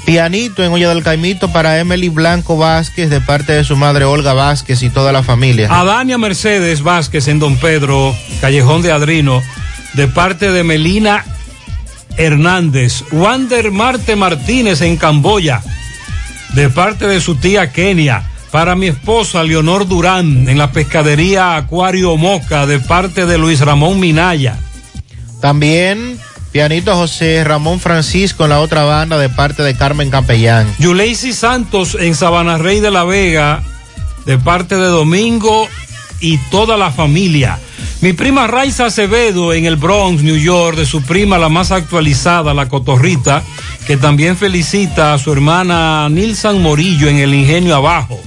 [0.07, 4.31] Pianito en Olla del Caimito para Emily Blanco Vázquez, de parte de su madre Olga
[4.31, 5.67] Vázquez y toda la familia.
[5.69, 9.43] A Dania Mercedes Vázquez en Don Pedro, Callejón de Adrino,
[9.95, 11.25] de parte de Melina
[12.15, 13.03] Hernández.
[13.11, 15.61] Wander Marte Martínez en Camboya,
[16.53, 18.23] de parte de su tía Kenia.
[18.49, 23.99] Para mi esposa Leonor Durán en la pescadería Acuario Moca, de parte de Luis Ramón
[23.99, 24.57] Minaya.
[25.41, 26.17] También
[26.57, 30.65] pianito José Ramón Francisco en la otra banda, de parte de Carmen Capellán.
[30.79, 33.61] Yuleisi Santos en Sabana Rey de la Vega,
[34.25, 35.67] de parte de Domingo
[36.19, 37.59] y toda la familia.
[38.01, 42.55] Mi prima Raiza Acevedo en el Bronx, New York, de su prima la más actualizada,
[42.55, 43.43] la Cotorrita,
[43.85, 48.19] que también felicita a su hermana Nilsan Morillo en el Ingenio Abajo.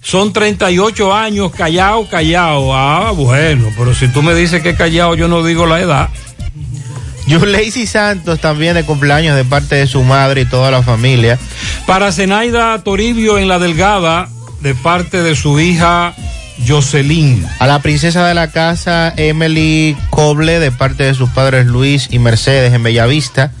[0.00, 2.72] Son 38 años, callao, callao.
[2.72, 6.08] Ah, bueno, pero si tú me dices que callao, yo no digo la edad.
[7.42, 11.38] Yuleisi Santos también de cumpleaños de parte de su madre y toda la familia.
[11.86, 14.28] Para Zenaida Toribio en La Delgada,
[14.60, 16.14] de parte de su hija
[16.66, 17.46] Jocelyn.
[17.58, 22.18] A la princesa de la casa, Emily Coble, de parte de sus padres Luis y
[22.18, 23.52] Mercedes en Bellavista.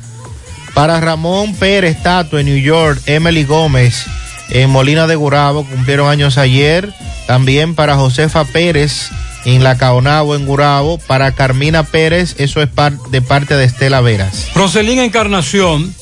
[0.74, 4.06] Para Ramón Pérez Tato en New York, Emily Gómez
[4.50, 6.92] en Molina de Gurabo, cumplieron años ayer.
[7.26, 9.10] También para Josefa Pérez
[9.44, 10.98] en La Caonabo, en Gurabo.
[10.98, 14.48] Para Carmina Pérez, eso es par de parte de Estela Veras.
[14.54, 15.94] Roselín Encarnación,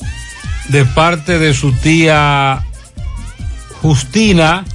[0.69, 2.63] de parte de su tía
[3.81, 4.65] Justina.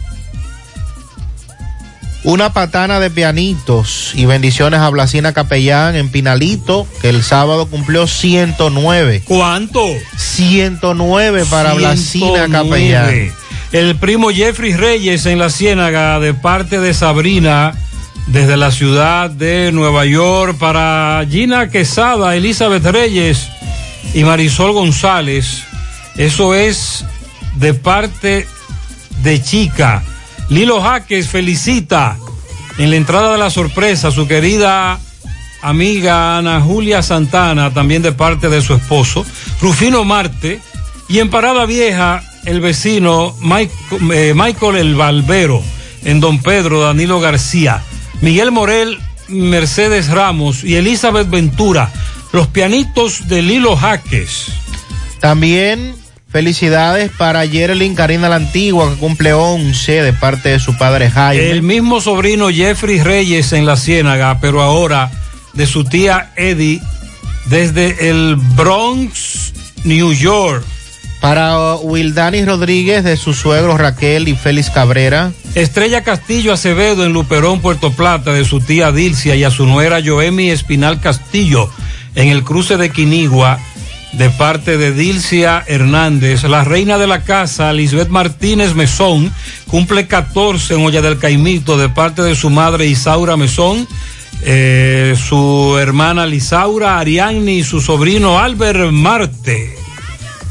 [2.25, 8.07] Una patana de pianitos y bendiciones a Blasina Capellán en Pinalito, que el sábado cumplió
[8.07, 9.23] 109.
[9.25, 9.85] ¿Cuánto?
[10.17, 12.53] 109 para Blasina 109.
[12.53, 13.33] Capellán.
[13.73, 17.75] El primo Jeffrey Reyes en la Ciénaga de parte de Sabrina
[18.27, 23.49] desde la ciudad de Nueva York para Gina Quesada, Elizabeth Reyes
[24.15, 25.65] y Marisol González.
[26.17, 27.05] Eso es
[27.57, 28.47] de parte
[29.23, 30.03] de Chica.
[30.49, 32.17] Lilo Jaques felicita
[32.79, 34.99] en la entrada de la sorpresa a su querida
[35.63, 39.25] amiga Ana Julia Santana, también de parte de su esposo,
[39.61, 40.61] Rufino Marte,
[41.09, 43.35] y en Parada Vieja, el vecino
[44.13, 45.63] eh, Michael El Valvero,
[46.05, 47.83] en Don Pedro, Danilo García,
[48.23, 51.93] Miguel Morel, Mercedes Ramos y Elizabeth Ventura,
[52.33, 54.47] los pianitos de Lilo Jaques.
[55.21, 55.97] También
[56.29, 61.51] felicidades para Yerlin Karina la Antigua, que cumple 11 de parte de su padre Jaime.
[61.51, 65.11] El mismo sobrino Jeffrey Reyes en la Ciénaga, pero ahora
[65.53, 66.81] de su tía Eddie
[67.47, 70.65] desde el Bronx, New York.
[71.23, 75.31] Para Wildani Rodríguez, de su suegro Raquel y Félix Cabrera.
[75.55, 80.01] Estrella Castillo Acevedo en Luperón, Puerto Plata, de su tía Dilcia y a su nuera
[80.05, 81.71] Joemi Espinal Castillo
[82.17, 83.61] en el cruce de Quinigua,
[84.15, 86.43] de parte de Dilcia Hernández.
[86.43, 89.33] La reina de la casa, Lisbeth Martínez Mesón,
[89.69, 93.87] cumple 14 en Olla del Caimito, de parte de su madre Isaura Mesón.
[94.45, 99.82] eh, su hermana Lisaura Arianni y su sobrino Albert Marte.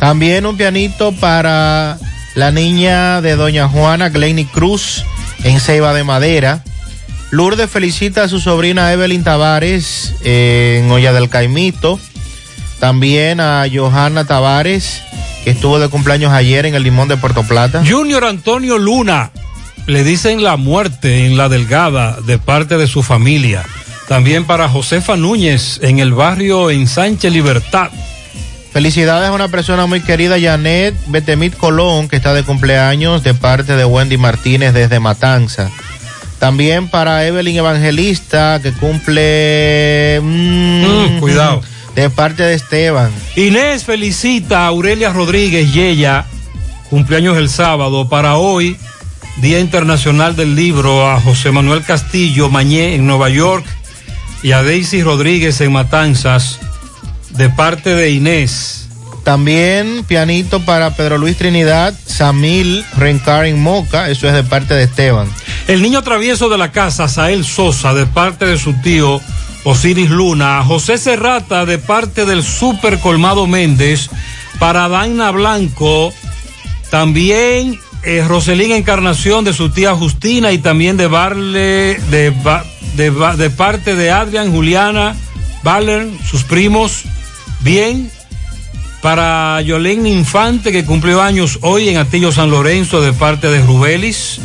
[0.01, 1.99] También un pianito para
[2.33, 5.05] la niña de Doña Juana, Glenny Cruz,
[5.43, 6.63] en Ceiba de Madera.
[7.29, 11.99] Lourdes felicita a su sobrina Evelyn Tavares eh, en Olla del Caimito.
[12.79, 15.03] También a Johanna Tavares,
[15.43, 17.83] que estuvo de cumpleaños ayer en el Limón de Puerto Plata.
[17.87, 19.29] Junior Antonio Luna,
[19.85, 23.63] le dicen la muerte en la delgada de parte de su familia.
[24.07, 27.91] También para Josefa Núñez en el barrio en Sánchez Libertad.
[28.71, 33.75] Felicidades a una persona muy querida, Janet Betemit Colón, que está de cumpleaños de parte
[33.75, 35.69] de Wendy Martínez desde Matanza.
[36.39, 40.19] También para Evelyn Evangelista, que cumple...
[40.23, 41.61] mm, cuidado.
[41.95, 43.11] De parte de Esteban.
[43.35, 46.25] Inés felicita a Aurelia Rodríguez Yeya,
[46.89, 48.07] cumpleaños el sábado.
[48.07, 48.77] Para hoy,
[49.37, 53.65] Día Internacional del Libro, a José Manuel Castillo Mañé en Nueva York
[54.41, 56.59] y a Daisy Rodríguez en Matanzas,
[57.37, 58.77] de parte de Inés.
[59.23, 64.83] También pianito para Pedro Luis Trinidad, Samil Rencar en Moca, eso es de parte de
[64.83, 65.27] Esteban.
[65.67, 69.21] El niño travieso de la casa, Sael Sosa, de parte de su tío
[69.63, 70.63] Osiris Luna.
[70.65, 74.09] José Serrata, de parte del Super Colmado Méndez.
[74.57, 76.11] Para Daina Blanco.
[76.89, 80.51] También eh, Roselín Encarnación, de su tía Justina.
[80.51, 85.15] Y también de Barle, de, Ba- de, Ba- de parte de Adrián, Juliana,
[85.63, 87.03] Baller, sus primos.
[87.61, 88.11] Bien.
[89.01, 94.39] Para Yolén Infante, que cumplió años hoy en Atillo San Lorenzo, de parte de Rubelis.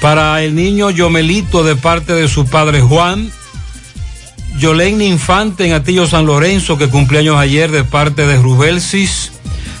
[0.00, 3.30] Para el niño Yomelito de parte de su padre Juan.
[4.58, 9.32] Yolene Infante en Atillo San Lorenzo, que cumpleaños ayer de parte de Rubelsis.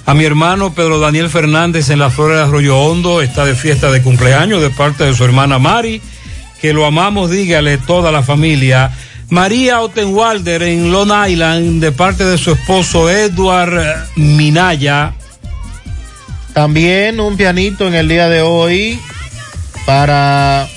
[0.06, 3.90] A mi hermano Pedro Daniel Fernández en la Flores de Arroyo Hondo, está de fiesta
[3.90, 6.02] de cumpleaños de parte de su hermana Mari.
[6.60, 8.90] Que lo amamos, dígale toda la familia.
[9.30, 15.14] María Ottenwalder en Long Island de parte de su esposo Edward Minaya.
[16.52, 19.00] También un pianito en el día de hoy
[19.86, 20.68] para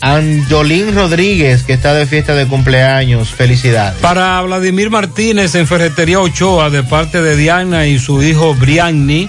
[0.00, 3.30] Anjolín Rodríguez, que está de fiesta de cumpleaños.
[3.30, 3.98] Felicidades.
[4.00, 9.28] Para Vladimir Martínez en Ferretería Ochoa de parte de Diana y su hijo Brianni.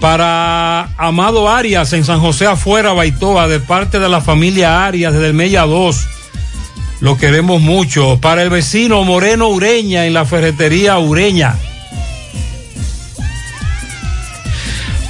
[0.00, 5.28] Para Amado Arias en San José Afuera, Baitoa, de parte de la familia Arias desde
[5.28, 6.08] el Mella 2.
[7.02, 8.20] Lo queremos mucho.
[8.20, 11.56] Para el vecino Moreno Ureña en la ferretería Ureña.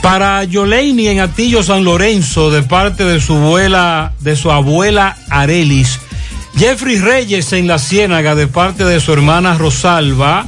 [0.00, 6.00] Para Yoleini en Atillo San Lorenzo, de parte de su abuela, de su abuela Arelis.
[6.56, 10.46] Jeffrey Reyes en la Ciénaga, de parte de su hermana Rosalba.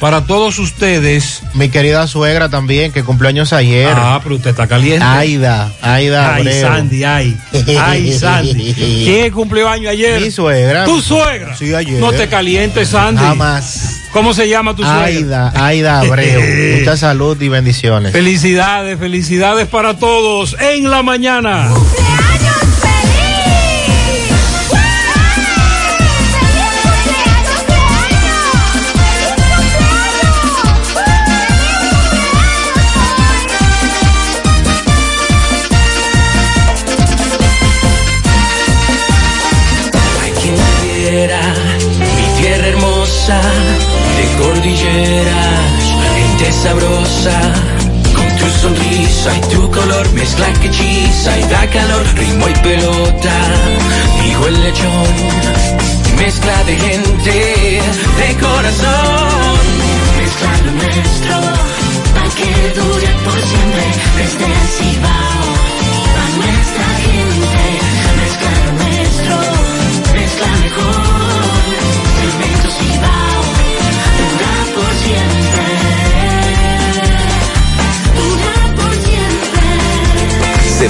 [0.00, 1.42] Para todos ustedes.
[1.54, 3.92] Mi querida suegra también, que cumpleaños ayer.
[3.94, 5.04] Ah, pero usted está caliente.
[5.04, 6.34] Aida, Aida.
[6.36, 6.60] Ay, Abreu.
[6.60, 7.36] Sandy, ay.
[7.80, 8.74] Ay, Sandy.
[8.74, 10.20] ¿Quién cumplió año ayer?
[10.20, 10.84] Mi suegra.
[10.84, 11.56] ¿Tu suegra?
[11.56, 12.00] Sí, ayer.
[12.00, 13.20] No te calientes, Sandy.
[13.20, 13.96] Jamás.
[14.12, 15.04] ¿Cómo se llama tu suegra?
[15.04, 16.40] Aida, Aida Abreu.
[16.78, 18.12] Mucha salud y bendiciones.
[18.12, 21.70] Felicidades, felicidades para todos en la mañana.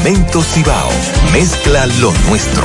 [0.08, 0.88] Cemento Cibao,
[1.34, 2.64] mezcla lo nuestro.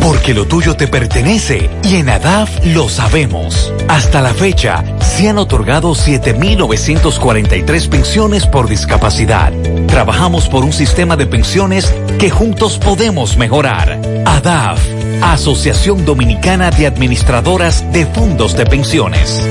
[0.00, 3.70] Porque lo tuyo te pertenece y en ADAF lo sabemos.
[3.86, 9.52] Hasta la fecha, se han otorgado 7.943 pensiones por discapacidad.
[9.86, 14.00] Trabajamos por un sistema de pensiones que juntos podemos mejorar.
[14.24, 14.80] ADAF,
[15.22, 19.42] Asociación Dominicana de Administradoras de Fondos de Pensiones.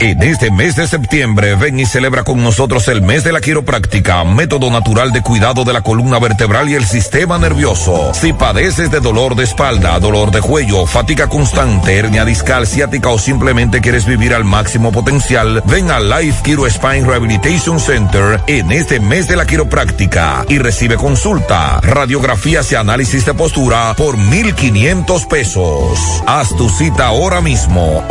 [0.00, 4.22] En este mes de septiembre, ven y celebra con nosotros el mes de la quiropráctica,
[4.22, 8.12] método natural de cuidado de la columna vertebral y el sistema nervioso.
[8.14, 13.18] Si padeces de dolor de espalda, dolor de cuello, fatiga constante, hernia discal, ciática o
[13.18, 19.00] simplemente quieres vivir al máximo potencial, ven a Life Kiro Spine Rehabilitation Center en este
[19.00, 26.22] mes de la quiropráctica y recibe consulta, radiografías y análisis de postura por 1,500 pesos.
[26.24, 28.04] Haz tu cita ahora mismo,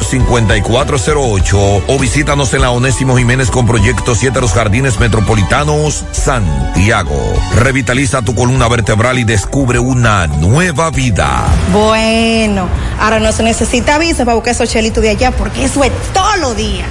[0.00, 7.20] 809-582-5408 o visítanos en la Onésimo Jiménez con Proyecto 7 Los Jardines Metropolitanos, Santiago.
[7.56, 11.44] Revitaliza tu columna vertebral y descubre una nueva vida.
[11.72, 12.68] Bueno,
[12.98, 16.36] ahora no se necesita visa para buscar esos chelitos de allá porque eso es todo
[16.36, 16.86] lo día.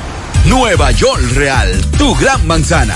[0.45, 2.95] Nueva York Real, tu gran manzana.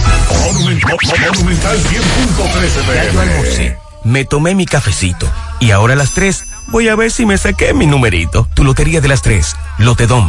[0.47, 5.27] Monumental 100.13 Ya yo almorcé, me tomé mi cafecito
[5.61, 8.49] y ahora a las 3 voy a ver si me saqué mi numerito.
[8.55, 10.29] Tu lotería de las 3, Lotedom.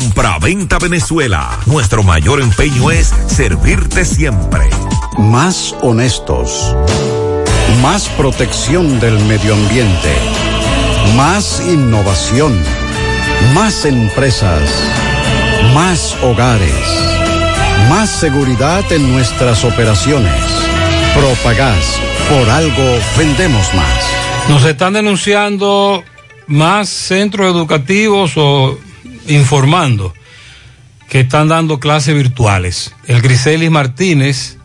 [0.01, 1.59] Compra-venta Venezuela.
[1.67, 4.67] Nuestro mayor empeño es servirte siempre.
[5.19, 6.75] Más honestos.
[7.83, 10.15] Más protección del medio ambiente.
[11.15, 12.59] Más innovación.
[13.53, 14.63] Más empresas.
[15.75, 16.73] Más hogares.
[17.87, 20.43] Más seguridad en nuestras operaciones.
[21.13, 21.99] Propagás.
[22.27, 24.49] Por algo vendemos más.
[24.49, 26.03] Nos están denunciando
[26.47, 28.79] más centros educativos o
[29.27, 30.13] informando
[31.09, 32.95] que están dando clases virtuales.
[33.07, 34.57] El Griselis Martínez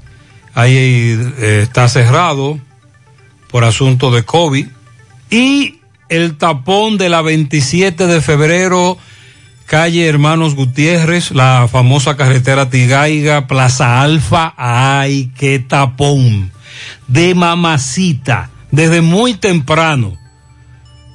[0.55, 2.59] ahí eh, está cerrado
[3.51, 4.67] por asunto de COVID
[5.31, 8.97] y el tapón de la 27 de febrero
[9.67, 16.53] calle Hermanos Gutiérrez, la famosa carretera Tigaiga, Plaza Alfa, ay, qué tapón
[17.09, 20.17] de mamacita desde muy temprano.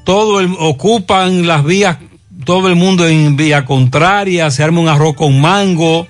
[0.03, 1.97] Todo ocupan las vías
[2.43, 6.07] todo el mundo en vía contraria, se arma un arroz con mango,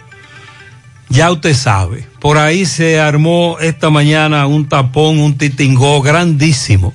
[1.09, 2.07] ya usted sabe.
[2.19, 6.93] Por ahí se armó esta mañana un tapón, un titingó grandísimo.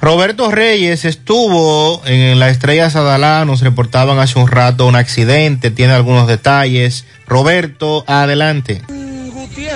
[0.00, 5.94] Roberto Reyes estuvo en la Estrella Sadalá, nos reportaban hace un rato un accidente, tiene
[5.94, 7.06] algunos detalles.
[7.26, 8.82] Roberto, adelante.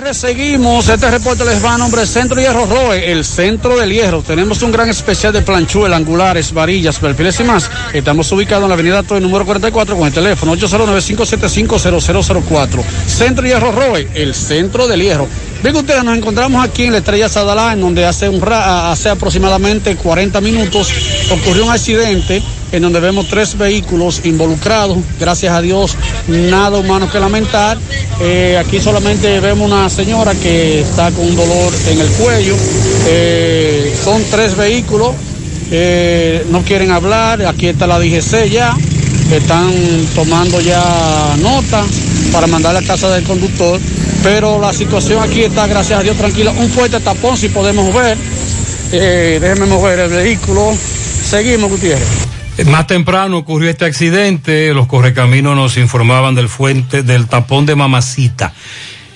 [0.00, 0.88] Gutiérrez, seguimos.
[0.88, 4.22] Este reporte les va a nombre Centro Hierro Roe, el centro del hierro.
[4.22, 7.70] Tenemos un gran especial de planchuela, angulares, varillas, perfiles y más.
[7.92, 12.82] Estamos ubicados en la avenida Toy, número 44, con el teléfono 809-575-0004.
[13.06, 15.28] Centro Hierro Roe, el centro del hierro.
[15.62, 19.10] Bien, ustedes nos encontramos aquí en la Estrella Sadalá, en donde hace, un ra hace
[19.10, 20.88] aproximadamente 40 minutos
[21.30, 24.98] ocurrió un accidente en donde vemos tres vehículos involucrados.
[25.18, 25.96] Gracias a Dios,
[26.28, 27.78] nada humano que lamentar.
[28.20, 32.54] Eh, aquí solamente vemos una señora que está con un dolor en el cuello.
[33.06, 35.14] Eh, son tres vehículos.
[35.70, 37.44] Eh, no quieren hablar.
[37.46, 38.76] Aquí está la DGC ya.
[39.32, 39.72] Están
[40.14, 40.82] tomando ya
[41.40, 41.84] nota
[42.32, 43.80] para mandar a casa del conductor.
[44.22, 46.50] Pero la situación aquí está, gracias a Dios, tranquila.
[46.50, 48.18] Un fuerte tapón, si podemos ver.
[48.90, 50.72] Déjenme mover el vehículo.
[51.22, 52.29] Seguimos, Gutiérrez.
[52.66, 58.52] Más temprano ocurrió este accidente, los correcaminos nos informaban del fuente, del tapón de Mamacita.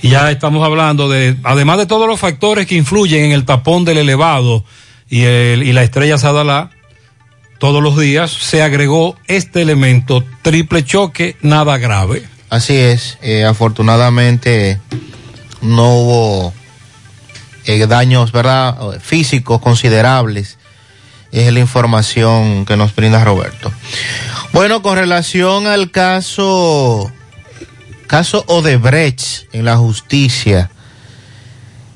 [0.02, 3.84] Y ya estamos hablando de, además de todos los factores que influyen en el tapón
[3.84, 4.64] del elevado
[5.08, 6.70] y, el, y la estrella Sadalá,
[7.58, 12.22] todos los días se agregó este elemento, triple choque, nada grave.
[12.50, 14.78] Así es, eh, afortunadamente
[15.62, 16.52] no hubo
[17.64, 19.00] eh, daños, ¿verdad?
[19.00, 20.58] Físicos considerables.
[21.34, 23.72] Es la información que nos brinda Roberto.
[24.52, 27.10] Bueno, con relación al caso,
[28.06, 30.70] caso Odebrecht en la justicia,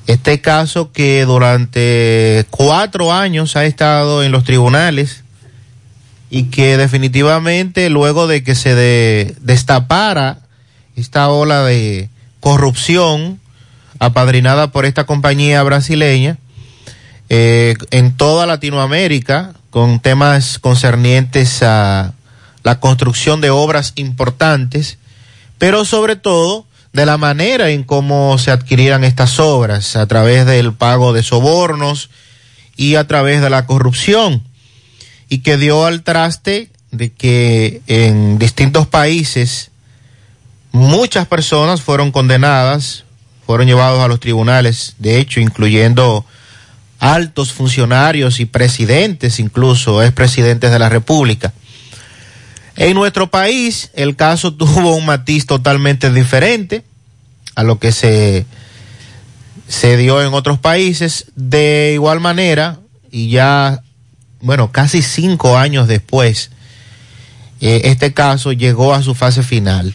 [0.07, 5.23] este caso que durante cuatro años ha estado en los tribunales
[6.29, 10.39] y que definitivamente luego de que se de- destapara
[10.97, 12.09] esta ola de
[12.41, 13.39] corrupción
[13.99, 16.37] apadrinada por esta compañía brasileña
[17.29, 22.13] eh, en toda Latinoamérica con temas concernientes a
[22.63, 24.97] la construcción de obras importantes,
[25.57, 30.73] pero sobre todo de la manera en cómo se adquirían estas obras, a través del
[30.73, 32.09] pago de sobornos
[32.75, 34.43] y a través de la corrupción,
[35.29, 39.69] y que dio al traste de que en distintos países
[40.71, 43.03] muchas personas fueron condenadas,
[43.45, 46.25] fueron llevados a los tribunales, de hecho, incluyendo
[46.99, 51.53] altos funcionarios y presidentes, incluso expresidentes de la República.
[52.75, 56.83] En nuestro país el caso tuvo un matiz totalmente diferente
[57.55, 58.45] a lo que se,
[59.67, 61.25] se dio en otros países.
[61.35, 62.79] De igual manera,
[63.11, 63.81] y ya,
[64.41, 66.51] bueno, casi cinco años después,
[67.61, 69.93] eh, este caso llegó a su fase final.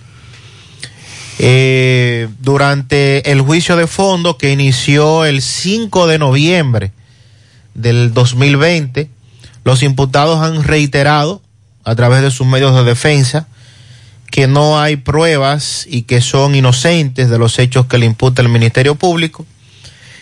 [1.38, 6.92] Eh, durante el juicio de fondo que inició el 5 de noviembre
[7.74, 9.10] del 2020,
[9.64, 11.42] los imputados han reiterado
[11.84, 13.48] a través de sus medios de defensa
[14.30, 18.48] que no hay pruebas y que son inocentes de los hechos que le imputa el
[18.48, 19.46] Ministerio Público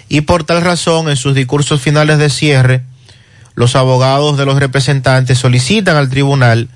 [0.08, 2.82] y por tal razón en sus discursos finales de cierre
[3.54, 6.68] los abogados de los representantes solicitan al tribunal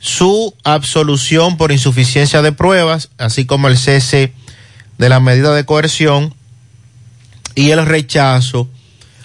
[0.00, 4.32] su absolución por insuficiencia de pruebas, así como el cese
[4.98, 6.34] de la medida de coerción
[7.54, 8.68] y el rechazo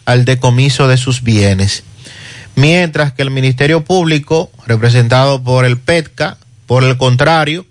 [0.04, 1.84] al decomiso de sus bienes.
[2.56, 6.38] Mientras que el Ministerio Público, representado por el PETCA,
[6.68, 7.66] por el contrario,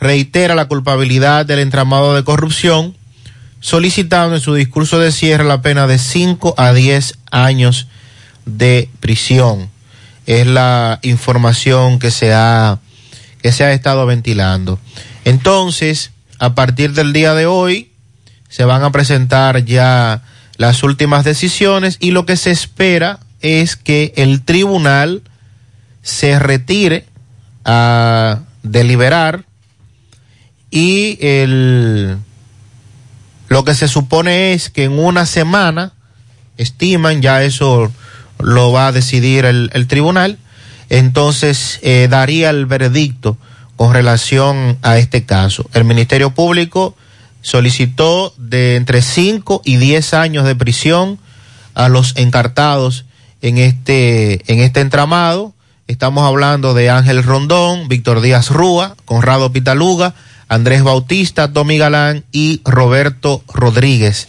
[0.00, 2.96] reitera la culpabilidad del entramado de corrupción,
[3.60, 7.86] solicitando en su discurso de cierre la pena de 5 a 10 años
[8.44, 9.70] de prisión
[10.28, 12.78] es la información que se ha
[13.40, 14.78] que se ha estado ventilando.
[15.24, 17.92] Entonces, a partir del día de hoy
[18.50, 20.22] se van a presentar ya
[20.58, 25.22] las últimas decisiones y lo que se espera es que el tribunal
[26.02, 27.06] se retire
[27.64, 29.46] a deliberar
[30.70, 32.18] y el
[33.48, 35.94] lo que se supone es que en una semana
[36.58, 37.90] estiman ya eso
[38.40, 40.38] lo va a decidir el, el tribunal,
[40.90, 43.36] entonces eh, daría el veredicto
[43.76, 45.68] con relación a este caso.
[45.72, 46.96] El Ministerio Público
[47.42, 51.18] solicitó de entre 5 y 10 años de prisión
[51.74, 53.04] a los encartados
[53.40, 55.54] en este, en este entramado.
[55.86, 60.14] Estamos hablando de Ángel Rondón, Víctor Díaz Rúa, Conrado Pitaluga,
[60.48, 64.28] Andrés Bautista, Tommy Galán y Roberto Rodríguez.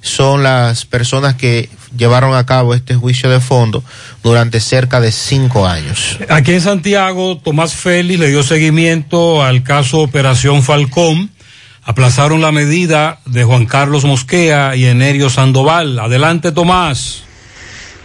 [0.00, 3.82] Son las personas que llevaron a cabo este juicio de fondo
[4.22, 6.18] durante cerca de cinco años.
[6.28, 11.30] Aquí en Santiago, Tomás Félix le dio seguimiento al caso Operación Falcón.
[11.82, 15.98] Aplazaron la medida de Juan Carlos Mosquea y Enerio Sandoval.
[15.98, 17.24] Adelante, Tomás.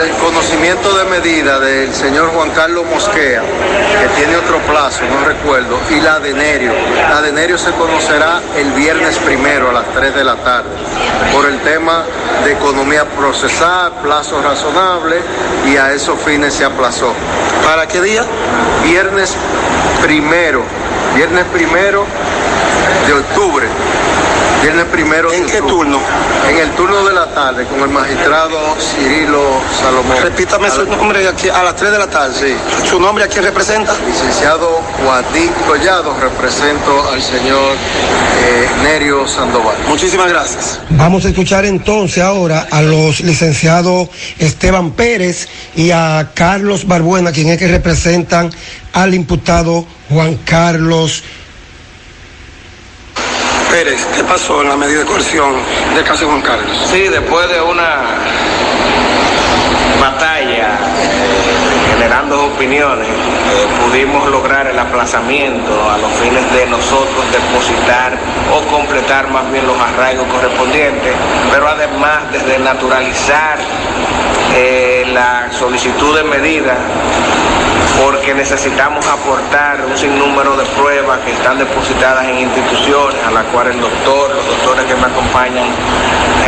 [0.02, 5.78] el conocimiento de medida del señor Juan Carlos Mosquea, que tiene otro plazo, no recuerdo,
[5.90, 6.72] y la de Nerio.
[7.08, 10.70] La de Nerio se conocerá el viernes primero a las 3 de la tarde,
[11.32, 12.04] por el tema
[12.44, 15.20] de economía procesal, plazo razonable,
[15.66, 17.12] y a esos fines se aplazó.
[17.64, 18.24] ¿Para qué día?
[18.84, 19.34] Viernes
[20.00, 20.62] primero,
[21.16, 22.06] viernes primero
[23.04, 23.66] de octubre.
[24.62, 26.00] Viernes primero ¿En qué turno?
[26.48, 30.16] En el turno de la tarde con el magistrado Cirilo Salomón.
[30.22, 32.34] Repítame su nombre aquí a las 3 de la tarde.
[32.34, 32.88] Sí.
[32.88, 33.94] ¿Su nombre a quién representa?
[34.06, 37.76] Licenciado Joaquín Collado, represento al señor
[38.42, 39.76] eh, Nerio Sandoval.
[39.88, 40.80] Muchísimas gracias.
[40.90, 44.08] Vamos a escuchar entonces ahora a los licenciados
[44.38, 48.50] Esteban Pérez y a Carlos Barbuena, quien es que representan
[48.92, 51.22] al imputado Juan Carlos
[53.70, 54.06] Pérez.
[54.14, 55.54] ¿Qué pasó en la medida de coerción
[55.94, 56.76] del caso de Juan Carlos?
[56.90, 58.02] Sí, después de una
[60.00, 68.16] batalla eh, generando opiniones, eh, pudimos lograr el aplazamiento a los fines de nosotros depositar
[68.54, 71.14] o completar más bien los arraigos correspondientes,
[71.50, 73.58] pero además desde naturalizar
[74.54, 76.76] eh, la solicitud de medida
[78.02, 83.74] porque necesitamos aportar un sinnúmero de pruebas que están depositadas en instituciones a las cuales
[83.74, 85.66] el doctor, los doctores que me acompañan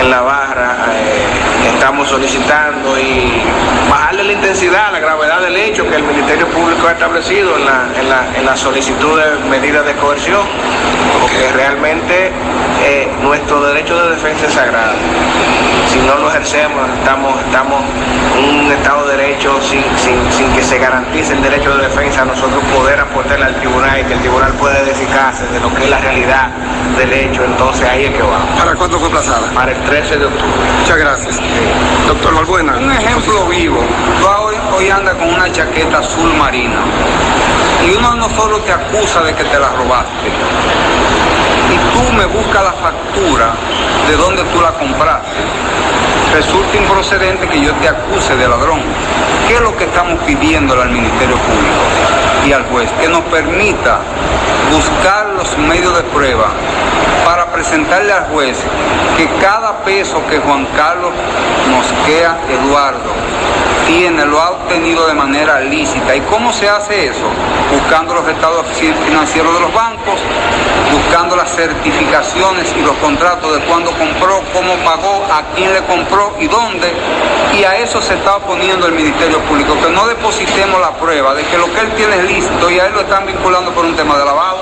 [0.01, 3.33] en la barra, eh, estamos solicitando y
[3.91, 7.89] bajarle la intensidad, la gravedad del hecho que el Ministerio Público ha establecido en la,
[7.99, 10.43] en la, en la solicitud de medidas de coerción,
[11.21, 12.31] porque realmente
[12.83, 14.95] eh, nuestro derecho de defensa es sagrado.
[15.89, 17.83] Si no lo ejercemos, estamos, estamos
[18.39, 22.25] en un Estado de Derecho sin, sin, sin que se garantice el derecho de defensa,
[22.25, 25.91] nosotros poder aportarle al tribunal y que el tribunal pueda edificarse de lo que es
[25.91, 26.49] la realidad
[26.97, 28.49] del hecho, entonces ahí es que vamos.
[28.59, 29.51] ¿Para cuándo fue aplazada?
[29.53, 30.71] Para el 13 de octubre.
[30.81, 31.41] Muchas gracias.
[32.07, 32.77] Doctor Balbuena.
[32.77, 33.81] Un ejemplo vivo.
[34.21, 36.81] Tú hoy, hoy andas con una chaqueta azul marina
[37.87, 40.29] y uno no solo te acusa de que te la robaste,
[41.71, 43.55] y tú me buscas la factura
[44.09, 45.41] de donde tú la compraste.
[46.35, 48.81] Resulta improcedente que yo te acuse de ladrón.
[49.49, 52.91] ¿Qué es lo que estamos pidiéndole al Ministerio Público y al juez?
[53.01, 53.99] Que nos permita
[54.73, 56.49] buscar los medios de prueba
[57.25, 58.57] para presentarle al juez
[59.17, 61.13] que cada peso que Juan Carlos
[61.71, 63.11] Mosquea Eduardo
[63.87, 66.15] tiene, lo ha obtenido de manera lícita.
[66.15, 67.27] ¿Y cómo se hace eso?
[67.71, 70.19] Buscando los estados financieros de los bancos,
[70.93, 76.35] buscando las certificaciones y los contratos de cuándo compró, cómo pagó, a quién le compró
[76.39, 76.93] y dónde.
[77.59, 81.45] Y a eso se está oponiendo el Ministerio Público, que no depositemos la prueba de
[81.45, 83.95] que lo que él tiene es lícito y a él lo están vinculando por un
[83.97, 84.59] tema de lavado.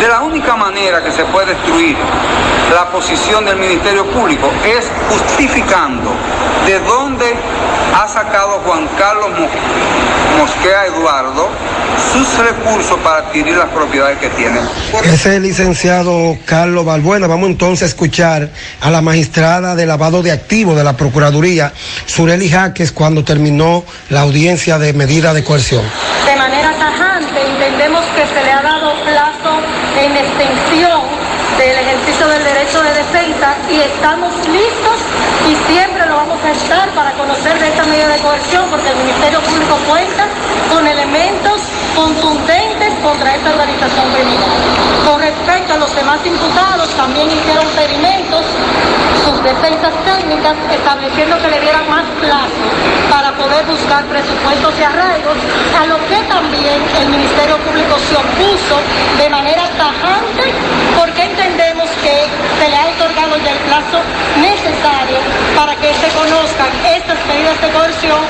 [0.00, 1.96] De la única manera que se puede destruir
[2.72, 6.10] la posición del Ministerio Público es justificando
[6.66, 7.34] de dónde
[7.94, 9.30] ha sacado Juan Carlos
[10.38, 11.48] Mosquea Eduardo
[12.12, 14.60] sus recursos para adquirir las propiedades que tiene.
[15.02, 17.26] Ese es el licenciado Carlos Balbuena.
[17.26, 18.48] Vamos entonces a escuchar
[18.80, 21.72] a la magistrada de lavado de activos de la Procuraduría,
[22.06, 25.82] Sureli Jaques, cuando terminó la audiencia de medida de coerción.
[26.24, 29.60] De manera tajante, entendemos que se le ha dado plazo
[30.00, 31.02] en extensión
[31.58, 34.98] del ejercicio del derecho de defensa y estamos listos
[35.50, 36.87] y siempre lo vamos a estar
[37.28, 40.24] conocer de esta medida de coerción porque el Ministerio Público cuenta
[40.72, 41.60] con elementos
[41.94, 44.58] contundentes contra esta organización criminal.
[45.04, 48.46] Con respecto a los demás imputados, también hicieron pedimentos,
[49.26, 52.64] sus defensas técnicas, estableciendo que le dieran más plazo
[53.10, 55.36] para poder buscar presupuestos y arraigos,
[55.78, 58.76] a lo que también el Ministerio Público se opuso
[59.18, 60.44] de manera tajante
[60.96, 62.26] porque entendemos que
[62.58, 64.00] se le ha otorgado ya el plazo
[64.40, 65.18] necesario
[65.56, 68.20] para que se conozcan estas medidas de coerción,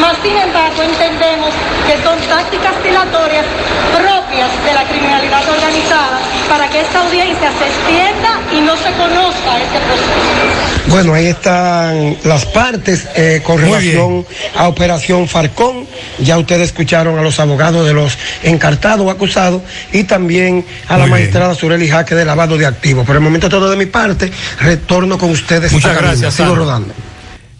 [0.00, 1.52] más sin embargo entendemos
[1.86, 3.44] que son tácticas dilatorias
[3.92, 9.60] propias de la criminalidad organizada para que esta audiencia se extienda y no se conozca
[9.60, 10.64] este proceso.
[10.86, 15.86] Bueno, ahí están las partes eh, con relación a Operación Farcón.
[16.18, 21.04] Ya ustedes escucharon a los abogados de los encartados o acusados y también a la
[21.04, 21.10] bien.
[21.10, 23.06] magistrada Sureli Jaque de lavado de activos.
[23.06, 24.13] Por el momento todo de mi parte,
[24.60, 25.72] retorno con ustedes.
[25.72, 26.64] Muchas gracias, Sigo Sandro.
[26.64, 26.94] rodando.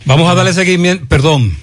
[0.04, 1.56] Vamos a darle seguimiento, perdón.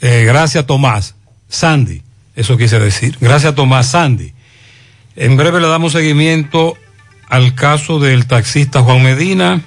[0.00, 1.14] Eh, gracias, Tomás.
[1.48, 2.02] Sandy,
[2.34, 3.16] eso quise decir.
[3.20, 3.88] Gracias, Tomás.
[3.88, 4.32] Sandy.
[5.16, 6.76] En breve le damos seguimiento
[7.28, 9.62] al caso del taxista Juan Medina.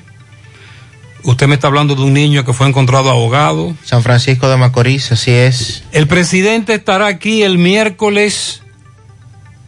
[1.23, 3.75] Usted me está hablando de un niño que fue encontrado ahogado.
[3.83, 5.83] San Francisco de Macorís, así es.
[5.91, 8.61] El presidente estará aquí el miércoles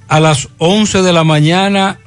[0.08, 2.00] a las 11 de la mañana.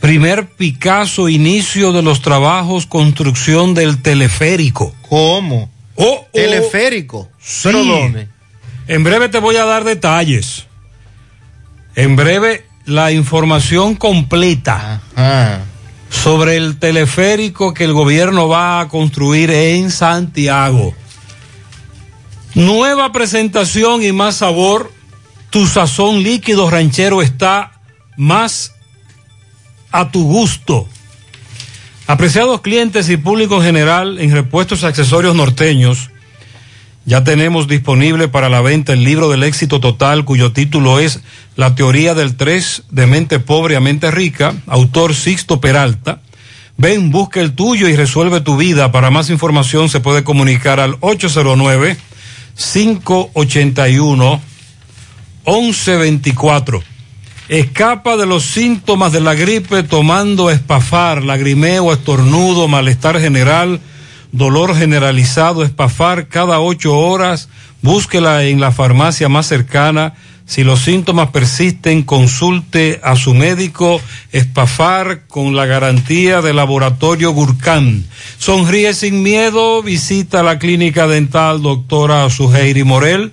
[0.00, 4.94] Primer Picasso, inicio de los trabajos, construcción del teleférico.
[5.08, 5.70] ¿Cómo?
[5.94, 6.26] Oh, oh.
[6.32, 7.28] Teleférico.
[7.62, 7.88] ¿Pero Sí.
[7.88, 8.28] dónde?
[8.88, 10.66] En breve te voy a dar detalles.
[11.94, 15.02] En breve la información completa
[16.08, 20.94] sobre el teleférico que el gobierno va a construir en Santiago.
[22.54, 24.92] Nueva presentación y más sabor.
[25.50, 27.72] Tu sazón líquido ranchero está
[28.16, 28.72] más
[29.92, 30.88] a tu gusto.
[32.06, 36.10] Apreciados clientes y público en general en repuestos y accesorios norteños,
[37.06, 41.20] ya tenemos disponible para la venta el libro del éxito total cuyo título es
[41.56, 46.20] La teoría del 3 de mente pobre a mente rica, autor Sixto Peralta.
[46.76, 48.92] Ven, busca el tuyo y resuelve tu vida.
[48.92, 51.96] Para más información se puede comunicar al 809
[52.72, 54.40] 581
[55.46, 56.89] 1124.
[57.50, 63.80] Escapa de los síntomas de la gripe tomando espafar, lagrimeo, estornudo, malestar general,
[64.30, 67.48] dolor generalizado, espafar cada ocho horas.
[67.82, 70.14] Búsquela en la farmacia más cercana.
[70.46, 74.00] Si los síntomas persisten, consulte a su médico.
[74.30, 78.04] Espafar con la garantía del laboratorio Gurkhan.
[78.38, 79.82] Sonríe sin miedo.
[79.82, 83.32] Visita la clínica dental doctora Suheiri Morel.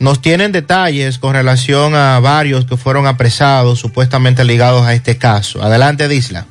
[0.02, 5.62] Nos tienen detalles con relación a varios que fueron apresados, supuestamente ligados a este caso.
[5.62, 6.44] Adelante, Disla.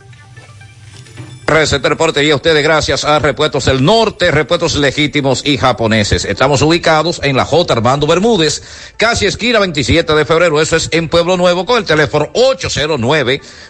[1.52, 6.24] Este reporte y a ustedes gracias a Repuestos del Norte, Repuestos Legítimos y Japoneses.
[6.26, 7.74] Estamos ubicados en la J.
[7.74, 8.64] Armando Bermúdez,
[8.96, 10.62] casi esquina 27 de febrero.
[10.62, 12.30] Eso es en Pueblo Nuevo con el teléfono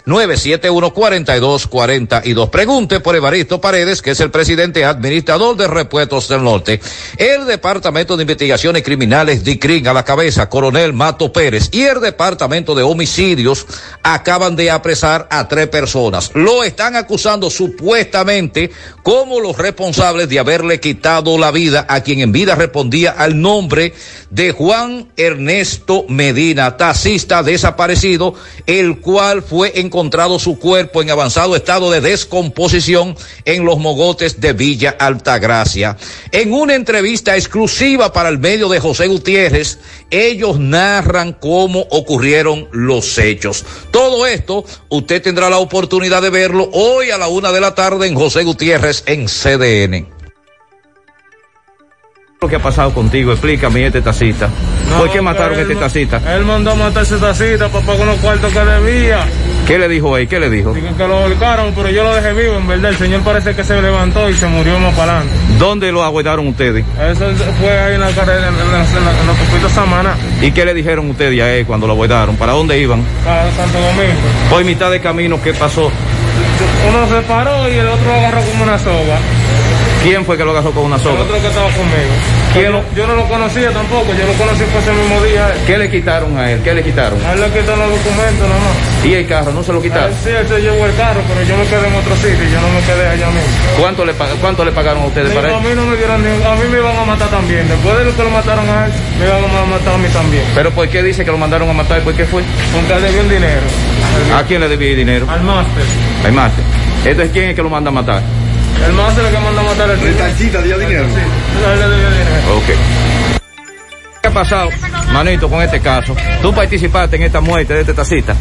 [0.05, 2.49] 809-971-4242.
[2.49, 6.79] Pregunte por Evaristo Paredes, que es el presidente administrador de Repuestos del Norte.
[7.17, 12.75] El Departamento de Investigaciones Criminales, DICRIN, a la cabeza, Coronel Mato Pérez, y el Departamento
[12.75, 13.65] de Homicidios
[14.03, 16.29] acaban de apresar a tres personas.
[16.35, 18.71] Lo están acusando supuestamente
[19.03, 23.93] como los responsables de haberle quitado la vida a quien en vida respondía al nombre
[24.31, 28.33] de Juan Ernesto Medina, taxista desaparecido,
[28.65, 34.53] el cual fue encontrado su cuerpo en avanzado estado de descomposición en los mogotes de
[34.53, 35.97] Villa Altagracia.
[36.31, 39.79] En una entrevista exclusiva para el medio de José Gutiérrez,
[40.09, 43.65] ellos narran cómo ocurrieron los hechos.
[43.91, 48.07] Todo esto usted tendrá la oportunidad de verlo hoy a la una de la tarde
[48.07, 50.20] en José Gutiérrez en CDN.
[52.43, 53.33] Lo que ha pasado contigo?
[53.33, 54.49] Explícame este tacita.
[54.97, 56.19] ¿Por qué mataron a este tacita?
[56.35, 59.27] Él mandó a matar ese tacita para pagar unos cuartos que debía.
[59.67, 60.25] ¿Qué le dijo ahí?
[60.25, 60.73] ¿Qué le dijo?
[60.73, 62.89] Dijo que lo volcaron, pero yo lo dejé vivo, en verdad.
[62.89, 65.39] El señor parece que se levantó y se murió más para adelante.
[65.59, 66.83] ¿Dónde lo aguardaron ustedes?
[66.99, 67.25] Eso
[67.59, 71.53] fue ahí en la carrera, en, en, en, Samana, ¿Y qué le dijeron ustedes a
[71.53, 72.37] él cuando lo aguardaron?
[72.37, 73.03] ¿Para dónde iban?
[73.23, 74.19] para Santo Domingo.
[74.51, 75.91] Hoy mitad de camino, ¿qué pasó?
[76.89, 79.19] Uno se paró y el otro lo agarró como una soga.
[80.03, 81.21] ¿Quién fue que lo agarró con una El soga?
[81.21, 82.13] otro que estaba conmigo.
[82.53, 85.53] ¿Quién Yo, no- yo no lo conocía tampoco, yo lo conocí fue ese mismo día.
[85.67, 86.59] ¿Qué le quitaron a él?
[86.63, 87.21] ¿Qué le quitaron?
[87.23, 89.05] A él le quitan los documentos nada más.
[89.05, 89.51] ¿Y el carro?
[89.53, 90.13] ¿No se lo A él quitaron?
[90.23, 92.69] sí, él se llevó el carro, pero yo me quedé en otro sitio, yo no
[92.73, 93.53] me quedé allá mismo.
[93.79, 95.61] ¿Cuánto le, cuánto le pagaron a ustedes para a él?
[95.61, 97.67] mí no me dieron ni- a mí me iban a matar también.
[97.69, 100.43] Después de lo que lo mataron a él, me iban a matar a mí también.
[100.55, 102.01] ¿Pero por qué dice que lo mandaron a matar?
[102.01, 102.41] ¿Por qué fue?
[102.73, 103.67] Porque él debió el dinero.
[104.35, 105.27] ¿A quién le debía el dinero?
[105.29, 105.83] Al máster.
[106.25, 106.63] Al máster.
[107.05, 108.21] Entonces, ¿quién es que lo manda a matar?
[108.77, 111.05] El es el que manda a matar al El taxista dio dinero.
[111.05, 112.55] Sí, él le dinero.
[112.57, 113.39] Ok.
[114.21, 114.69] ¿Qué ha pasado,
[115.11, 116.15] manito, con este caso?
[116.41, 118.35] ¿Tú participaste en esta muerte de este tacita?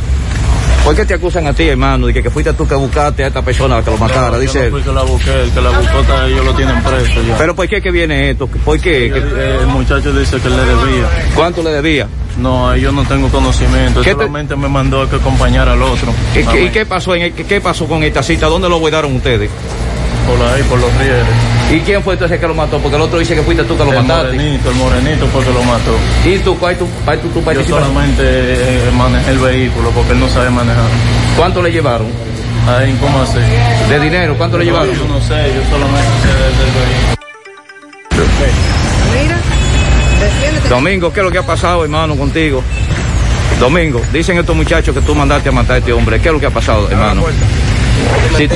[0.85, 3.27] ¿Por qué te acusan a ti, hermano, de que, que fuiste tú que buscaste a
[3.28, 4.31] esta persona que lo matara?
[4.31, 4.73] No, dice yo no él.
[4.73, 7.36] fui que la busqué, el que la buscó está- ellos lo tienen preso ya.
[7.36, 8.47] Pero ¿por qué que viene esto?
[8.47, 9.07] ¿Por qué?
[9.07, 11.07] El, el muchacho dice que le debía.
[11.35, 12.09] ¿Cuánto le debía?
[12.39, 16.12] No, yo no tengo conocimiento, ¿Qué te- solamente me mandó a que acompañara al otro.
[16.35, 18.47] ¿Y, qué- y qué pasó en el- qué, qué pasó con esta cita?
[18.47, 19.51] ¿Dónde lo guardaron ustedes?
[20.27, 21.27] Por ahí, por los rieles.
[21.73, 22.78] ¿Y quién fue entonces que lo mató?
[22.78, 24.37] Porque el otro dice que fuiste tú que lo el mataste.
[24.37, 25.97] morenito, el morenito fue que lo mató.
[26.24, 30.20] ¿Y tú cuál tu, cuál tu, tu Yo solamente eh, manejé el vehículo porque él
[30.20, 30.85] no sabe manejar.
[31.37, 32.07] ¿Cuánto le llevaron?
[32.69, 33.39] Ahí, ¿cómo así?
[33.89, 34.35] ¿De dinero?
[34.37, 34.95] ¿Cuánto le No, llevaron?
[34.95, 37.16] Yo no sé, yo solamente sé del vehículo.
[40.69, 42.62] Domingo, ¿qué es lo que ha pasado, hermano, contigo?
[43.59, 46.20] Domingo, dicen estos muchachos que tú mandaste a matar a este hombre.
[46.20, 47.24] ¿Qué es lo que ha pasado, hermano?
[48.37, 48.49] Sí.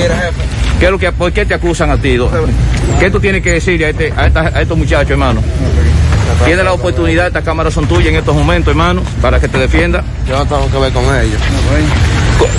[0.79, 2.17] ¿Qué es lo que, ¿Por qué te acusan a ti?
[2.99, 5.41] ¿Qué tú tienes que decirle a, este- a esta- a estos muchachos, hermano?
[6.43, 10.03] Tienes la oportunidad, estas cámaras son tuyas en estos momentos, hermano, para que te defienda.
[10.27, 11.39] Yo no tengo que ver con ellos.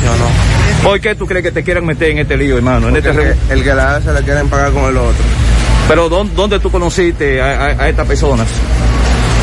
[0.03, 0.89] Yo no.
[0.89, 2.89] ¿Por qué tú crees que te quieran meter en este lío, hermano?
[2.89, 5.23] En este el, que, el que la hace le quieren pagar con el otro.
[5.89, 8.47] Pero ¿dónde, dónde tú conociste a, a- a estas personas?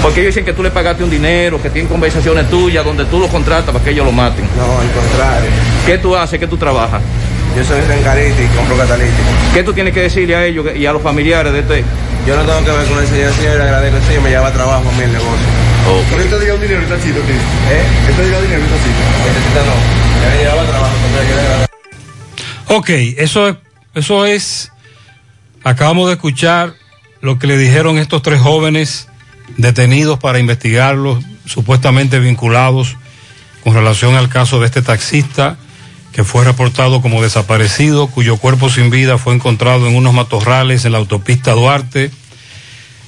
[0.02, 3.20] Porque ellos dicen que tú le pagaste un dinero, que tienen conversaciones tuyas donde tú
[3.20, 4.44] los contratas para que ellos lo maten.
[4.58, 5.50] No, al contrario.
[5.86, 6.40] ¿Qué tú haces?
[6.40, 7.02] ¿Qué tú trabajas?
[7.56, 9.30] Yo soy rencarista y compro catalítico.
[9.54, 11.84] ¿Qué tú tienes que decirle a ellos y a los familiares de este?
[12.26, 14.90] Yo no tengo que ver con el señor, señor, le agradezco sí, me lleva trabajo
[14.90, 15.46] a mí el negocio.
[16.10, 17.84] ¿Pero te diga un dinero esta cita, ¿Eh?
[18.08, 19.28] ¿Qué te diga dinero esta cita?
[19.28, 20.24] Esta cita no.
[20.24, 21.74] Ya me llevaba trabajo, entonces yo le agradezco.
[22.70, 23.56] Ok, eso es,
[23.94, 24.72] eso es,
[25.64, 26.74] acabamos de escuchar
[27.22, 29.10] lo que le dijeron estos tres jóvenes
[29.58, 32.96] detenidos para investigarlos, supuestamente vinculados
[33.64, 35.58] con relación al caso de este taxista
[36.14, 40.94] que fue reportado como desaparecido, cuyo cuerpo sin vida fue encontrado en unos matorrales en
[40.94, 42.12] la autopista Duarte,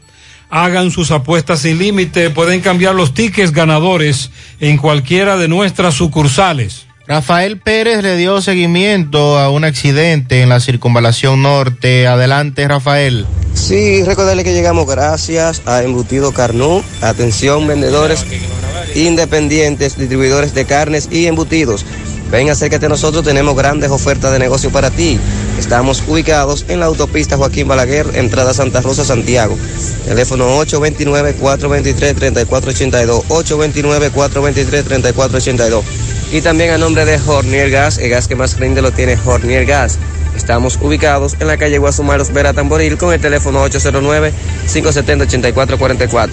[0.55, 6.85] Hagan sus apuestas sin límite, pueden cambiar los tickets ganadores en cualquiera de nuestras sucursales.
[7.07, 12.05] Rafael Pérez le dio seguimiento a un accidente en la circunvalación norte.
[12.05, 13.25] Adelante, Rafael.
[13.55, 16.83] Sí, recordarle que llegamos gracias a Embutido Carnú.
[17.01, 18.23] Atención, vendedores
[18.93, 21.83] independientes, distribuidores de carnes y embutidos.
[22.29, 25.19] Ven, acércate a nosotros, tenemos grandes ofertas de negocio para ti.
[25.57, 29.57] Estamos ubicados en la autopista Joaquín Balaguer, entrada Santa Rosa, Santiago.
[30.05, 33.23] Teléfono 829-423-3482.
[33.27, 35.83] 829-423-3482.
[36.31, 39.65] Y también a nombre de Hornier Gas, el gas que más rinde lo tiene Hornier
[39.65, 39.97] Gas.
[40.35, 46.29] Estamos ubicados en la calle Guasumaros Vera Tamboril con el teléfono 809-570-8444.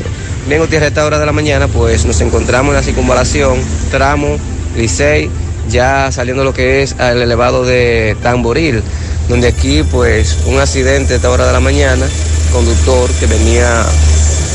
[0.48, 3.58] Bien, Gutiérrez, a esta hora de la mañana, pues nos encontramos en la circunvalación,
[3.90, 4.38] tramo,
[4.76, 5.28] Licey,
[5.68, 8.82] ya saliendo lo que es al elevado de Tamboril,
[9.30, 12.06] donde aquí, pues, un accidente a esta hora de la mañana,
[12.52, 13.86] conductor que venía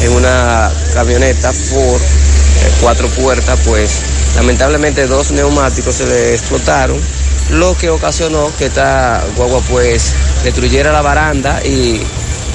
[0.03, 2.01] en una camioneta Ford
[2.81, 4.01] cuatro puertas, pues
[4.35, 6.97] lamentablemente dos neumáticos se le explotaron,
[7.51, 12.01] lo que ocasionó que esta guagua pues destruyera la baranda y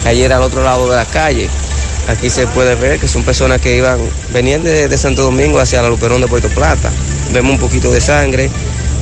[0.05, 1.49] cayera al otro lado de la calle.
[2.09, 3.99] Aquí se puede ver que son personas que iban,
[4.33, 6.91] venían de, de Santo Domingo hacia la Luperón de Puerto Plata.
[7.33, 8.51] Vemos un poquito de sangre,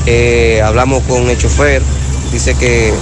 [0.07, 1.83] eh, hablamos con el chofer,
[2.33, 2.93] dice que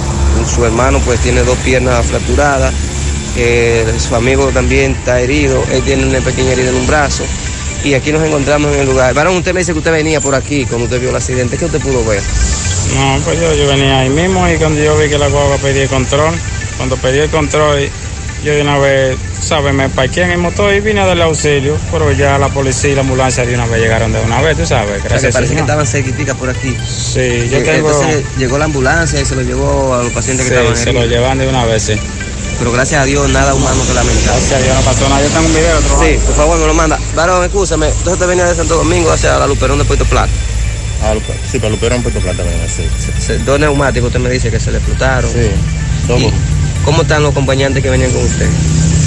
[0.47, 2.73] su hermano pues tiene dos piernas fracturadas,
[3.37, 7.25] eh, su amigo también está herido, él tiene una pequeña herida en un brazo.
[7.85, 9.15] Y aquí nos encontramos en el lugar.
[9.15, 11.57] Varón, usted me dice que usted venía por aquí cuando usted vio el accidente.
[11.57, 12.21] ¿Qué usted pudo ver?
[12.97, 15.87] No, pues yo, yo venía ahí mismo y cuando yo vi que la guagua pedía
[15.87, 16.35] control,
[16.77, 17.89] cuando pedí el control,
[18.47, 19.75] yo de una vez, ¿sabes?
[19.75, 22.95] Me parqué en el motor y vine a darle auxilio, pero ya la policía y
[22.95, 25.35] la ambulancia de una vez llegaron de una vez, tú sabes, O sea, que gracias
[25.35, 25.63] parece que Señor.
[25.63, 26.77] estaban cerquitica por aquí.
[26.87, 27.91] Sí, yo Eh, tengo...
[27.91, 30.93] Entonces llegó la ambulancia y se lo llevó a los pacientes que Sí, estaban se
[30.93, 31.95] lo llevan de una vez, sí.
[32.59, 34.25] Pero gracias a Dios, nada humano que lamentar.
[34.35, 35.23] Gracias a Dios no pasó nada.
[35.23, 36.99] Yo tengo un video, otro Sí, por favor, me lo manda.
[37.15, 37.89] Varón, escúchame.
[37.89, 40.31] Entonces usted venía de Santo Domingo hacia la Luperón de Puerto Plata.
[41.51, 42.45] sí, para Luperón, Puerto Plata,
[42.75, 42.85] sí.
[43.45, 45.31] Dos neumáticos, usted me dice que se le explotaron.
[45.31, 45.51] Sí,
[46.09, 46.33] dos.
[46.87, 48.49] ¿Y ¿Cómo están los acompañantes que venían con usted?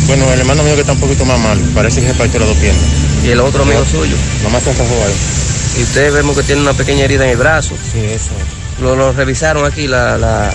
[0.08, 2.50] Bueno, el hermano mío que está un poquito más mal, parece que se partió las
[2.50, 2.84] dos piernas.
[3.24, 4.16] ¿Y el otro amigo suyo?
[4.44, 5.14] Nomás se encajó ahí.
[5.80, 7.76] Y usted vemos que tiene una pequeña herida en el brazo.
[7.94, 8.32] Sí, eso.
[8.82, 10.52] Lo, lo revisaron aquí la, la,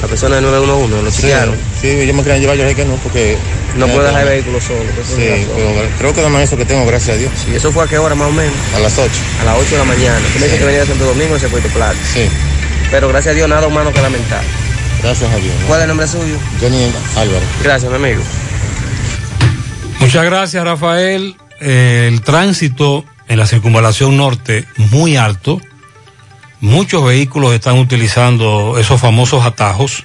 [0.00, 1.56] la persona de 911, lo Sí, chequearon.
[1.80, 3.36] sí, yo me quería llevar, yo dije que no, porque...
[3.76, 4.80] No puede dejar el vehículo solo.
[5.16, 7.32] Sí, pero creo que nada más eso que tengo, gracias a Dios.
[7.50, 8.52] ¿Y eso fue a qué hora más o menos?
[8.76, 9.10] A las 8.
[9.40, 10.18] A las 8 de la mañana.
[10.26, 10.58] Usted me Sí.
[10.58, 11.96] que venía de Santo Domingo hacia Puerto Plata.
[12.12, 12.28] Sí,
[12.90, 14.42] Pero gracias a Dios, nada humano que lamentar.
[15.02, 15.54] Gracias a Dios.
[15.60, 15.66] ¿no?
[15.66, 16.36] ¿Cuál es el nombre suyo?
[16.60, 17.48] Johnny Álvarez.
[17.62, 18.22] Gracias, mi amigo.
[20.00, 21.36] Muchas gracias, Rafael.
[21.60, 25.60] Eh, el tránsito en la circunvalación norte muy alto.
[26.60, 30.04] Muchos vehículos están utilizando esos famosos atajos.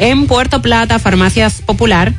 [0.00, 2.14] En Puerto Plata, Farmacias Popular.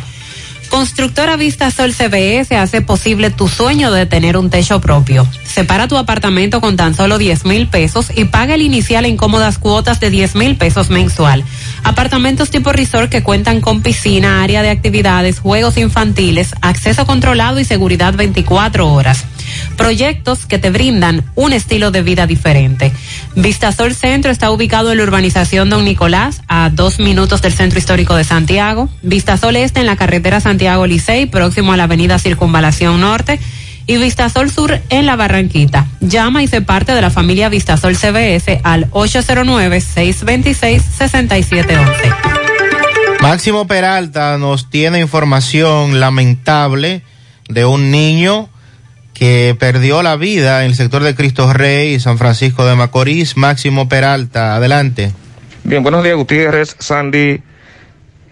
[0.75, 5.25] Constructora Vista Sol CBS hace posible tu sueño de tener un techo propio.
[5.45, 9.59] Separa tu apartamento con tan solo 10 mil pesos y paga el inicial en cómodas
[9.59, 11.45] cuotas de 10 mil pesos mensual.
[11.85, 17.65] Apartamentos tipo resort que cuentan con piscina, área de actividades, juegos infantiles, acceso controlado y
[17.65, 19.27] seguridad 24 horas.
[19.77, 22.91] Proyectos que te brindan un estilo de vida diferente.
[23.37, 28.17] Vistasol Centro está ubicado en la urbanización Don Nicolás, a dos minutos del Centro Histórico
[28.17, 28.89] de Santiago.
[29.03, 33.39] Vistasol Este en la carretera Santiago Licey, próximo a la avenida Circunvalación Norte.
[33.87, 35.87] Y Vistasol Sur en la Barranquita.
[36.01, 41.87] Llama y sé parte de la familia Vistasol CBS al 809-626-6711.
[43.21, 47.03] Máximo Peralta nos tiene información lamentable
[47.49, 48.49] de un niño
[49.15, 53.37] que perdió la vida en el sector de Cristo Rey y San Francisco de Macorís.
[53.37, 55.13] Máximo Peralta, adelante.
[55.63, 57.41] Bien, buenos días Gutiérrez, Sandy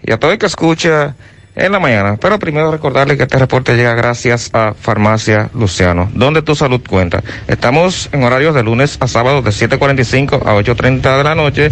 [0.03, 1.15] y a todo el que escucha
[1.55, 2.17] en la mañana.
[2.19, 7.21] Pero primero recordarle que este reporte llega gracias a Farmacia Luciano, donde tu salud cuenta.
[7.47, 11.71] Estamos en horarios de lunes a sábado de 7.45 a 8.30 de la noche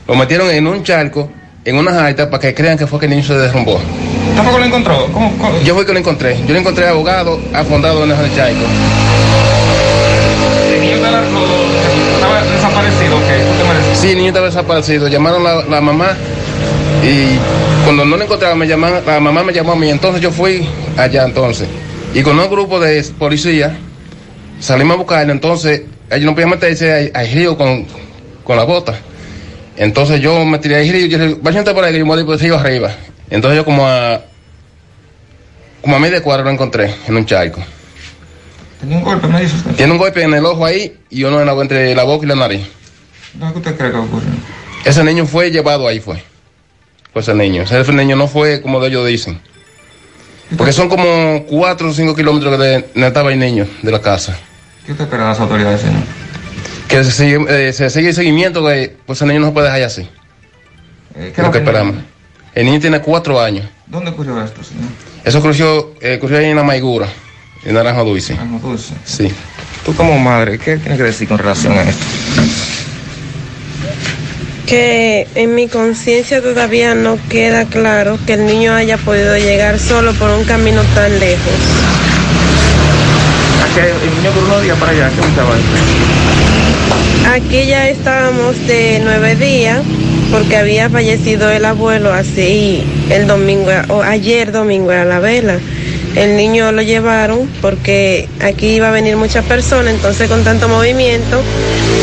[0.06, 1.30] Lo metieron en un charco,
[1.64, 3.78] en una jaita, para que crean que fue que el niño se derrumbó.
[4.34, 5.06] ¿Tampoco lo encontró?
[5.12, 5.60] ¿Cómo, cómo?
[5.62, 6.38] Yo fui que lo encontré.
[6.46, 8.64] Yo lo encontré ahogado, afondado en el charco.
[10.72, 10.96] ¿El niño
[12.82, 13.16] desaparecido?
[13.94, 15.08] Sí, el niño estaba desaparecido.
[15.08, 16.16] Llamaron la, la mamá
[17.02, 17.38] y
[17.84, 19.88] cuando no lo encontraba, me llamaban, la mamá me llamó a mí.
[19.88, 21.68] Entonces yo fui allá entonces.
[22.14, 23.76] Y con un grupo de policía
[24.60, 25.32] salimos a buscarlo.
[25.32, 27.86] Entonces ellos no podían meterse al río con,
[28.44, 28.94] con la bota.
[29.76, 32.24] Entonces yo me tiré al río y dije, vayan por ahí que yo me voy
[32.24, 32.90] por el río arriba.
[33.30, 34.22] Entonces yo como a
[35.80, 37.62] como a media cuadra lo encontré en un charco.
[38.80, 39.72] ¿Tenía un golpe, me dice usted?
[39.72, 42.28] Tiene un golpe en el ojo ahí y uno en la, entre la boca y
[42.28, 42.66] la nariz.
[43.34, 44.28] ¿No qué usted cree que ocurrió?
[44.84, 46.22] Ese niño fue llevado ahí, fue.
[47.12, 47.62] Fue ese niño.
[47.62, 49.40] Ese niño no fue como ellos dicen.
[50.56, 54.38] Porque son como 4 o 5 kilómetros de donde estaba el niño de la casa.
[54.86, 56.00] ¿Qué usted espera de las autoridades, señor?
[56.88, 59.66] Que se sigue, eh, se sigue el seguimiento de, pues el niño no se puede
[59.66, 60.08] dejar así.
[61.16, 61.96] Eh, Es lo que esperamos.
[62.54, 63.66] El niño tiene 4 años.
[63.86, 64.84] ¿Dónde ocurrió esto, señor?
[65.24, 67.08] Eso ocurrió, eh, ocurrió ahí en la Maigura,
[67.68, 68.34] en Naranja Dulce.
[68.34, 68.94] Naranja Dulce.
[69.04, 69.28] Sí.
[69.84, 72.04] Tú como madre, ¿qué tienes que decir con relación a esto?
[74.66, 80.12] que en mi conciencia todavía no queda claro que el niño haya podido llegar solo
[80.12, 81.54] por un camino tan lejos.
[83.64, 85.54] Aquí hay- el niño por unos días para allá, ¿qué estaba?
[87.34, 89.80] Aquí ya estábamos de nueve días
[90.30, 95.58] porque había fallecido el abuelo así el domingo, o ayer domingo era la vela.
[96.14, 101.42] El niño lo llevaron porque aquí iba a venir muchas personas, entonces con tanto movimiento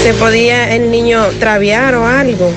[0.03, 2.51] se podía el niño traviar o algo.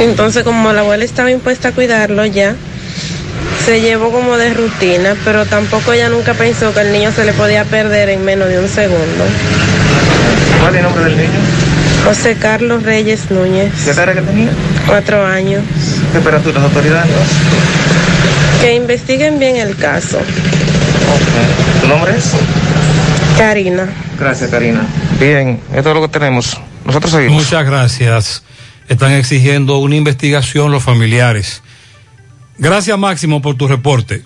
[0.00, 2.54] Entonces como la abuela estaba impuesta a cuidarlo ya,
[3.64, 7.32] se llevó como de rutina, pero tampoco ella nunca pensó que el niño se le
[7.32, 9.24] podía perder en menos de un segundo.
[10.60, 11.40] ¿Cuál es el nombre del niño?
[12.04, 13.72] José Carlos Reyes Núñez.
[13.84, 14.50] ¿Qué edad que tenía?
[14.86, 15.62] Cuatro años.
[16.16, 17.12] ¿Qué esperas tú de las autoridades?
[18.62, 20.18] Que investiguen bien el caso.
[21.82, 22.32] ¿Tu nombre es?
[23.36, 23.86] Karina.
[24.18, 24.86] Gracias, Karina.
[25.20, 26.58] Bien, esto es lo que tenemos.
[26.86, 27.44] Nosotros seguimos.
[27.44, 28.42] Muchas gracias.
[28.88, 31.60] Están exigiendo una investigación los familiares.
[32.56, 34.24] Gracias, Máximo, por tu reporte.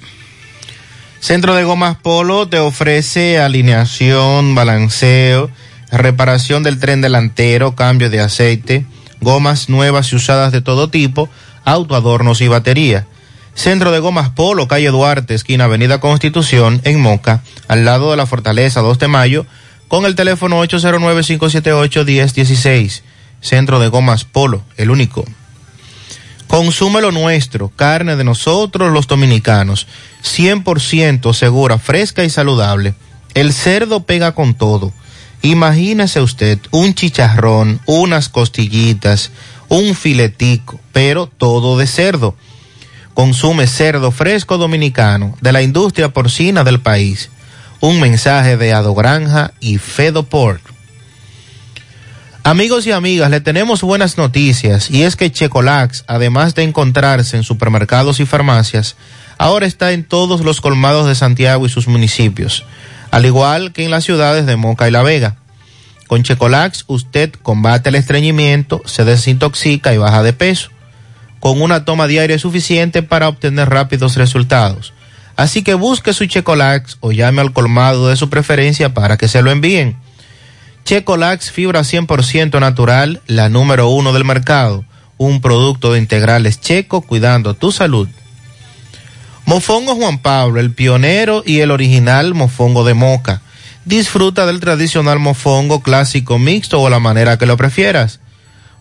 [1.18, 5.50] Centro de Gomas Polo te ofrece alineación, balanceo,
[5.90, 8.86] reparación del tren delantero, cambio de aceite,
[9.20, 11.28] gomas nuevas y usadas de todo tipo,
[11.64, 13.06] autoadornos y batería.
[13.54, 18.24] Centro de Gomas Polo, calle Duarte, esquina Avenida Constitución, en Moca, al lado de la
[18.26, 19.44] Fortaleza 2 de Mayo,
[19.88, 23.02] con el teléfono 809-578-1016.
[23.40, 25.24] Centro de Gomas Polo, el único.
[26.46, 29.86] Consume lo nuestro, carne de nosotros los dominicanos,
[30.24, 32.94] 100% segura, fresca y saludable.
[33.34, 34.92] El cerdo pega con todo.
[35.42, 39.30] Imagínese usted un chicharrón, unas costillitas,
[39.70, 42.34] un filetico, pero todo de cerdo.
[43.14, 47.30] Consume cerdo fresco dominicano de la industria porcina del país.
[47.80, 50.60] Un mensaje de Ado Granja y Fedo Pork.
[52.42, 57.44] Amigos y amigas, le tenemos buenas noticias y es que Checolax, además de encontrarse en
[57.44, 58.96] supermercados y farmacias,
[59.38, 62.64] ahora está en todos los colmados de Santiago y sus municipios,
[63.10, 65.36] al igual que en las ciudades de Moca y La Vega.
[66.10, 70.70] Con Checolax usted combate el estreñimiento, se desintoxica y baja de peso,
[71.38, 74.92] con una toma diaria suficiente para obtener rápidos resultados.
[75.36, 79.40] Así que busque su Checolax o llame al colmado de su preferencia para que se
[79.40, 79.98] lo envíen.
[80.84, 84.84] Checolax fibra 100% natural, la número uno del mercado.
[85.16, 88.08] Un producto de integrales checo cuidando tu salud.
[89.44, 93.42] Mofongo Juan Pablo, el pionero y el original mofongo de moca.
[93.84, 98.20] Disfruta del tradicional mofongo clásico mixto o la manera que lo prefieras.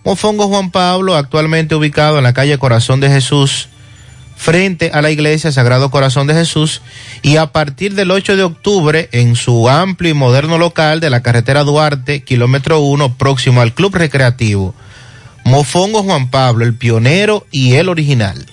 [0.04, 3.70] Mofongo Juan Pablo, actualmente ubicado en la calle Corazón de Jesús,
[4.36, 6.82] frente a la iglesia Sagrado Corazón de Jesús
[7.22, 11.22] y a partir del 8 de octubre en su amplio y moderno local de la
[11.22, 14.74] carretera Duarte, kilómetro 1, próximo al Club Recreativo.
[15.44, 18.46] Mofongo Juan Pablo, el pionero y el original.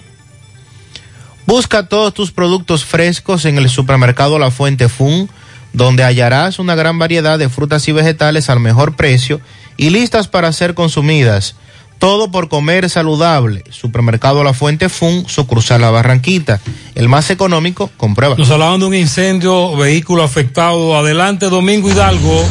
[1.47, 5.31] Busca todos tus productos frescos en el supermercado La Fuente Fun,
[5.77, 9.43] donde hallarás una gran variedad de frutas y vegetales al mejor precio
[9.77, 11.55] y listas para ser consumidas.
[11.99, 13.63] Todo por comer saludable.
[13.71, 16.61] Supermercado La Fuente Fun, sucursal La Barranquita.
[16.95, 18.37] El más económico, comprueba.
[18.37, 20.97] Nos hablaban de un incendio, vehículo afectado.
[20.97, 22.45] Adelante, Domingo Hidalgo.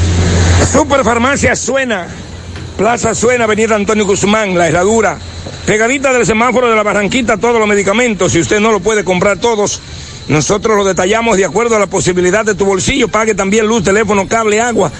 [0.72, 2.08] Superfarmacia Suena.
[2.78, 5.18] Plaza Suena, Avenida Antonio Guzmán, La Herradura.
[5.66, 8.32] Pegadita del semáforo de la Barranquita, todos los medicamentos.
[8.32, 9.82] Si usted no lo puede comprar todos,
[10.28, 13.08] nosotros lo detallamos de acuerdo a la posibilidad de tu bolsillo.
[13.08, 14.92] Pague también luz, teléfono, cable, agua.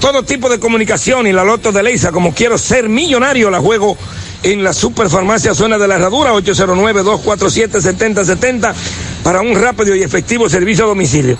[0.00, 3.96] Todo tipo de comunicación y la loto de Leisa, como quiero ser millonario, la juego
[4.42, 8.74] en la Superfarmacia Zona de la Herradura, 809-247-7070,
[9.22, 11.38] para un rápido y efectivo servicio a domicilio.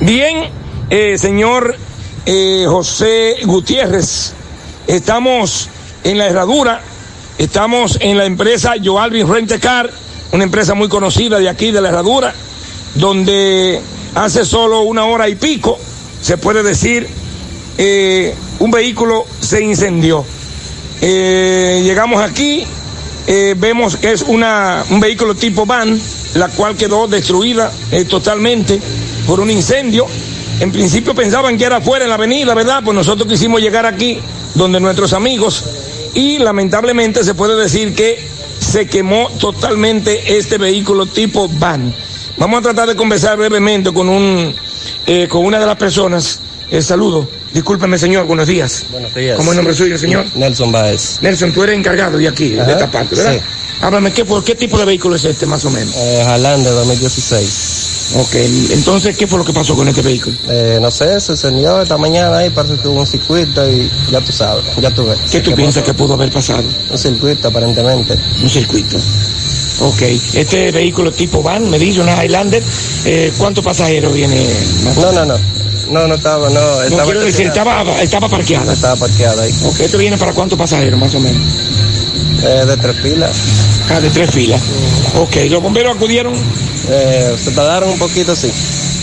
[0.00, 0.50] Bien,
[0.90, 1.76] eh, señor
[2.26, 4.32] eh, José Gutiérrez,
[4.88, 5.70] estamos
[6.02, 6.80] en la Herradura,
[7.38, 9.88] estamos en la empresa Joalvin Rentecar,
[10.32, 12.34] una empresa muy conocida de aquí de la Herradura,
[12.94, 13.80] donde
[14.14, 15.78] hace solo una hora y pico,
[16.20, 17.06] se puede decir,
[17.76, 20.24] eh, un vehículo se incendió.
[21.00, 22.64] Eh, llegamos aquí,
[23.26, 26.00] eh, vemos que es una, un vehículo tipo van,
[26.34, 27.72] la cual quedó destruida
[28.08, 28.80] totalmente
[29.26, 30.06] por un incendio.
[30.60, 32.82] En principio pensaban que era afuera en la avenida, ¿verdad?
[32.84, 34.18] Pues nosotros quisimos llegar aquí,
[34.54, 35.64] donde nuestros amigos,
[36.14, 38.18] y lamentablemente se puede decir que
[38.60, 41.92] se quemó totalmente este vehículo tipo van.
[42.36, 44.54] Vamos a tratar de conversar brevemente con, un,
[45.06, 46.40] eh, con una de las personas.
[46.70, 47.28] El saludo.
[47.52, 48.84] Discúlpeme, señor, buenos días.
[48.90, 49.36] Buenos días.
[49.36, 50.26] ¿Cómo es el nombre suyo, señor?
[50.34, 51.18] Nelson Baez.
[51.20, 53.34] Nelson, tú eres encargado de aquí, Ajá, de esta parte, ¿verdad?
[53.34, 53.40] sí.
[53.80, 55.94] Háblame, ¿qué, por qué tipo de vehículo es este, más o menos?
[55.96, 58.12] Eh, Highlander 2016.
[58.16, 58.34] Ok,
[58.70, 60.36] entonces, ¿qué fue lo que pasó con este vehículo?
[60.48, 64.20] Eh, no sé, se encendió esta mañana ahí, parece que hubo un circuito y ya
[64.20, 65.18] tú sabes, ya tú ves.
[65.30, 66.64] ¿Qué tú piensas que pudo haber pasado?
[66.90, 68.16] Un circuito aparentemente.
[68.42, 68.98] Un circuito.
[69.80, 70.02] Ok,
[70.34, 72.62] este vehículo tipo van, me dice, una Highlander,
[73.04, 74.36] eh, ¿cuántos pasajeros viene?
[74.96, 75.38] No, no, no.
[75.90, 76.82] No, no estaba, no.
[76.82, 77.80] Estaba quiero decir, estacionado.
[77.90, 78.72] estaba, estaba parqueada.
[78.72, 79.52] Estaba parqueada ahí.
[79.64, 81.42] Ok, ¿esto viene para cuántos pasajeros, más o menos?
[82.42, 83.36] Eh, de tres pilas.
[83.90, 84.62] Ah, de tres filas.
[85.18, 86.34] Ok, ¿los bomberos acudieron?
[86.88, 88.50] Eh, se tardaron un poquito, sí.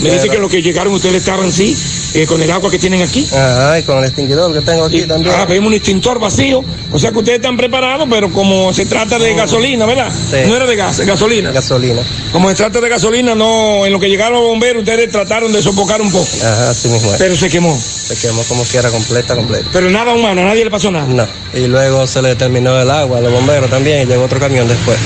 [0.02, 1.76] Me dice que los que llegaron ustedes estaban, sí,
[2.14, 3.28] eh, con el agua que tienen aquí.
[3.32, 5.36] Ajá, y con el extinguidor que tengo aquí también.
[5.38, 6.64] Ah, vemos un extintor vacío.
[6.92, 10.12] O sea que ustedes están preparados, pero como se trata de gasolina, ¿verdad?
[10.12, 10.38] Sí.
[10.48, 11.52] No era de gas, gasolina.
[11.52, 12.02] Gasolina.
[12.32, 15.62] Como se trata de gasolina, no, en lo que llegaron los bomberos, ustedes trataron de
[15.62, 16.28] sofocar un poco.
[16.44, 17.18] Ajá, así mismo es.
[17.18, 17.80] Pero se quemó.
[17.80, 19.70] Se quemó como quiera, completa, completa.
[19.72, 21.06] Pero nada humano, a nadie le pasó nada.
[21.08, 21.28] No.
[21.54, 24.68] Y luego se le terminó el agua a los bomberos también y llegó otro camión
[24.68, 24.98] después.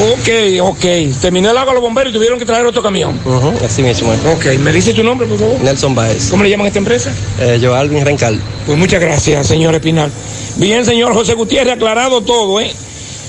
[0.00, 0.84] Ok, ok.
[1.20, 3.18] Terminó el agua los bomberos y tuvieron que traer otro camión.
[3.24, 4.12] Ujú, así mismo.
[4.34, 5.60] Ok, ¿me dice tu nombre, por favor?
[5.60, 6.30] Nelson Baez.
[6.30, 7.12] ¿Cómo le llaman a esta empresa?
[7.40, 8.40] Eh, yo, Alvin Rencal.
[8.66, 10.10] Pues muchas gracias, señor Espinal.
[10.56, 12.72] Bien, señor José Gutiérrez, aclarado todo, ¿eh?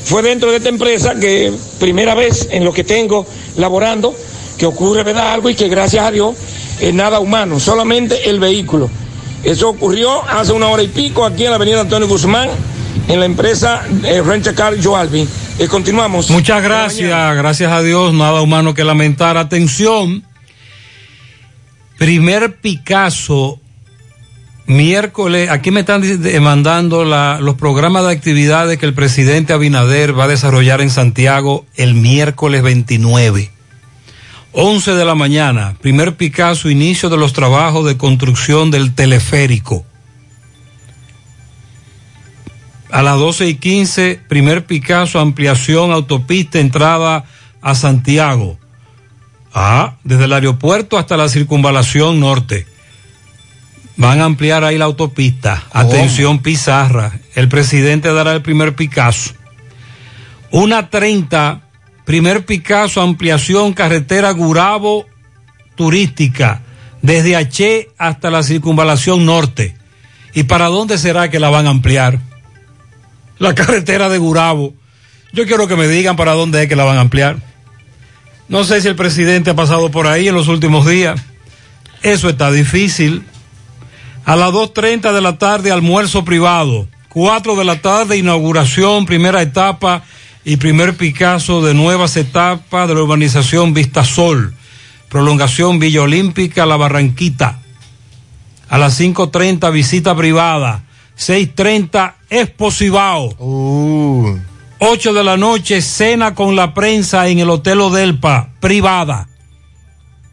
[0.05, 3.25] Fue dentro de esta empresa que primera vez en lo que tengo
[3.57, 4.13] laborando,
[4.57, 5.33] que ocurre, ¿verdad?
[5.33, 6.35] Algo y que gracias a Dios
[6.79, 8.89] es nada humano, solamente el vehículo.
[9.43, 12.49] Eso ocurrió hace una hora y pico aquí en la avenida Antonio Guzmán,
[13.07, 15.27] en la empresa eh, Rent Car Joalvin.
[15.59, 16.29] Eh, continuamos.
[16.31, 19.37] Muchas gracias, gracias a Dios, nada humano que lamentar.
[19.37, 20.23] Atención,
[21.97, 23.59] primer Picasso,
[24.65, 26.01] miércoles, aquí me están
[26.41, 31.65] mandando la- los programas de actividades que el presidente Abinader va a desarrollar en Santiago
[31.75, 33.51] el miércoles 29.
[34.53, 39.85] 11 de la mañana, primer Picasso, inicio de los trabajos de construcción del teleférico.
[42.93, 47.25] A las 12 y 15, primer Picasso, ampliación, autopista, entrada
[47.59, 48.59] a Santiago.
[49.51, 52.67] Ah, desde el aeropuerto hasta la circunvalación norte.
[53.97, 55.63] Van a ampliar ahí la autopista.
[55.71, 57.19] Atención, Pizarra.
[57.33, 59.33] El presidente dará el primer Picasso.
[60.51, 61.61] Una 30,
[62.05, 65.07] primer Picasso, ampliación, carretera Gurabo
[65.73, 66.61] turística,
[67.01, 69.75] desde H hasta la circunvalación norte.
[70.35, 72.19] ¿Y para dónde será que la van a ampliar?
[73.43, 74.73] La carretera de Gurabo.
[75.33, 77.35] Yo quiero que me digan para dónde es que la van a ampliar.
[78.47, 81.19] No sé si el presidente ha pasado por ahí en los últimos días.
[82.03, 83.25] Eso está difícil.
[84.23, 86.87] A las 2.30 de la tarde, almuerzo privado.
[87.09, 90.05] 4 de la tarde, inauguración, primera etapa
[90.45, 94.53] y primer Picasso de nuevas etapas de la urbanización Vistasol.
[95.09, 97.59] Prolongación Villa Olímpica, La Barranquita.
[98.69, 100.85] A las 5.30, visita privada.
[101.17, 103.35] 6.30, Expo Cibao.
[104.79, 109.29] 8 de la noche, cena con la prensa en el Hotel Odelpa, privada.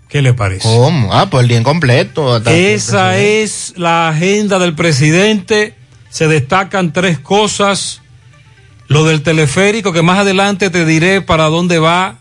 [0.08, 0.66] ¿Qué le parece?
[0.66, 1.14] ¿Cómo?
[1.14, 2.34] Ah, pues el día incompleto.
[2.34, 5.74] Hasta- Esa es la agenda del presidente.
[6.10, 8.02] Se destacan tres cosas.
[8.88, 12.16] Lo del teleférico, que más adelante te diré para dónde va.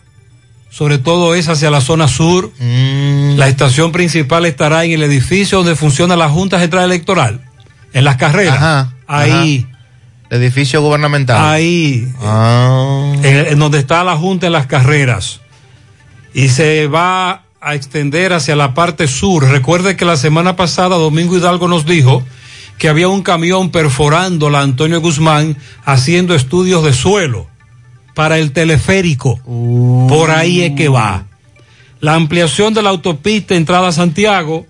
[0.70, 2.52] Sobre todo es hacia la zona sur.
[2.60, 3.34] Mm.
[3.36, 7.40] La estación principal estará en el edificio donde funciona la Junta Central Electoral.
[7.92, 8.56] En las carreras.
[8.56, 9.66] Ajá, Ahí.
[10.30, 11.44] El edificio gubernamental.
[11.44, 12.08] Ahí.
[12.22, 13.12] Ah.
[13.22, 15.40] En, en donde está la Junta en las carreras.
[16.32, 19.44] Y se va a extender hacia la parte sur.
[19.48, 22.22] Recuerde que la semana pasada Domingo Hidalgo nos dijo
[22.78, 27.46] que había un camión perforando la Antonio Guzmán haciendo estudios de suelo
[28.14, 29.38] para el teleférico.
[30.08, 31.24] Por ahí es que va.
[32.00, 34.66] La ampliación de la autopista entrada a Santiago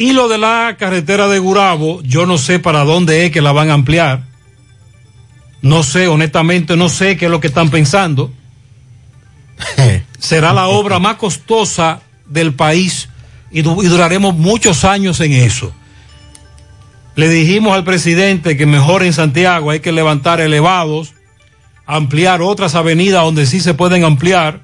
[0.00, 3.52] y lo de la carretera de Gurabo, yo no sé para dónde es que la
[3.52, 4.22] van a ampliar.
[5.62, 8.32] No sé, honestamente, no sé qué es lo que están pensando.
[10.18, 13.08] Será la obra más costosa del país
[13.50, 15.72] y, du- y duraremos muchos años en eso.
[17.16, 21.12] Le dijimos al presidente que mejor en Santiago hay que levantar elevados,
[21.86, 24.60] ampliar otras avenidas donde sí se pueden ampliar,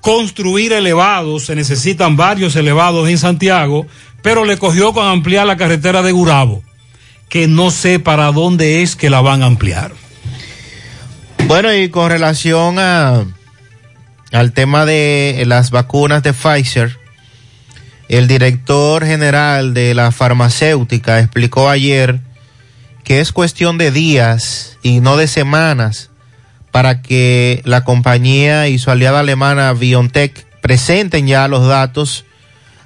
[0.00, 3.86] construir elevados, se necesitan varios elevados en Santiago,
[4.22, 6.62] pero le cogió con ampliar la carretera de Gurabo,
[7.28, 9.92] que no sé para dónde es que la van a ampliar.
[11.46, 13.24] Bueno, y con relación a,
[14.32, 16.96] al tema de las vacunas de Pfizer,
[18.08, 22.20] el director general de la farmacéutica explicó ayer
[23.04, 26.10] que es cuestión de días y no de semanas
[26.70, 32.24] para que la compañía y su aliada alemana BioNTech presenten ya los datos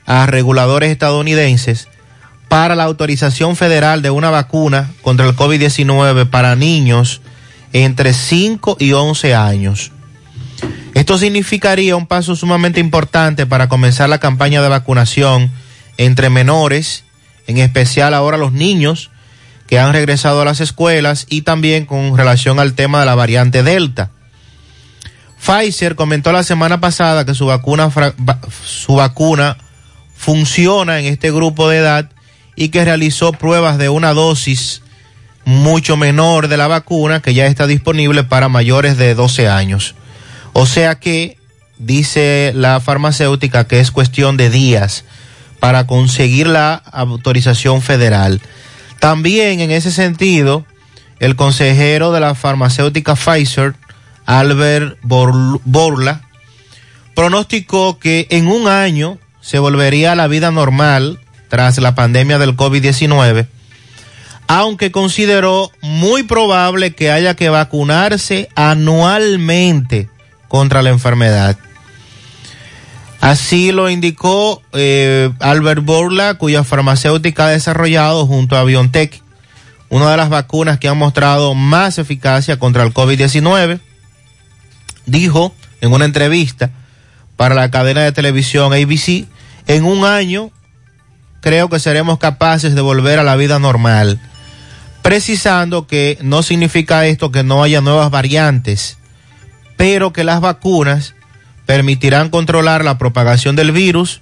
[0.06, 1.88] a reguladores estadounidenses
[2.48, 7.20] para la autorización federal de una vacuna contra el COVID-19 para niños
[7.72, 9.90] entre 5 y 11 años.
[10.94, 15.50] Esto significaría un paso sumamente importante para comenzar la campaña de vacunación
[15.96, 17.04] entre menores,
[17.48, 19.10] en especial ahora los niños
[19.66, 23.62] que han regresado a las escuelas y también con relación al tema de la variante
[23.62, 24.10] Delta.
[25.44, 27.90] Pfizer comentó la semana pasada que su vacuna,
[28.64, 29.56] su vacuna
[30.16, 32.10] funciona en este grupo de edad
[32.56, 34.82] y que realizó pruebas de una dosis
[35.44, 39.94] mucho menor de la vacuna que ya está disponible para mayores de 12 años.
[40.52, 41.36] O sea que
[41.78, 45.04] dice la farmacéutica que es cuestión de días
[45.60, 48.40] para conseguir la autorización federal.
[49.00, 50.64] También en ese sentido,
[51.18, 53.74] el consejero de la farmacéutica Pfizer,
[54.24, 56.22] Albert Borl- Borla,
[57.14, 62.56] pronosticó que en un año se volvería a la vida normal tras la pandemia del
[62.56, 63.46] COVID-19,
[64.48, 70.08] aunque consideró muy probable que haya que vacunarse anualmente
[70.48, 71.58] contra la enfermedad.
[73.20, 79.22] Así lo indicó eh, Albert Borla, cuya farmacéutica ha desarrollado junto a BioNTech
[79.90, 83.78] una de las vacunas que han mostrado más eficacia contra el COVID-19.
[85.04, 86.70] Dijo en una entrevista
[87.36, 89.26] para la cadena de televisión ABC,
[89.66, 90.50] en un año
[91.40, 94.18] creo que seremos capaces de volver a la vida normal,
[95.02, 98.96] precisando que no significa esto que no haya nuevas variantes,
[99.76, 101.14] pero que las vacunas
[101.66, 104.20] permitirán controlar la propagación del virus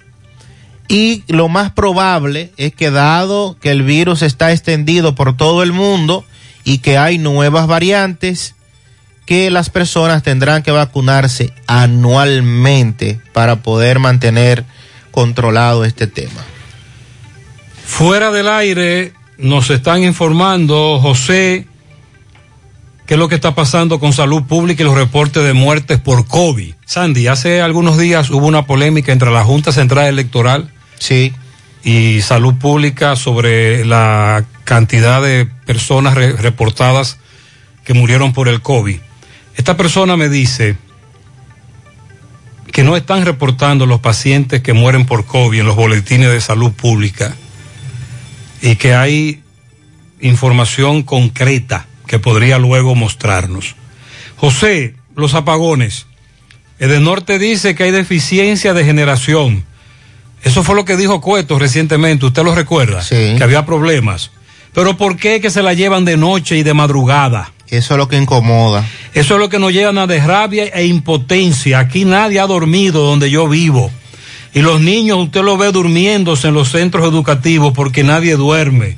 [0.87, 5.71] y lo más probable es que dado que el virus está extendido por todo el
[5.71, 6.25] mundo
[6.63, 8.55] y que hay nuevas variantes,
[9.25, 14.65] que las personas tendrán que vacunarse anualmente para poder mantener
[15.13, 16.43] controlado este tema.
[17.85, 21.67] Fuera del aire nos están informando, José,
[23.05, 26.25] qué es lo que está pasando con salud pública y los reportes de muertes por
[26.27, 26.73] COVID.
[26.85, 31.31] Sandy, hace algunos días hubo una polémica entre la Junta Central Electoral sí.
[31.83, 37.19] y salud pública sobre la cantidad de personas re- reportadas
[37.83, 38.97] que murieron por el COVID.
[39.57, 40.77] Esta persona me dice
[42.73, 46.71] que no están reportando los pacientes que mueren por COVID en los boletines de salud
[46.71, 47.35] pública
[48.63, 49.43] y que hay
[50.19, 53.75] información concreta que podría luego mostrarnos.
[54.37, 56.07] José, los apagones.
[56.79, 59.63] Edenorte dice que hay deficiencia de generación.
[60.41, 63.03] Eso fue lo que dijo Cueto recientemente, ¿usted lo recuerda?
[63.03, 63.35] Sí.
[63.37, 64.31] Que había problemas.
[64.73, 67.52] Pero ¿por qué que se la llevan de noche y de madrugada?
[67.73, 68.87] Eso es lo que incomoda.
[69.15, 71.79] Eso es lo que nos llena de rabia e impotencia.
[71.79, 73.89] Aquí nadie ha dormido donde yo vivo.
[74.53, 78.97] Y los niños usted los ve durmiéndose en los centros educativos porque nadie duerme.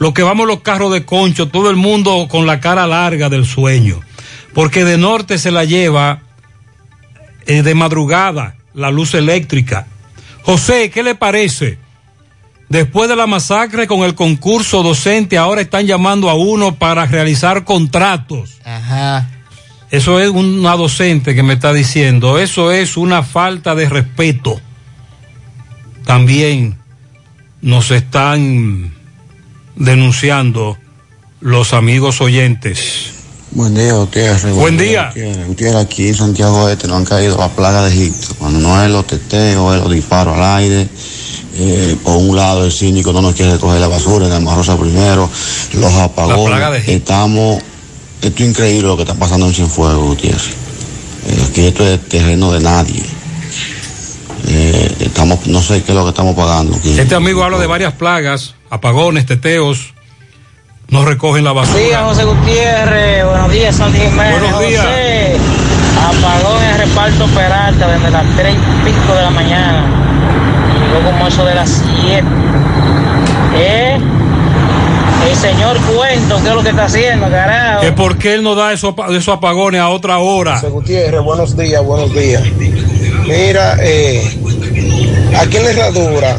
[0.00, 3.46] Lo que vamos los carros de concho, todo el mundo con la cara larga del
[3.46, 4.00] sueño.
[4.52, 6.22] porque de norte se la lleva
[7.46, 9.86] eh, de madrugada la luz eléctrica.
[10.42, 11.78] José, ¿qué le parece?
[12.72, 17.64] Después de la masacre con el concurso docente, ahora están llamando a uno para realizar
[17.64, 18.62] contratos.
[18.64, 19.28] Ajá.
[19.90, 22.38] Eso es una docente que me está diciendo.
[22.38, 24.58] Eso es una falta de respeto.
[26.06, 26.78] También
[27.60, 28.94] nos están
[29.76, 30.78] denunciando
[31.40, 33.10] los amigos oyentes.
[33.50, 34.54] Buen día, Gutiérrez.
[34.54, 35.08] Buen día.
[35.08, 35.46] Gutiérrez.
[35.46, 38.34] Gutiérrez, aquí en Santiago Este no han caído la plaga de Egipto.
[38.38, 40.88] Cuando no es los teteos, es los disparos al aire.
[41.54, 45.28] Eh, por un lado, el síndico no nos quiere recoger la basura, en Rosa primero.
[45.74, 46.86] Los apagones.
[46.86, 46.94] de.
[46.94, 47.62] Estamos.
[48.22, 50.50] Esto es increíble lo que está pasando en Cienfuegos, Gutiérrez.
[51.26, 53.02] Eh, aquí esto es terreno de nadie.
[54.48, 56.76] Eh, estamos, no sé qué es lo que estamos pagando.
[56.76, 56.98] aquí.
[56.98, 59.92] Este amigo habla de varias plagas, apagones, teteos,
[60.88, 62.04] no recogen la basura.
[62.04, 63.24] José Gutiérrez.
[63.24, 64.40] Buenos días, Sandy Jiménez.
[64.40, 64.84] Buenos días.
[64.84, 65.36] José,
[65.98, 70.02] apagón en reparto Peralta desde las 3 y pico de la mañana.
[70.92, 72.22] Y luego como eso de las 7.
[73.56, 73.98] ¿Eh?
[75.28, 77.80] El señor Cuento, ¿qué es lo que está haciendo, carajo?
[77.80, 80.56] Que por qué él no da esos, esos apagones a otra hora.
[80.56, 82.42] José Gutiérrez, buenos días, buenos días.
[83.26, 84.22] Mira, eh,
[85.40, 86.36] aquí en la herradura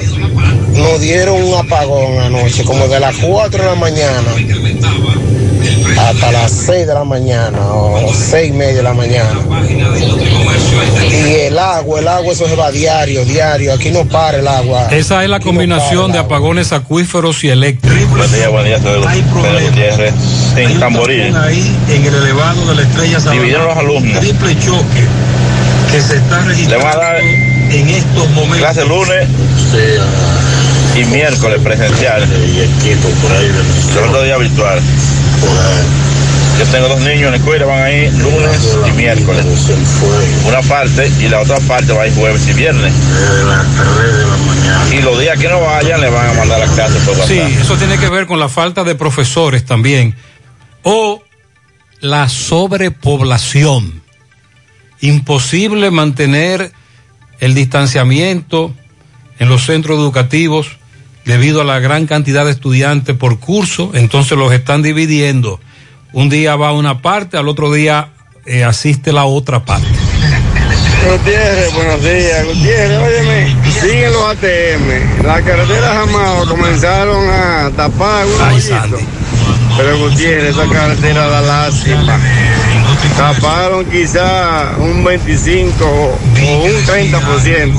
[0.75, 4.21] nos dieron un apagón anoche, como de las 4 de la mañana
[5.97, 9.39] hasta las 6 de la mañana o 6 y media de la mañana.
[11.11, 14.87] Y el agua, el agua eso se va diario, diario, aquí no para el agua.
[14.91, 18.17] Esa es la Aquí no combinación para de apagones acuíferos y eléctricos.
[18.17, 20.13] Buen día, buen día, soy Pedro Gutiérrez,
[20.55, 21.35] en Tamboril.
[21.35, 24.19] ahí en el elevado de la estrella Dividieron los alumnos.
[24.19, 25.07] Triple choque
[25.91, 28.57] que se está Le registrando van a dar en estos momentos.
[28.57, 29.27] clase lunes
[30.95, 32.23] y miércoles presencial.
[32.23, 34.79] El otro día virtual.
[36.59, 39.45] Yo tengo dos niños en la escuela, van a ir lunes y miércoles.
[40.47, 42.93] Una parte y la otra parte va a ir jueves y viernes.
[44.91, 47.27] Y los días que no vayan le van a mandar las clases por WhatsApp.
[47.27, 50.15] Sí, eso tiene que ver con la falta de profesores también.
[50.83, 51.23] O
[52.01, 54.03] la sobrepoblación.
[55.01, 56.71] Imposible mantener
[57.39, 58.73] el distanciamiento
[59.39, 60.77] en los centros educativos
[61.25, 65.59] debido a la gran cantidad de estudiantes por curso, entonces los están dividiendo.
[66.11, 68.09] Un día va una parte, al otro día
[68.45, 69.87] eh, asiste la otra parte.
[71.09, 72.45] Gutiérrez, buenos días.
[72.45, 75.23] Gutiérrez, óyeme, siguen los ATM.
[75.23, 78.99] Las carreteras jamás comenzaron a tapar un hoyito.
[79.77, 82.19] Pero Gutiérrez, esa carretera da lástima.
[83.17, 86.17] Taparon quizá un 25 o
[86.63, 87.73] un 30%.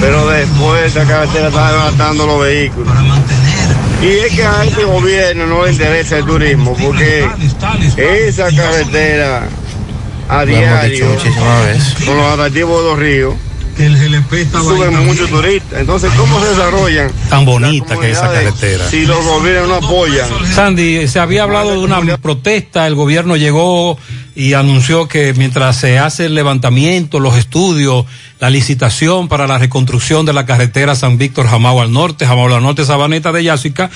[0.00, 2.92] Pero después esa carretera está levantando los vehículos.
[4.02, 7.28] Y es que a este gobierno no le interesa el turismo, porque
[7.96, 9.48] esa carretera
[10.28, 11.06] a diario,
[12.04, 13.34] con los atractivos de los ríos,
[13.76, 15.80] Que el GLP estaba suben muchos turistas.
[15.80, 18.88] Entonces, ¿cómo se desarrollan Tan bonita que es esa carretera.
[18.88, 20.28] si los gobiernos no apoyan?
[20.52, 23.98] Sandy, se había hablado de una protesta, el gobierno llegó
[24.34, 28.06] y anunció que mientras se hace el levantamiento, los estudios,
[28.40, 32.62] la licitación para la reconstrucción de la carretera San Víctor Jamao al norte, Jamao al
[32.62, 33.90] norte, Sabaneta de Yásica,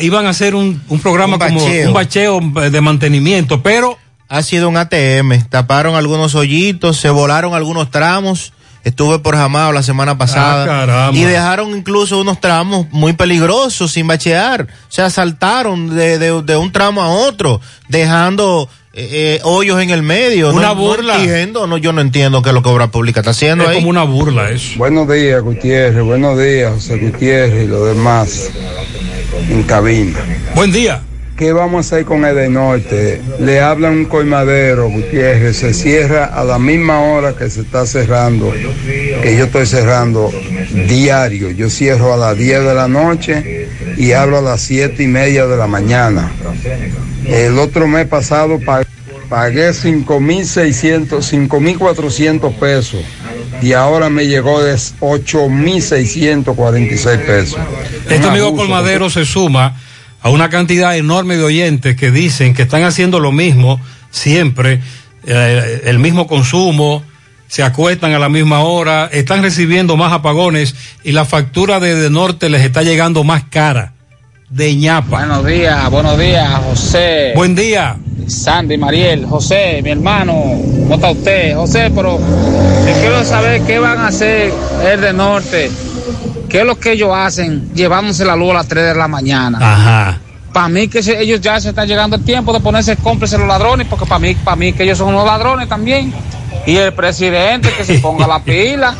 [0.00, 3.98] iban a hacer un, un programa Un como un bacheo eh, de mantenimiento, pero
[4.28, 5.44] Ha sido un ATM.
[5.50, 8.52] Taparon algunos hoyitos, se volaron algunos tramos.
[8.82, 11.08] Estuve por Jamao la semana pasada.
[11.08, 14.62] Ah, y dejaron incluso unos tramos muy peligrosos sin bachear.
[14.62, 19.90] O sea, saltaron de, de- de un tramo a otro, dejando eh, eh, hoyos en
[19.90, 20.52] el medio.
[20.52, 21.14] Una No- burla.
[21.16, 23.70] No entiendo, no, yo no entiendo qué es lo que Obra Pública está haciendo es
[23.70, 23.76] ahí.
[23.76, 24.78] como una burla eso.
[24.78, 26.02] Buenos días, Gutiérrez.
[26.02, 28.50] Buenos días, José Gutiérrez y los demás
[29.50, 30.18] en cabina.
[30.54, 31.02] Buen día.
[31.36, 33.20] ¿Qué vamos a hacer con el de norte?
[33.40, 38.50] Le hablan un colmadero, Gutiérrez, se cierra a la misma hora que se está cerrando,
[39.22, 40.32] que yo estoy cerrando
[40.88, 41.50] diario.
[41.50, 43.68] Yo cierro a las 10 de la noche
[43.98, 46.32] y abro a las 7 y media de la mañana.
[47.28, 48.82] El otro mes pasado pa-
[49.28, 51.08] pagué 5.600,
[51.48, 53.00] 5.400 pesos
[53.62, 57.58] y ahora me llegó de 8.646 pesos.
[58.08, 59.80] Este amigo colmadero se suma
[60.22, 63.80] a una cantidad enorme de oyentes que dicen que están haciendo lo mismo
[64.10, 64.80] siempre,
[65.26, 67.02] eh, el mismo consumo,
[67.48, 70.74] se acuestan a la misma hora, están recibiendo más apagones
[71.04, 73.92] y la factura de, de norte les está llegando más cara.
[74.48, 75.18] De ñapa.
[75.18, 77.32] Buenos días, buenos días, José.
[77.34, 77.96] Buen día.
[78.28, 80.32] Sandy, Mariel, José, mi hermano,
[80.82, 81.54] ¿cómo está usted?
[81.56, 84.52] José, pero yo quiero saber qué van a hacer
[84.84, 85.70] el de norte.
[86.48, 89.58] ¿Qué es lo que ellos hacen llevándose la luz a las 3 de la mañana?
[89.60, 90.18] Ajá.
[90.52, 93.46] para mí que se- ellos ya se está llegando el tiempo de ponerse cómplices los
[93.46, 96.14] ladrones, porque para mí, para mí que ellos son unos ladrones también.
[96.64, 98.94] Y el presidente que se ponga la pila.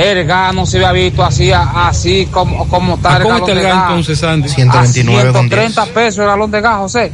[0.00, 3.20] El gas no se había visto así, así como, como tal.
[3.20, 3.88] ¿A cómo está el gas gas.
[3.88, 4.48] entonces, Sandy?
[4.48, 5.60] A 129 con 10.
[5.60, 7.12] 130 pesos el galón de gas, José.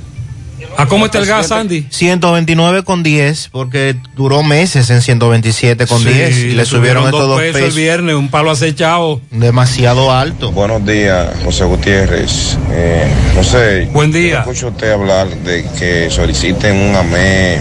[0.78, 1.86] ¿A cómo está el gas, Sandy?
[1.90, 7.26] 129 con 10, porque duró meses en 127 con Sí, 10 y le subieron estos
[7.28, 7.76] dos pesos, pesos.
[7.76, 9.20] el viernes, un palo acechado.
[9.30, 10.52] Demasiado alto.
[10.52, 12.56] Buenos días, José Gutiérrez.
[12.70, 13.88] Eh, no sé.
[13.92, 14.40] Buen día.
[14.40, 17.54] Escucho usted hablar de que soliciten un AME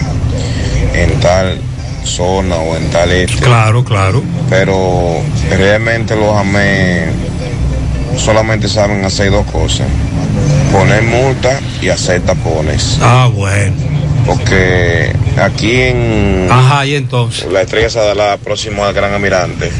[0.94, 1.58] en tal
[2.06, 3.38] zona o en tal este.
[3.44, 4.22] Claro, claro.
[4.48, 5.20] Pero
[5.50, 7.06] realmente los AME
[8.16, 9.86] solamente saben hacer dos cosas:
[10.72, 12.98] poner multa y hacer tapones.
[13.00, 13.74] Ah, bueno.
[14.26, 17.50] Porque aquí en Ajá, y entonces.
[17.52, 19.70] la estrella Sadalá, próximo al Gran Almirante,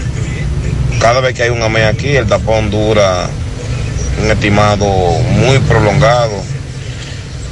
[1.01, 3.28] cada vez que hay un AME aquí, el tapón dura
[4.23, 6.32] un estimado muy prolongado.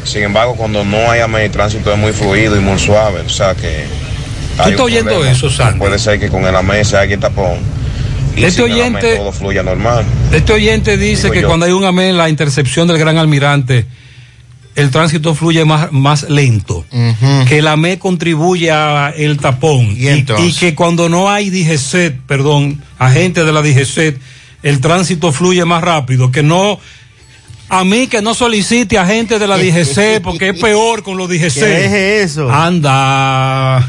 [0.05, 3.21] Sin embargo, cuando no hay AME, el tránsito es muy fluido y muy suave.
[3.23, 3.85] O sea que.
[4.59, 5.33] Hay estás oyendo problema.
[5.37, 5.79] eso, Sandy?
[5.79, 7.59] Puede ser que con el AME se haga el tapón.
[8.37, 10.05] Y Este el AME oyente- todo fluya normal.
[10.33, 11.49] Este oyente dice Digo que yo.
[11.49, 13.87] cuando hay un amén en la intercepción del Gran Almirante,
[14.75, 16.85] el tránsito fluye más, más lento.
[17.49, 19.95] Que el AME contribuye al tapón.
[19.97, 20.49] Y, entonces?
[20.57, 24.19] y que cuando no hay DGCET, perdón, agente de la DGCET,
[24.65, 26.33] el tránsito fluye más rápido.
[26.33, 26.81] Que no.
[27.69, 31.55] A mí que no solicite agente de la DGC porque es peor con los DGC.
[31.55, 32.51] ¿Qué deje eso?
[32.51, 33.89] Anda.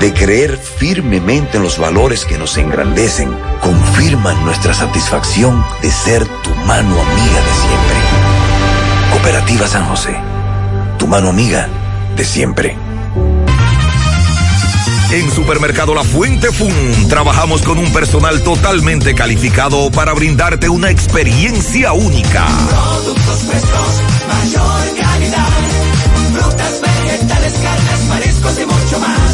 [0.00, 3.30] de creer firmemente en los valores que nos engrandecen,
[3.60, 7.96] confirman nuestra satisfacción de ser tu mano amiga de siempre.
[9.12, 10.16] Cooperativa San José,
[10.98, 11.68] tu mano amiga
[12.16, 12.76] de siempre.
[15.10, 21.92] En Supermercado La Fuente Fun trabajamos con un personal totalmente calificado para brindarte una experiencia
[21.92, 22.44] única.
[22.68, 25.48] Productos frescos, mayor calidad.
[26.32, 29.33] Frutas, vegetales, carnes, mariscos y mucho más.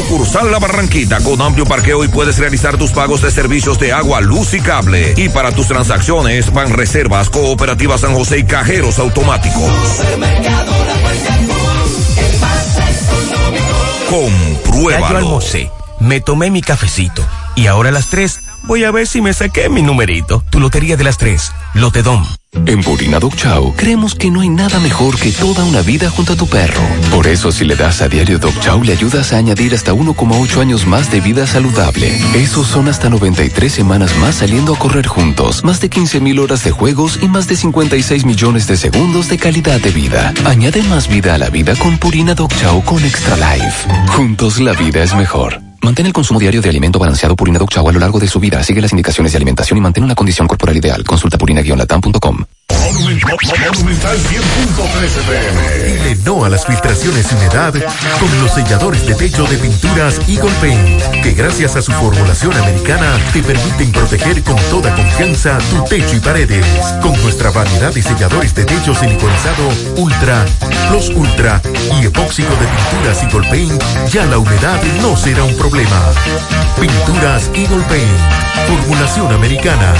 [0.00, 4.22] Sucursal La Barranquita con amplio parqueo y puedes realizar tus pagos de servicios de agua,
[4.22, 5.12] luz y cable.
[5.18, 9.70] Y para tus transacciones van reservas, cooperativas San José y cajeros automáticos.
[14.08, 15.40] Compruébalo.
[15.40, 15.70] Yo
[16.00, 17.22] me tomé mi cafecito
[17.54, 18.40] y ahora a las 3
[18.70, 20.44] voy a ver si me saqué mi numerito.
[20.48, 22.24] Tu lotería de las 3, Lotedom.
[22.66, 26.34] En Purina Dog Chow creemos que no hay nada mejor que toda una vida junto
[26.34, 26.80] a tu perro.
[27.10, 30.60] Por eso si le das a diario Dog Chow le ayudas a añadir hasta 1,8
[30.60, 32.16] años más de vida saludable.
[32.36, 36.62] Esos son hasta 93 semanas más saliendo a correr juntos, más de 15 mil horas
[36.62, 40.32] de juegos y más de 56 millones de segundos de calidad de vida.
[40.44, 43.88] Añade más vida a la vida con Purina Dog Chow con Extra Life.
[44.10, 45.69] Juntos la vida es mejor.
[45.82, 48.38] Mantén el consumo diario de alimento balanceado Purina Dog Chow a lo largo de su
[48.38, 48.62] vida.
[48.62, 51.04] Sigue las indicaciones de alimentación y mantén una condición corporal ideal.
[51.04, 52.59] Consulta purina-latam.com.
[52.70, 55.84] Monumental 100.13 pm.
[55.84, 60.50] Dile no a las filtraciones sin edad con los selladores de techo de pinturas Eagle
[60.60, 66.16] Paint, que gracias a su formulación americana te permiten proteger con toda confianza tu techo
[66.16, 66.66] y paredes.
[67.02, 70.44] Con nuestra variedad de selladores de techo siliconizado Ultra,
[70.88, 71.60] Plus Ultra
[72.00, 73.82] y epóxico de pinturas Eagle Paint,
[74.12, 76.00] ya la humedad no será un problema.
[76.80, 78.18] Pinturas Eagle Paint,
[78.68, 79.94] formulación americana.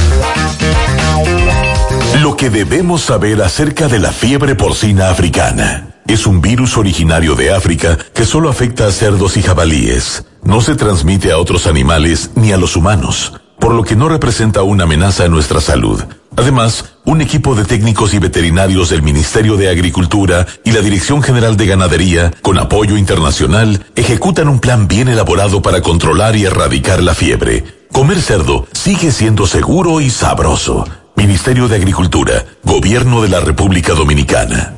[2.21, 5.95] Lo que debemos saber acerca de la fiebre porcina africana.
[6.07, 10.27] Es un virus originario de África que solo afecta a cerdos y jabalíes.
[10.45, 14.63] No se transmite a otros animales ni a los humanos, por lo que no representa
[14.63, 16.05] una amenaza a nuestra salud.
[16.37, 21.57] Además, un equipo de técnicos y veterinarios del Ministerio de Agricultura y la Dirección General
[21.57, 27.15] de Ganadería, con apoyo internacional, ejecutan un plan bien elaborado para controlar y erradicar la
[27.15, 27.65] fiebre.
[27.91, 30.85] Comer cerdo sigue siendo seguro y sabroso.
[31.21, 34.73] Ministerio de Agricultura, Gobierno de la República Dominicana.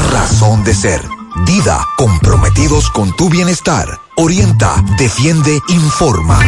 [0.00, 1.00] razón de ser.
[1.46, 3.88] Dida, comprometidos con tu bienestar.
[4.16, 6.38] Orienta, defiende, informa.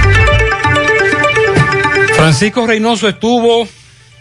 [2.17, 3.67] Francisco Reynoso estuvo.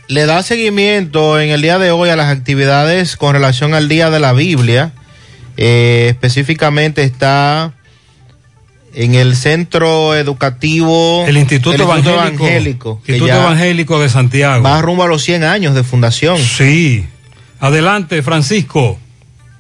[0.07, 4.09] Le da seguimiento en el día de hoy a las actividades con relación al Día
[4.09, 4.91] de la Biblia.
[5.57, 7.73] Eh, específicamente está
[8.93, 11.25] en el centro educativo.
[11.27, 14.63] El Instituto, Evangélico, Evangélico, que Instituto Evangélico de Santiago.
[14.63, 16.37] Va rumbo a los 100 años de fundación.
[16.37, 17.05] Sí.
[17.59, 18.99] Adelante, Francisco.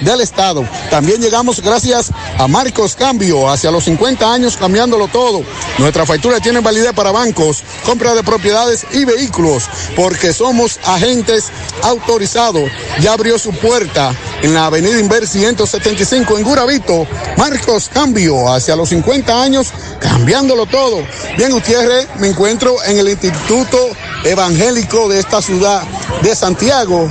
[0.00, 0.66] del Estado.
[0.90, 5.44] También llegamos gracias a Marcos Cambio, hacia los 50 años cambiándolo todo.
[5.78, 11.46] Nuestra factura tiene validez para bancos, compra de propiedades y vehículos, porque somos agentes
[11.82, 12.68] autorizados.
[13.00, 14.12] Ya abrió su puerta
[14.42, 17.06] en la avenida Inver 175 en Guravito.
[17.36, 19.68] Marcos Cambio, hacia los 50 años,
[20.00, 21.04] cambiándolo todo.
[21.36, 23.78] Bien, Gutiérrez, me encuentro en el Instituto
[24.24, 25.82] Evangélico de esta ciudad
[26.22, 27.10] de Santiago,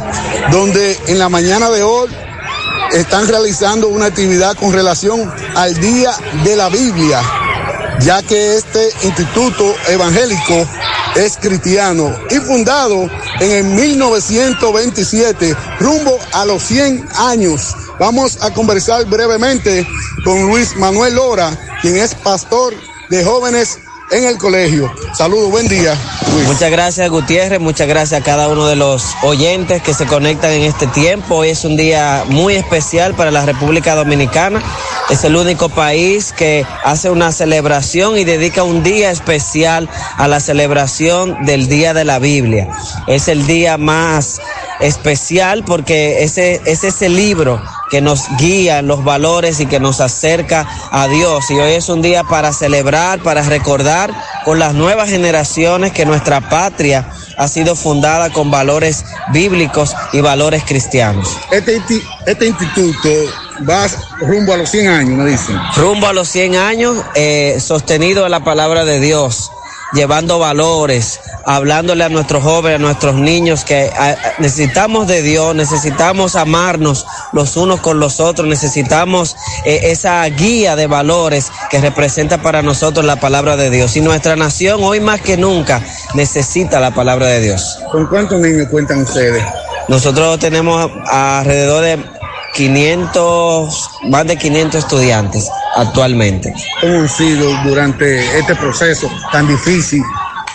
[0.52, 2.10] donde en la mañana de hoy
[2.94, 6.12] están realizando una actividad con relación al Día
[6.44, 7.22] de la Biblia,
[8.00, 10.68] ya que este instituto evangélico
[11.16, 13.10] es cristiano y fundado
[13.40, 17.76] en el 1927, rumbo a los 100 años.
[18.00, 19.86] Vamos a conversar brevemente
[20.24, 22.74] con Luis Manuel Lora, quien es pastor
[23.10, 23.80] de jóvenes
[24.12, 24.92] en el colegio.
[25.14, 25.96] Saludos, buen día.
[26.46, 30.64] Muchas gracias Gutiérrez, muchas gracias a cada uno de los oyentes que se conectan en
[30.64, 31.36] este tiempo.
[31.36, 34.62] Hoy es un día muy especial para la República Dominicana.
[35.10, 40.40] Es el único país que hace una celebración y dedica un día especial a la
[40.40, 42.70] celebración del Día de la Biblia.
[43.08, 44.40] Es el día más
[44.80, 50.02] especial porque ese es ese libro que nos guía en los valores y que nos
[50.02, 51.50] acerca a Dios.
[51.50, 54.12] Y hoy es un día para celebrar, para recordar
[54.46, 60.64] con las nuevas generaciones que nuestra patria ha sido fundada con valores bíblicos y valores
[60.66, 61.38] cristianos.
[61.52, 61.82] Este,
[62.26, 63.10] este instituto
[63.68, 63.88] va
[64.20, 65.58] rumbo a los 100 años, me dicen.
[65.78, 69.52] Rumbo a los 100 años, eh, sostenido en la palabra de Dios,
[69.94, 75.56] llevando valores, hablándole a nuestros jóvenes, a nuestros niños que ah, ah, necesitamos de Dios,
[75.56, 79.36] necesitamos amarnos los unos con los otros, necesitamos
[79.66, 83.96] eh, esa guía de valores que representa para nosotros la palabra de Dios.
[83.96, 85.82] Y nuestra nación hoy más que nunca
[86.14, 87.80] necesita la palabra de Dios.
[87.92, 89.44] ¿Con cuántos niños cuentan ustedes?
[89.88, 92.19] Nosotros tenemos alrededor de
[92.56, 96.54] 500, más de 500 estudiantes actualmente.
[96.82, 100.02] ¿Cómo han sido durante este proceso tan difícil?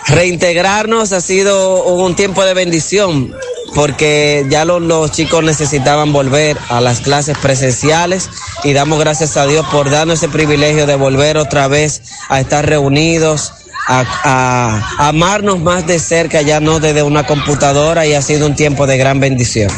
[0.06, 3.34] Reintegrarnos ha sido un tiempo de bendición
[3.74, 8.28] porque ya los, los chicos necesitaban volver a las clases presenciales
[8.62, 12.66] y damos gracias a Dios por darnos ese privilegio de volver otra vez a estar
[12.66, 13.52] reunidos.
[13.86, 18.46] A, a- a amarnos más de cerca, ya no desde una computadora, y ha sido
[18.46, 19.70] un tiempo de gran bendición.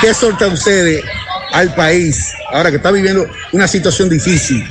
[0.00, 1.04] ¿Qué solta ustedes
[1.52, 4.66] al país ahora que está viviendo una situación difícil?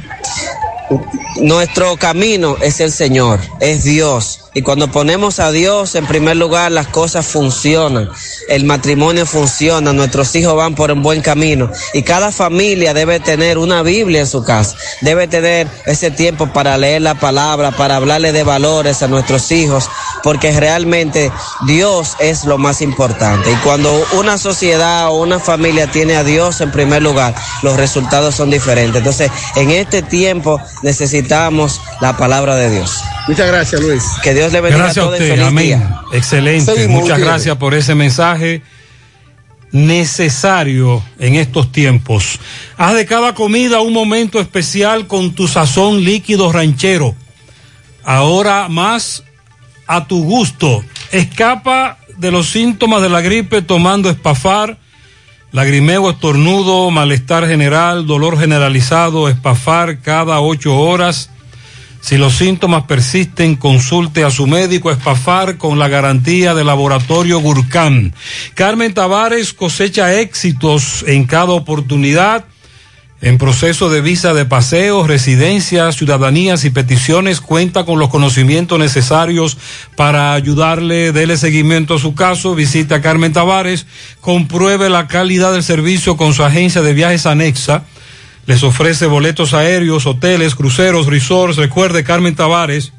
[1.41, 4.39] Nuestro camino es el Señor, es Dios.
[4.53, 8.10] Y cuando ponemos a Dios en primer lugar, las cosas funcionan.
[8.48, 11.69] El matrimonio funciona, nuestros hijos van por un buen camino.
[11.94, 14.76] Y cada familia debe tener una Biblia en su casa.
[15.02, 19.88] Debe tener ese tiempo para leer la palabra, para hablarle de valores a nuestros hijos,
[20.24, 21.32] porque realmente
[21.68, 23.52] Dios es lo más importante.
[23.52, 28.34] Y cuando una sociedad o una familia tiene a Dios en primer lugar, los resultados
[28.36, 28.98] son diferentes.
[28.98, 33.00] Entonces, en este tiempo necesitamos la palabra de Dios.
[33.28, 34.03] Muchas gracias, Luis.
[34.24, 35.66] Que Dios le bendiga Gracias a todos usted, amén.
[35.66, 36.01] día.
[36.14, 36.74] Excelente.
[36.74, 38.61] Seguimos, Muchas gracias por ese mensaje
[39.74, 42.40] necesario en estos tiempos.
[42.77, 47.16] Haz de cada comida un momento especial con tu sazón líquido ranchero.
[48.06, 49.26] Ahora más
[49.88, 50.85] a tu gusto.
[51.11, 54.77] Escapa de los síntomas de la gripe tomando espafar,
[55.51, 61.30] lagrimeo, estornudo, malestar general, dolor generalizado, espafar cada ocho horas.
[62.02, 68.14] Si los síntomas persisten, consulte a su médico Espafar con la garantía del laboratorio Gurkhan.
[68.53, 72.45] Carmen Tavares cosecha éxitos en cada oportunidad
[73.22, 77.42] en proceso de visa de paseo, residencias, ciudadanías y peticiones.
[77.42, 79.58] Cuenta con los conocimientos necesarios
[79.98, 82.56] para ayudarle, dele seguimiento a su caso.
[82.56, 83.88] Visita a Carmen Tavares,
[84.22, 87.84] compruebe la calidad del servicio con su agencia de viajes anexa.
[88.50, 91.58] Les ofrece boletos aéreos, hoteles, cruceros, resorts.
[91.58, 92.92] Recuerde, Carmen Tavares.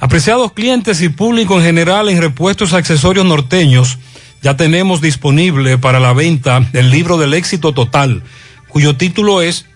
[0.00, 4.00] Apreciados clientes y público en general en repuestos accesorios norteños,
[4.42, 8.24] ya tenemos disponible para la venta el libro del éxito total,
[8.68, 9.66] cuyo título es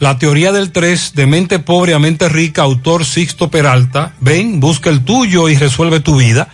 [0.00, 4.14] La teoría del 3 de mente pobre a mente rica, autor Sixto Peralta.
[4.20, 6.48] Ven, busca el tuyo y resuelve tu vida.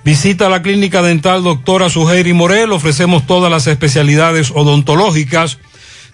[0.05, 2.73] Visita la clínica dental doctora Suheiri Morel.
[2.73, 5.57] Ofrecemos todas las especialidades odontológicas.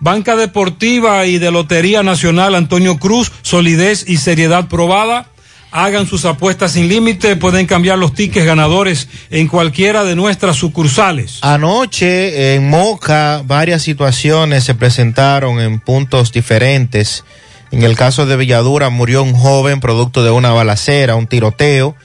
[0.00, 3.32] Banca Deportiva y de Lotería Nacional Antonio Cruz.
[3.42, 5.28] Solidez y seriedad probada.
[5.70, 7.36] Hagan sus apuestas sin límite.
[7.36, 11.38] Pueden cambiar los tickets ganadores en cualquiera de nuestras sucursales.
[11.42, 17.24] Anoche en Moca varias situaciones se presentaron en puntos diferentes.
[17.72, 21.96] En el caso de Villadura murió un joven producto de una balacera, un tiroteo.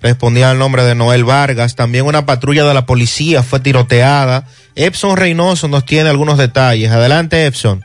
[0.00, 1.74] Respondía al nombre de Noel Vargas.
[1.74, 4.46] También una patrulla de la policía fue tiroteada.
[4.76, 6.90] Epson Reynoso nos tiene algunos detalles.
[6.92, 7.84] Adelante, Epson.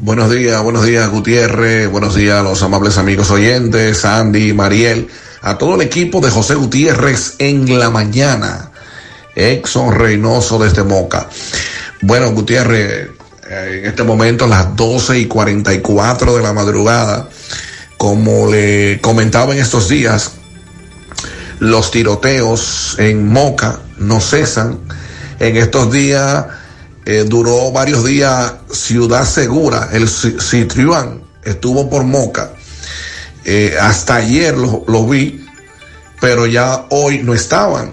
[0.00, 5.08] Buenos días, buenos días Gutiérrez, buenos días a los amables amigos oyentes, Andy, Mariel,
[5.40, 8.70] a todo el equipo de José Gutiérrez en la mañana.
[9.34, 11.28] Exxon Reynoso desde Moca.
[12.02, 13.08] Bueno, Gutiérrez,
[13.48, 17.28] eh, en este momento a las 12 y 44 de la madrugada,
[17.96, 20.32] como le comentaba en estos días,
[21.60, 24.78] los tiroteos en Moca no cesan.
[25.40, 26.46] En estos días
[27.04, 32.52] eh, duró varios días Ciudad Segura, el Ci- Citriuán, estuvo por Moca.
[33.44, 35.44] Eh, hasta ayer lo, lo vi,
[36.20, 37.92] pero ya hoy no estaban.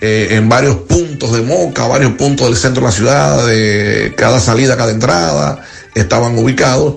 [0.00, 4.38] Eh, en varios puntos de Moca, varios puntos del centro de la ciudad, de cada
[4.38, 6.96] salida, cada entrada, estaban ubicados.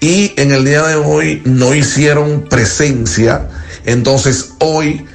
[0.00, 3.48] Y en el día de hoy no hicieron presencia.
[3.88, 5.06] Entonces hoy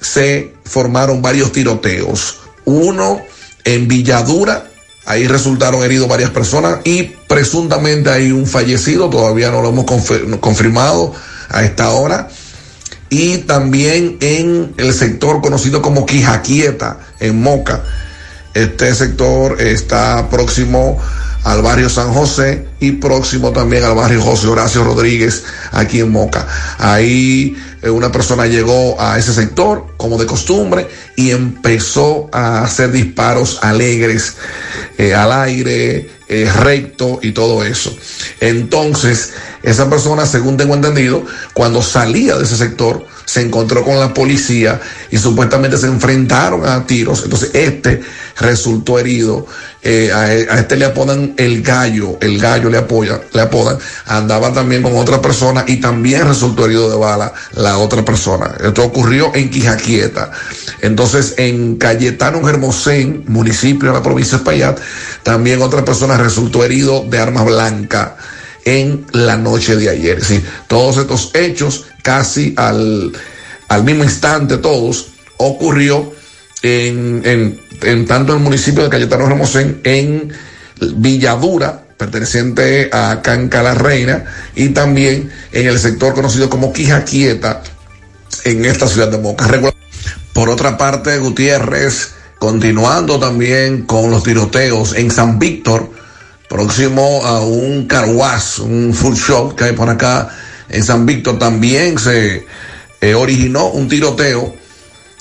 [0.00, 2.38] se formaron varios tiroteos.
[2.64, 3.20] Uno
[3.64, 4.70] en Villadura,
[5.04, 9.84] ahí resultaron heridos varias personas y presuntamente hay un fallecido, todavía no lo hemos
[10.40, 11.12] confirmado
[11.50, 12.30] a esta hora.
[13.10, 17.84] Y también en el sector conocido como Quijaquieta, en Moca.
[18.54, 20.98] Este sector está próximo
[21.44, 26.46] al barrio San José y próximo también al barrio José Horacio Rodríguez aquí en Moca.
[26.78, 32.92] Ahí eh, una persona llegó a ese sector como de costumbre y empezó a hacer
[32.92, 34.36] disparos alegres
[34.98, 37.96] eh, al aire, eh, recto y todo eso.
[38.40, 44.12] Entonces, esa persona, según tengo entendido, cuando salía de ese sector, se encontró con la
[44.12, 47.22] policía y supuestamente se enfrentaron a tiros.
[47.22, 48.02] Entonces este
[48.40, 49.46] resultó herido.
[49.82, 53.78] Eh, a, a este le apodan el gallo, el gallo le apoya, le apodan.
[54.06, 58.52] Andaba también con otra persona y también resultó herido de bala la otra persona.
[58.64, 60.32] Esto ocurrió en Quijaquieta.
[60.80, 64.80] Entonces en Cayetano Germosén, municipio de la provincia de Espaillat,
[65.22, 68.16] también otra persona resultó herido de arma blanca
[68.64, 70.22] en la noche de ayer.
[70.24, 73.12] Sí, todos estos hechos, casi al,
[73.68, 76.12] al mismo instante, todos, ocurrió
[76.62, 80.32] en, en, en tanto el municipio de Cayetano Hermosén, en
[80.96, 87.62] Villadura, perteneciente a Canca la Reina, y también en el sector conocido como Quijaquieta,
[88.44, 89.48] en esta ciudad de Moca.
[90.32, 95.90] Por otra parte, Gutiérrez, continuando también con los tiroteos en San Víctor,
[96.48, 100.30] próximo a un carwash, un food shop que hay por acá
[100.70, 102.46] en San Víctor, también se
[103.00, 104.54] eh, originó un tiroteo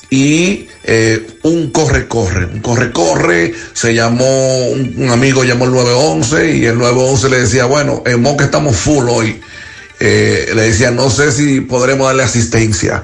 [0.09, 2.45] y eh, un corre-corre.
[2.45, 8.03] Un corre-corre se llamó, un, amigo llamó el 911 y el 911 le decía, bueno,
[8.05, 9.39] en Moca estamos full hoy.
[9.99, 13.03] Eh, le decía, no sé si podremos darle asistencia.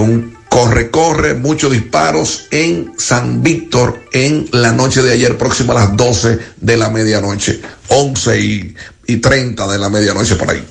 [0.00, 5.96] Un corre-corre, muchos disparos en San Víctor en la noche de ayer, próximo a las
[5.96, 8.74] 12 de la medianoche, 11 y,
[9.06, 10.64] y 30 de la medianoche por ahí.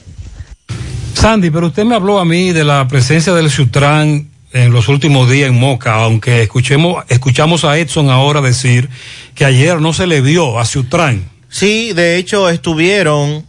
[1.17, 5.27] Sandy, pero usted me habló a mí de la presencia del Sutran en los últimos
[5.27, 8.87] días en Moca, aunque escuchemos, escuchamos a Edson ahora decir
[9.33, 11.27] que ayer no se le vio a Sutran.
[11.49, 13.43] Sí, de hecho estuvieron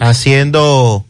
[0.00, 1.04] haciendo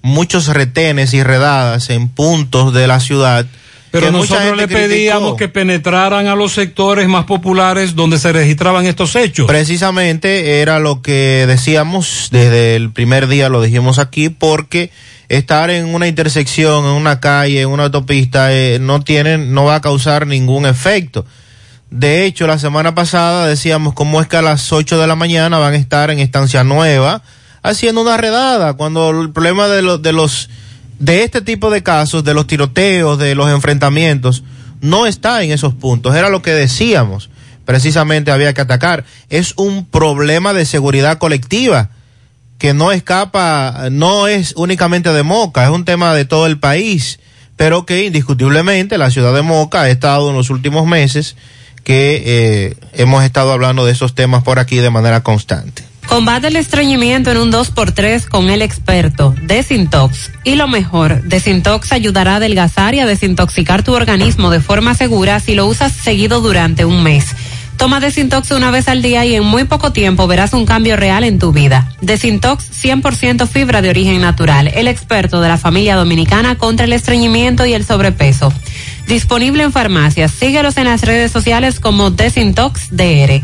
[0.00, 3.44] muchos retenes y redadas en puntos de la ciudad.
[3.90, 5.36] Pero nosotros le pedíamos criticó.
[5.38, 9.48] que penetraran a los sectores más populares donde se registraban estos hechos.
[9.48, 14.92] Precisamente era lo que decíamos desde el primer día, lo dijimos aquí, porque
[15.28, 19.76] estar en una intersección, en una calle, en una autopista, eh, no tienen, no va
[19.76, 21.26] a causar ningún efecto.
[21.90, 25.58] De hecho, la semana pasada decíamos cómo es que a las 8 de la mañana
[25.58, 27.22] van a estar en Estancia Nueva
[27.62, 30.48] haciendo una redada, cuando el problema de los, de los,
[30.98, 34.44] de este tipo de casos, de los tiroteos, de los enfrentamientos,
[34.80, 36.14] no está en esos puntos.
[36.14, 37.30] Era lo que decíamos.
[37.64, 39.04] Precisamente había que atacar.
[39.28, 41.90] Es un problema de seguridad colectiva
[42.58, 47.20] que no escapa, no es únicamente de Moca, es un tema de todo el país,
[47.56, 51.36] pero que indiscutiblemente la ciudad de Moca ha estado en los últimos meses
[51.84, 55.84] que eh, hemos estado hablando de esos temas por aquí de manera constante.
[56.08, 60.30] Combate el estreñimiento en un 2x3 con el experto Desintox.
[60.42, 65.38] Y lo mejor, Desintox ayudará a adelgazar y a desintoxicar tu organismo de forma segura
[65.38, 67.26] si lo usas seguido durante un mes.
[67.78, 71.22] Toma Desintox una vez al día y en muy poco tiempo verás un cambio real
[71.22, 71.92] en tu vida.
[72.00, 77.64] Desintox 100% fibra de origen natural, el experto de la familia dominicana contra el estreñimiento
[77.66, 78.52] y el sobrepeso.
[79.06, 80.32] Disponible en farmacias.
[80.32, 83.42] Síguelos en las redes sociales como Desintox DR.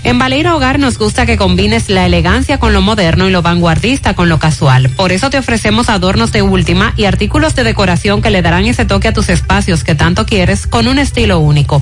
[0.04, 4.14] En Baleira Hogar nos gusta que combines la elegancia con lo moderno y lo vanguardista
[4.14, 4.90] con lo casual.
[4.90, 8.84] Por eso te ofrecemos adornos de última y artículos de decoración que le darán ese
[8.84, 11.80] toque a tus espacios que tanto quieres con un estilo único.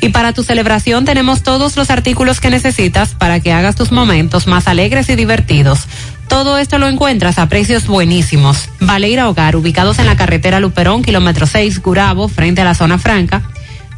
[0.00, 4.46] Y para tu celebración tenemos todos los artículos que necesitas para que hagas tus momentos
[4.46, 5.88] más alegres y divertidos.
[6.28, 8.68] Todo esto lo encuentras a precios buenísimos.
[8.80, 13.42] Baleira Hogar, ubicados en la carretera Luperón, kilómetro 6, Gurabo, frente a la zona franca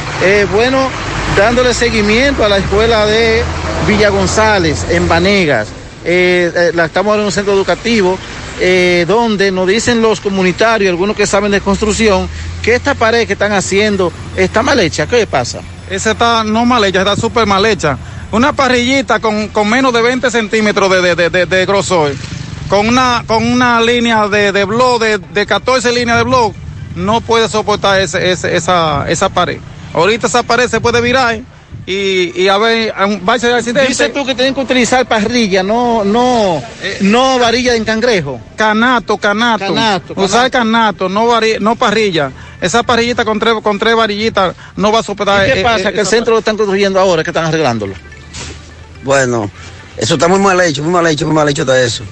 [0.52, 0.90] Bueno,
[1.38, 3.44] dándole seguimiento a la escuela de
[3.88, 5.70] Villa González, en Vanegas.
[6.04, 8.18] Eh, eh, la estamos en un centro educativo
[8.60, 12.28] eh, donde nos dicen los comunitarios, algunos que saben de construcción,
[12.64, 15.06] que esta pared que están haciendo está mal hecha.
[15.06, 15.62] ¿Qué pasa?
[15.90, 17.98] Esa está no mal hecha, está súper mal hecha.
[18.32, 22.14] Una parrillita con, con menos de 20 centímetros de, de, de, de grosor,
[22.70, 26.54] con una, con una línea de, de blog, de, de 14 líneas de blog,
[26.96, 29.60] no puede soportar ese, ese, esa, esa pared.
[29.94, 31.40] Ahorita esa pared se puede virar
[31.90, 33.88] y, y a ver, va a accidente.
[33.88, 36.62] Dices tú que tienen que utilizar parrilla, no, no,
[37.00, 38.42] no varilla de cangrejo.
[38.58, 39.74] Canato, canato.
[39.74, 42.30] Canato, Usar canato, no, vari- no parrilla.
[42.60, 45.48] Esa parrillita con tres, con tres varillitas no va a soportar.
[45.48, 45.90] ¿Y qué eh, pasa?
[45.90, 47.94] eh, que el centro lo están construyendo ahora, que están arreglándolo.
[49.04, 49.50] Bueno,
[49.96, 52.04] eso está muy mal hecho, muy mal hecho, muy mal hecho está eso.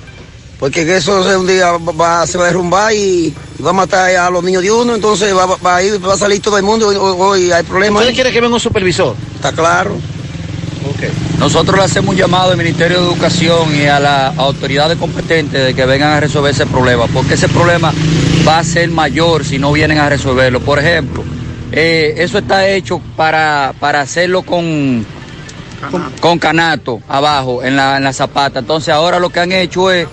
[0.59, 4.16] Porque que eso un día va, se va a derrumbar y, y va a matar
[4.16, 6.64] a los niños de uno, entonces va, va a, ir, va a salir todo el
[6.64, 8.03] mundo y hoy hay problemas.
[8.03, 9.16] ¿Usted quiere que venga un supervisor?
[9.35, 9.98] Está claro.
[11.40, 15.74] Nosotros le hacemos un llamado al Ministerio de Educación y a las autoridades competentes de
[15.74, 17.93] que vengan a resolver ese problema, porque ese problema
[18.48, 20.61] va a ser mayor si no vienen a resolverlo.
[20.61, 21.24] Por ejemplo,
[21.72, 25.06] eh, eso está hecho para, para hacerlo con,
[25.92, 28.59] con, con canato abajo en la, en la zapata.
[28.59, 30.08] Entonces ahora lo que han hecho es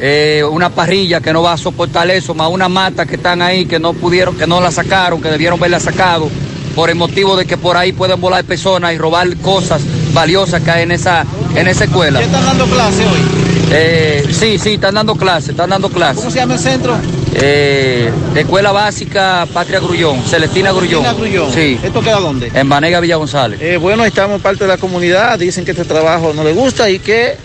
[0.00, 3.66] eh, una parrilla que no va a soportar eso, más una mata que están ahí
[3.66, 6.30] que no pudieron, que no la sacaron, que debieron verla sacado,
[6.74, 10.70] por el motivo de que por ahí pueden volar personas y robar cosas valiosas que
[10.70, 12.20] hay en esa, en esa escuela.
[12.20, 13.48] ¿Ya están dando clase hoy?
[13.70, 16.18] Eh, sí, sí, están dando clases, están dando clases.
[16.18, 16.96] ¿Cómo se llama el centro?
[17.34, 21.04] Eh, Escuela Básica Patria Grullón, Celestina Grullón.
[21.04, 21.52] Celestina Grullón.
[21.52, 21.78] Sí.
[21.82, 22.50] ¿Esto queda dónde?
[22.54, 23.60] En Vanega Villa González.
[23.60, 26.98] Eh, bueno, estamos parte de la comunidad, dicen que este trabajo no les gusta y
[26.98, 27.36] que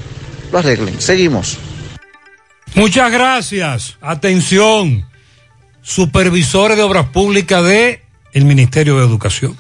[0.51, 1.01] lo arreglen.
[1.01, 1.57] Seguimos.
[2.76, 3.98] Muchas gracias.
[4.02, 5.06] Atención,
[5.84, 8.02] supervisores de obras públicas de
[8.34, 9.56] el Ministerio de Educación.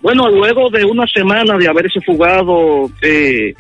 [0.01, 3.55] Bueno, luego de una semana de haberse fugado eh,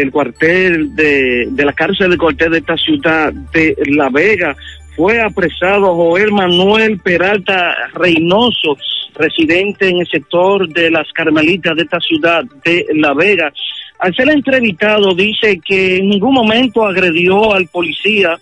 [0.00, 4.56] el cuartel de, de la cárcel de cuartel de esta ciudad de La Vega,
[4.96, 8.78] fue apresado Joel Manuel Peralta Reynoso,
[9.14, 13.52] residente en el sector de las Carmelitas de esta ciudad de La Vega.
[13.98, 18.38] Al ser entrevistado dice que en ningún momento agredió al policía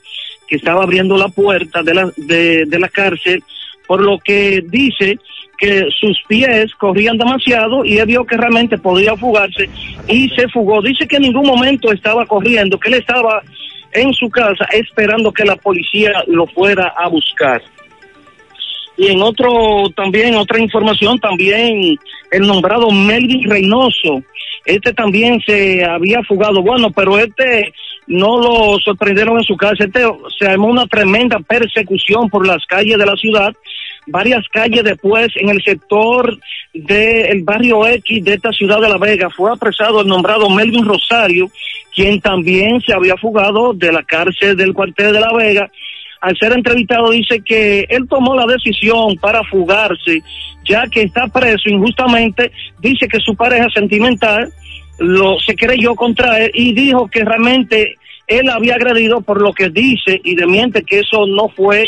[0.47, 3.43] que estaba abriendo la puerta de la, de, de la cárcel,
[3.87, 5.19] por lo que dice
[5.59, 9.69] que sus pies corrían demasiado y él vio que realmente podía fugarse
[10.09, 10.83] y se fugó.
[10.83, 13.43] Dice que en ningún momento estaba corriendo, que él estaba
[13.93, 17.63] en su casa esperando que la policía lo fuera a buscar.
[18.97, 21.97] Y en otro, también, otra información, también
[22.31, 24.23] el nombrado Melvin Reynoso,
[24.65, 27.73] este también se había fugado, bueno, pero este
[28.07, 30.01] no lo sorprendieron en su casa, este
[30.39, 33.55] se armó una tremenda persecución por las calles de la ciudad,
[34.07, 36.39] varias calles después en el sector
[36.73, 41.51] del barrio X de esta ciudad de La Vega fue apresado el nombrado Melvin Rosario,
[41.95, 45.71] quien también se había fugado de la cárcel del cuartel de La Vega.
[46.21, 50.23] Al ser entrevistado dice que él tomó la decisión para fugarse,
[50.67, 52.51] ya que está preso injustamente,
[52.81, 54.53] dice que su pareja sentimental
[54.99, 59.69] lo se creyó contra él y dijo que realmente él había agredido por lo que
[59.69, 61.85] dice y demiente que eso no fue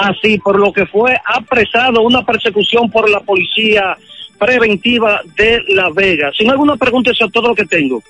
[0.00, 3.96] así, por lo que fue apresado una persecución por la policía
[4.38, 6.30] preventiva de La Vega.
[6.36, 8.02] Sin alguna pregunta, eso es todo lo que tengo.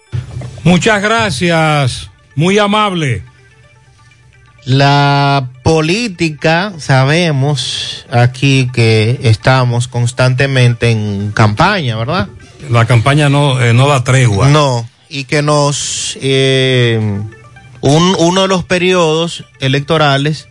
[0.65, 3.23] Muchas gracias, muy amable.
[4.65, 12.28] La política, sabemos aquí que estamos constantemente en campaña, ¿verdad?
[12.68, 14.48] La campaña no, eh, no da tregua.
[14.48, 16.18] No, y que nos...
[16.20, 17.00] eh,
[17.81, 20.48] un, uno de los periodos electorales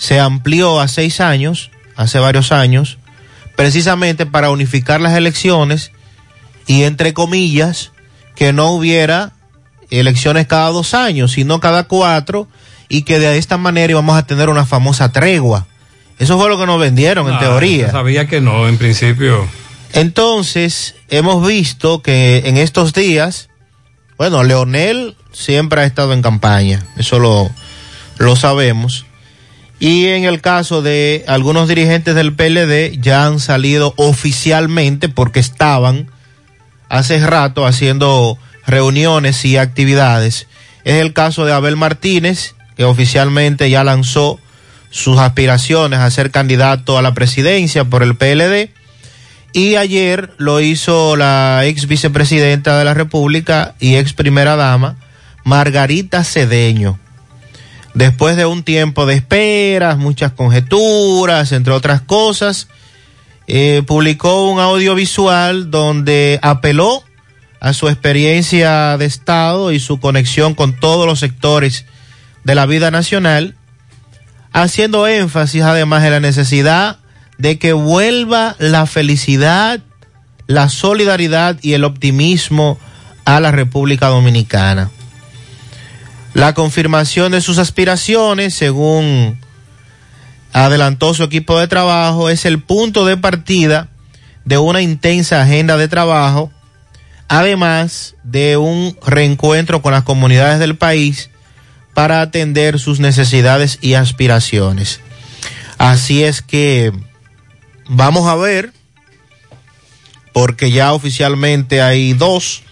[0.00, 2.96] se amplió a seis años, hace varios años,
[3.54, 5.92] precisamente para unificar las elecciones
[6.66, 7.92] y, entre comillas,
[8.34, 9.32] que no hubiera
[9.90, 12.48] elecciones cada dos años, sino cada cuatro,
[12.88, 15.66] y que de esta manera íbamos a tener una famosa tregua.
[16.18, 17.90] Eso fue lo que nos vendieron, en Ah, teoría.
[17.90, 19.46] Sabía que no, en principio.
[19.92, 23.50] Entonces, hemos visto que en estos días,
[24.16, 27.50] bueno, Leonel siempre ha estado en campaña, eso lo,
[28.16, 29.04] lo sabemos.
[29.80, 36.10] Y en el caso de algunos dirigentes del PLD ya han salido oficialmente porque estaban
[36.90, 38.36] hace rato haciendo
[38.66, 40.46] reuniones y actividades.
[40.84, 44.38] Es el caso de Abel Martínez, que oficialmente ya lanzó
[44.90, 48.68] sus aspiraciones a ser candidato a la presidencia por el PLD.
[49.54, 54.96] Y ayer lo hizo la ex vicepresidenta de la República y ex primera dama,
[55.42, 56.98] Margarita Cedeño.
[57.94, 62.68] Después de un tiempo de esperas, muchas conjeturas, entre otras cosas,
[63.46, 67.02] eh, publicó un audiovisual donde apeló
[67.60, 71.84] a su experiencia de Estado y su conexión con todos los sectores
[72.44, 73.56] de la vida nacional,
[74.52, 76.98] haciendo énfasis además en la necesidad
[77.38, 79.80] de que vuelva la felicidad,
[80.46, 82.78] la solidaridad y el optimismo
[83.24, 84.90] a la República Dominicana.
[86.32, 89.38] La confirmación de sus aspiraciones, según
[90.52, 93.88] adelantó su equipo de trabajo, es el punto de partida
[94.44, 96.50] de una intensa agenda de trabajo,
[97.28, 101.30] además de un reencuentro con las comunidades del país
[101.94, 105.00] para atender sus necesidades y aspiraciones.
[105.78, 106.92] Así es que
[107.88, 108.72] vamos a ver,
[110.32, 112.62] porque ya oficialmente hay dos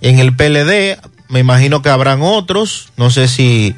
[0.00, 0.98] en el PLD,
[1.28, 3.74] me imagino que habrán otros, no sé si,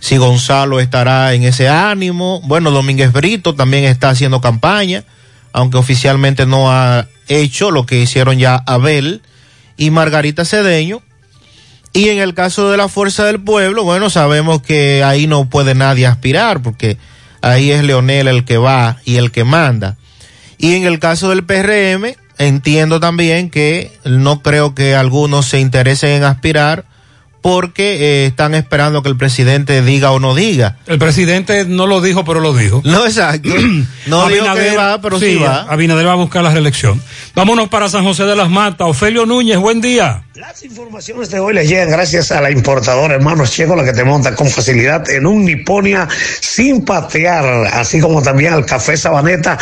[0.00, 5.04] si Gonzalo estará en ese ánimo, bueno, Domínguez Brito también está haciendo campaña,
[5.52, 9.22] aunque oficialmente no ha hecho lo que hicieron ya Abel
[9.76, 11.02] y Margarita Cedeño.
[11.92, 15.74] Y en el caso de la Fuerza del Pueblo, bueno, sabemos que ahí no puede
[15.74, 16.98] nadie aspirar, porque
[17.40, 19.96] ahí es Leonel el que va y el que manda.
[20.56, 26.10] Y en el caso del PRM, entiendo también que no creo que algunos se interesen
[26.10, 26.84] en aspirar
[27.40, 30.76] porque eh, están esperando que el presidente diga o no diga.
[30.86, 32.82] El presidente no lo dijo, pero lo dijo.
[32.84, 33.50] No, exacto.
[34.06, 35.62] No dijo que va, pero sí va.
[35.62, 37.00] Abinader va a buscar la reelección.
[37.34, 38.88] Vámonos para San José de las Matas.
[38.88, 40.24] Ofelio Núñez, buen día.
[40.40, 44.04] Las informaciones de hoy les llegan gracias a la importadora Hermanos Checo, la que te
[44.04, 46.08] monta con facilidad en un Niponia
[46.40, 49.58] sin patear, así como también al café Sabaneta,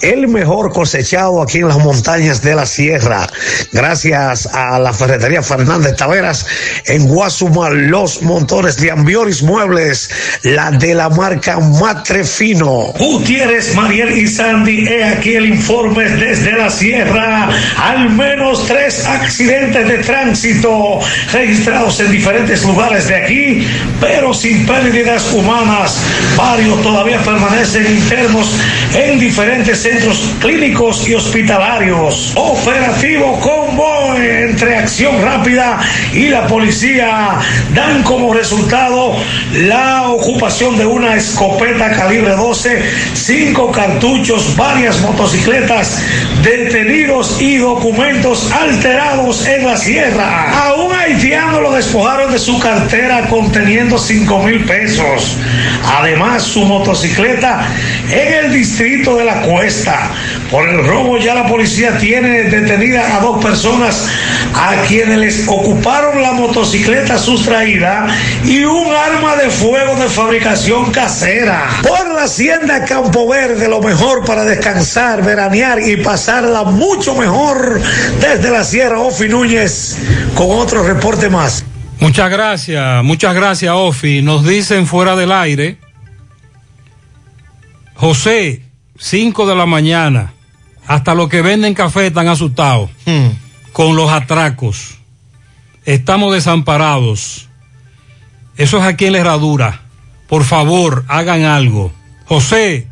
[0.00, 3.26] el mejor cosechado aquí en las montañas de la sierra.
[3.72, 6.46] Gracias a la ferretería Fernández Taveras
[6.84, 10.10] en Guasuma, los montones de Ambioris Muebles,
[10.44, 12.92] la de la marca Matre Fino.
[12.96, 17.48] Gutiérrez, Mariel y Sandy, he aquí el informe desde la sierra.
[17.78, 21.00] Al menos tres accidentes de tránsito tránsito
[21.32, 23.66] registrados en diferentes lugares de aquí,
[24.00, 26.02] pero sin pérdidas humanas.
[26.36, 28.54] Varios todavía permanecen internos
[28.94, 32.32] en diferentes centros clínicos y hospitalarios.
[32.36, 35.80] Operativo Convoy entre Acción Rápida
[36.12, 37.38] y la policía
[37.74, 39.16] dan como resultado
[39.54, 42.82] la ocupación de una escopeta calibre 12,
[43.14, 46.02] cinco cartuchos, varias motocicletas,
[46.42, 50.09] detenidos y documentos alterados en la sierra.
[50.18, 55.36] A un haitiano lo despojaron de su cartera conteniendo 5 mil pesos.
[55.84, 57.66] Además, su motocicleta
[58.10, 60.10] en el distrito de la Cuesta.
[60.50, 64.08] Por el robo ya la policía tiene detenida a dos personas
[64.52, 68.08] a quienes les ocuparon la motocicleta sustraída
[68.44, 71.68] y un arma de fuego de fabricación casera.
[71.86, 77.80] Por la hacienda Campo Verde, lo mejor para descansar, veranear y pasarla mucho mejor
[78.20, 79.98] desde la Sierra Ofi Núñez
[80.34, 81.64] con otro reporte más.
[82.00, 84.20] Muchas gracias, muchas gracias, Ofi.
[84.22, 85.78] Nos dicen fuera del aire.
[87.94, 88.62] José,
[88.98, 90.32] 5 de la mañana.
[90.90, 92.90] Hasta los que venden café están asustados
[93.72, 94.98] con los atracos.
[95.84, 97.48] Estamos desamparados.
[98.56, 99.82] Eso es aquí en la herradura.
[100.28, 101.92] Por favor, hagan algo.
[102.24, 102.88] José,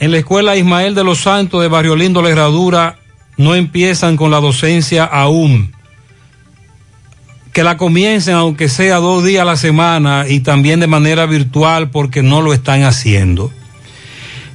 [0.00, 2.98] en la escuela Ismael de los Santos de Barrio Lindo, la herradura,
[3.36, 5.72] no empiezan con la docencia aún.
[7.52, 11.90] Que la comiencen aunque sea dos días a la semana y también de manera virtual
[11.90, 13.52] porque no lo están haciendo.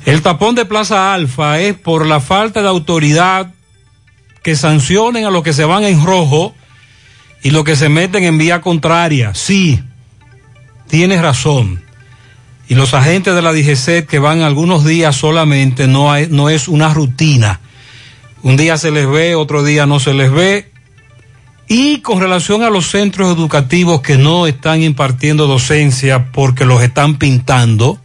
[0.05, 3.53] El tapón de Plaza Alfa es por la falta de autoridad
[4.43, 6.55] que sancionen a los que se van en rojo
[7.43, 9.33] y los que se meten en vía contraria.
[9.35, 9.79] Sí,
[10.87, 11.83] tienes razón.
[12.67, 16.93] Y los agentes de la DGC que van algunos días solamente no, no es una
[16.93, 17.59] rutina.
[18.41, 20.71] Un día se les ve, otro día no se les ve.
[21.67, 27.17] Y con relación a los centros educativos que no están impartiendo docencia porque los están
[27.17, 28.00] pintando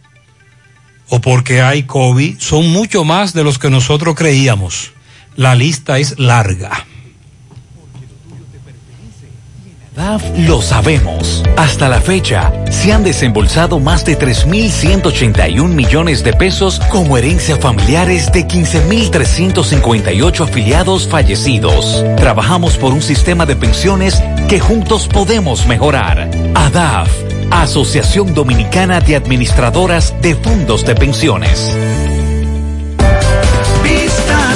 [1.09, 4.91] o porque hay COVID, son mucho más de los que nosotros creíamos.
[5.35, 6.85] La lista es larga.
[9.97, 11.43] DAF lo sabemos.
[11.57, 18.31] Hasta la fecha, se han desembolsado más de 3.181 millones de pesos como herencia familiares
[18.31, 22.05] de 15.358 afiliados fallecidos.
[22.15, 26.29] Trabajamos por un sistema de pensiones que juntos podemos mejorar.
[26.53, 27.09] ADAF,
[27.49, 31.75] Asociación Dominicana de Administradoras de Fondos de Pensiones.
[33.81, 34.55] Vista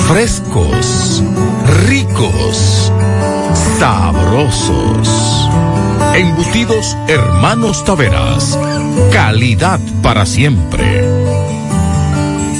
[0.11, 1.23] frescos,
[1.87, 2.91] ricos,
[3.79, 5.49] sabrosos.
[6.13, 8.59] Embutidos Hermanos Taveras.
[9.13, 11.07] Calidad para siempre.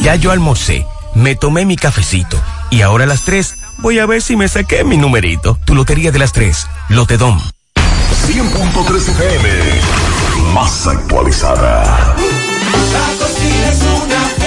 [0.01, 4.21] Ya yo almorcé, me tomé mi cafecito y ahora a las 3 voy a ver
[4.21, 5.59] si me saqué mi numerito.
[5.65, 7.37] Tu lotería de las 3, Lotedom.
[8.27, 9.49] 100.3 FM,
[10.53, 12.15] más actualizada.
[12.93, 14.40] La cocina es una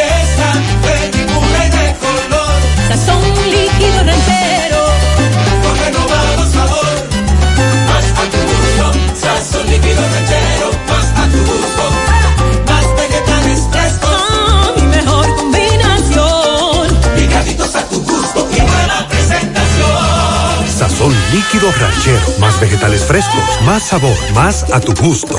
[2.89, 4.81] Sazón líquido ranchero.
[5.63, 6.95] Con renovado sabor.
[7.89, 8.85] Más a tu gusto.
[9.21, 10.67] Sazón líquido ranchero.
[10.89, 11.85] Más a tu gusto.
[12.69, 14.77] Más vegetales frescos.
[14.77, 17.01] Mi mejor combinación.
[17.17, 20.79] Picaditos a tu gusto y buena presentación.
[20.79, 22.39] Sazón líquido ranchero.
[22.39, 25.39] Más vegetales frescos, más sabor, más a tu gusto.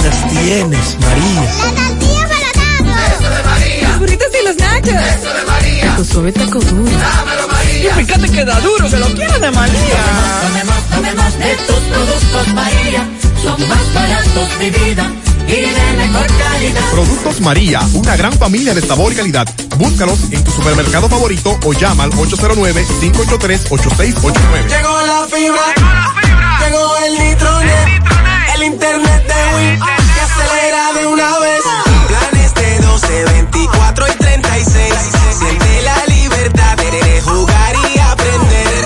[0.00, 1.42] tienes, María.
[1.42, 1.48] La
[1.88, 2.44] tortilla para
[3.08, 3.88] Eso de María.
[3.88, 4.92] Los burritos y los nachos.
[4.92, 5.96] Eso de María.
[5.96, 6.90] Tu suave taco duro.
[6.90, 7.90] Dámelo, María.
[7.90, 10.02] Y fíjate que da duro, que lo quiero de María.
[10.42, 13.06] Tomemos, tomemos de tus productos, María.
[13.42, 15.10] Son más baratos de vida.
[15.48, 16.90] Y de mejor calidad.
[16.90, 19.46] Productos María, una gran familia de sabor y calidad.
[19.76, 24.66] Búscalos en tu supermercado favorito o llama al 809-583-8689.
[24.68, 25.72] Llegó la fibra.
[26.64, 27.86] Llegó el nitronet.
[27.86, 28.02] El
[28.62, 29.80] internet de Win.
[29.80, 31.62] Que acelera de una vez.
[32.08, 34.94] Planes de 12, 24 y 36.
[35.38, 38.84] Siente la libertad de jugar y aprender.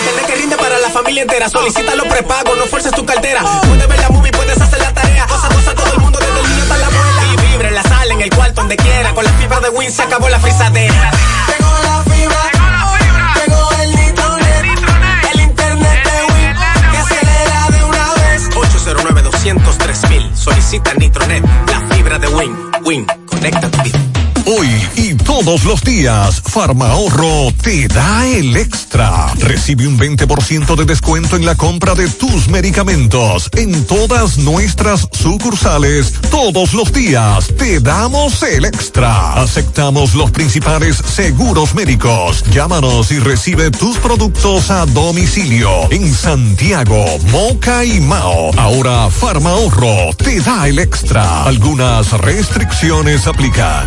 [0.00, 1.48] Internet que rinde para la familia entera.
[1.48, 3.42] Solicita los prepagos, no fuerces tu cartera.
[3.62, 5.26] Puedes ver la movie, puedes hacer la tarea.
[5.26, 7.22] Cosa, cosa, todo el mundo, desde el niño hasta la abuela.
[7.32, 9.14] Y vibre en la sala, en el cuarto, donde quiera.
[9.14, 11.10] Con la fibra de Win se acabó la frisadera.
[19.48, 20.36] 809 203 mil.
[20.36, 22.54] Solicita Nitronet, la fibra de Win.
[22.84, 23.98] Win, conecta tu vida.
[24.44, 24.68] Hoy
[25.44, 29.32] todos los días, Farma Ahorro te da el extra.
[29.38, 36.14] Recibe un 20% de descuento en la compra de tus medicamentos en todas nuestras sucursales.
[36.30, 39.34] Todos los días te damos el extra.
[39.34, 42.42] Aceptamos los principales seguros médicos.
[42.50, 48.50] Llámanos y recibe tus productos a domicilio en Santiago, Moca y Mao.
[48.58, 51.44] Ahora Farma Ahorro te da el extra.
[51.44, 53.86] Algunas restricciones aplican.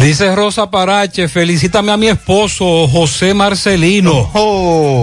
[0.00, 4.30] Dice Rosa Parache, felicítame a mi esposo José Marcelino.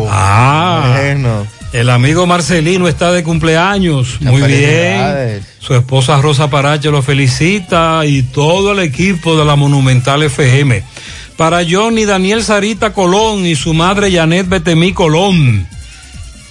[0.09, 1.45] ah, bueno.
[1.74, 4.22] el amigo Marcelino está de cumpleaños.
[4.22, 5.45] Muy bien.
[5.59, 10.82] Su esposa Rosa Parache lo felicita y todo el equipo de la Monumental FM.
[11.35, 15.67] Para Johnny Daniel Sarita Colón y su madre Janet Betemí Colón.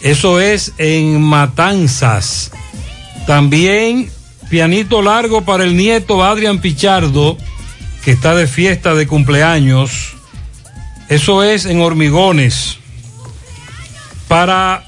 [0.03, 2.51] Eso es en Matanzas.
[3.27, 4.11] También
[4.51, 7.39] pianito largo para el nieto Adrián Pichardo
[8.05, 10.15] que está de fiesta de cumpleaños.
[11.09, 12.79] Eso es en Hormigones.
[14.29, 14.85] Para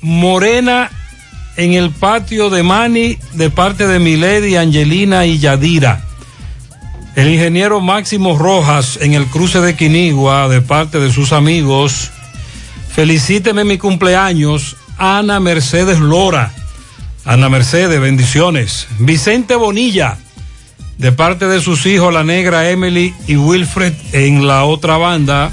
[0.00, 0.90] Morena
[1.56, 6.04] en el patio de Mani de parte de Milady, Angelina y Yadira.
[7.16, 12.10] El ingeniero Máximo Rojas en el cruce de Quinigua de parte de sus amigos.
[12.94, 16.52] Felicíteme mi cumpleaños, Ana Mercedes Lora.
[17.24, 18.86] Ana Mercedes, bendiciones.
[19.00, 20.16] Vicente Bonilla
[21.00, 25.50] de parte de sus hijos, la negra Emily y Wilfred en la otra banda.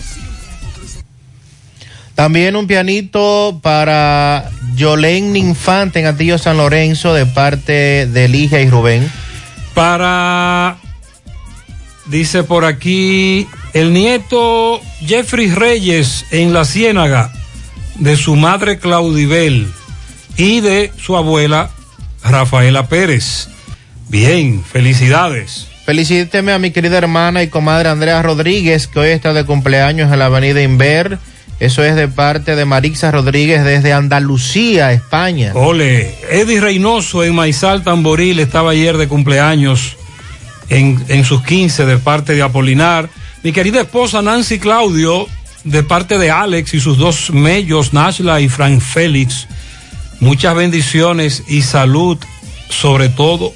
[2.15, 8.69] También un pianito para Yolén Infante en Atillo San Lorenzo de parte de Ligia y
[8.69, 9.09] Rubén.
[9.73, 10.75] Para,
[12.07, 17.31] dice por aquí, el nieto Jeffrey Reyes en La Ciénaga
[17.95, 19.71] de su madre Claudibel
[20.35, 21.69] y de su abuela
[22.21, 23.47] Rafaela Pérez.
[24.09, 25.67] Bien, felicidades.
[25.85, 30.19] Felicíteme a mi querida hermana y comadre Andrea Rodríguez, que hoy está de cumpleaños en
[30.19, 31.17] la avenida Inver,
[31.59, 35.53] Eso es de parte de Marixa Rodríguez desde Andalucía, España.
[35.55, 39.97] Ole, Eddie Reynoso en Maizal Tamboril estaba ayer de cumpleaños
[40.69, 43.09] en, en sus 15 de parte de Apolinar.
[43.43, 45.25] Mi querida esposa Nancy Claudio,
[45.63, 49.47] de parte de Alex y sus dos mellos, Nashla y Frank Félix.
[50.19, 52.17] Muchas bendiciones y salud,
[52.69, 53.53] sobre todo.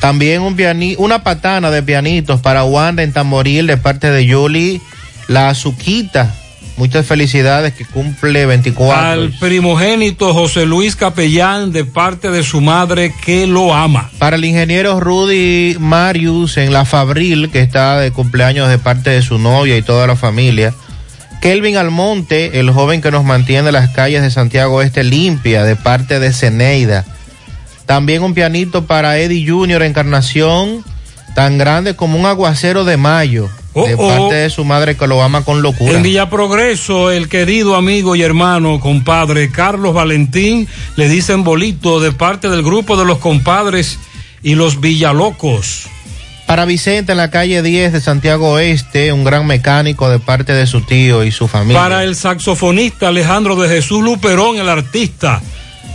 [0.00, 4.80] También un piani- una patana de pianitos para Wanda en Tamboril de parte de Yuli
[5.26, 6.32] La Azuquita.
[6.76, 9.04] Muchas felicidades que cumple 24.
[9.04, 14.10] Al primogénito José Luis Capellán, de parte de su madre que lo ama.
[14.18, 19.22] Para el ingeniero Rudy Marius en La Fabril, que está de cumpleaños de parte de
[19.22, 20.72] su novia y toda la familia.
[21.42, 26.20] Kelvin Almonte, el joven que nos mantiene las calles de Santiago Este limpia, de parte
[26.20, 27.04] de Ceneida.
[27.88, 30.84] También un pianito para Eddie Junior Encarnación,
[31.34, 34.08] tan grande como un aguacero de mayo, de oh.
[34.08, 35.94] parte de su madre que lo ama con locura.
[35.94, 42.12] En Villa Progreso, el querido amigo y hermano, compadre Carlos Valentín, le dicen bolito de
[42.12, 43.98] parte del grupo de los compadres
[44.42, 45.88] y los Villalocos.
[46.46, 50.66] Para Vicente en la calle 10 de Santiago Oeste, un gran mecánico de parte de
[50.66, 51.80] su tío y su familia.
[51.80, 55.40] Para el saxofonista Alejandro de Jesús Luperón, el artista,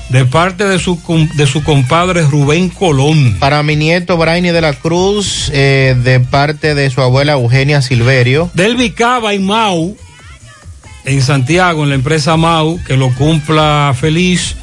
[0.09, 0.99] de parte de su,
[1.35, 3.37] de su compadre Rubén Colón.
[3.39, 8.49] Para mi nieto Brainy de la Cruz, eh, de parte de su abuela Eugenia Silverio.
[8.53, 9.97] Del Vicaba en Mau,
[11.05, 14.55] en Santiago, en la empresa Mau, que lo cumpla feliz.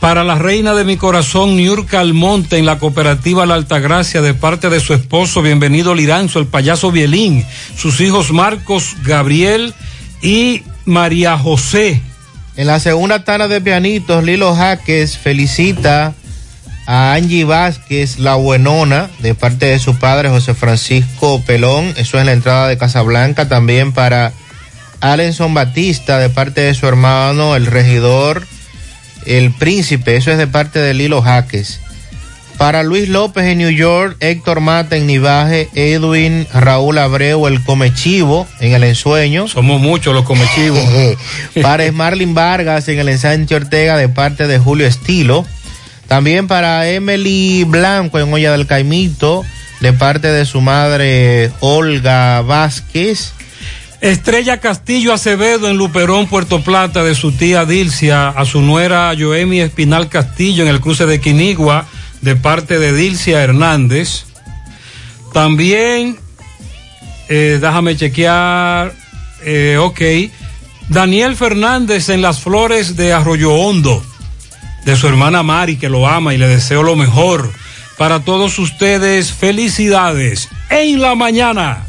[0.00, 4.68] Para la reina de mi corazón, Niurka Almonte, en la cooperativa La Altagracia, de parte
[4.68, 9.72] de su esposo, bienvenido Liranzo, el payaso Bielín, sus hijos Marcos, Gabriel
[10.20, 12.02] y María José.
[12.56, 16.14] En la segunda tana de pianitos, Lilo Jaques felicita
[16.86, 21.94] a Angie Vázquez, la buenona, de parte de su padre José Francisco Pelón.
[21.96, 23.48] Eso es la entrada de Casablanca.
[23.48, 24.32] También para
[25.00, 28.46] Alenson Batista, de parte de su hermano, el regidor,
[29.26, 30.16] el príncipe.
[30.16, 31.80] Eso es de parte de Lilo Jaques.
[32.58, 38.46] Para Luis López en New York, Héctor Mata en Nivaje, Edwin Raúl Abreu, el Comechivo
[38.60, 39.48] en el ensueño.
[39.48, 40.82] Somos muchos los Comechivos.
[41.62, 45.44] para Marlin Vargas en el ensanche Ortega de parte de Julio Estilo.
[46.06, 49.44] También para Emily Blanco en Olla del Caimito
[49.80, 53.34] de parte de su madre Olga Vázquez.
[54.00, 59.60] Estrella Castillo Acevedo en Luperón, Puerto Plata, de su tía Dilcia, a su nuera Joemi
[59.60, 61.86] Espinal Castillo en el cruce de Quinigua,
[62.24, 64.24] de parte de Dilcia Hernández.
[65.32, 66.16] También,
[67.28, 68.94] eh, déjame chequear,
[69.44, 70.00] eh, ok,
[70.88, 74.02] Daniel Fernández en las flores de Arroyo Hondo,
[74.86, 77.52] de su hermana Mari, que lo ama y le deseo lo mejor.
[77.98, 81.86] Para todos ustedes, felicidades en la mañana.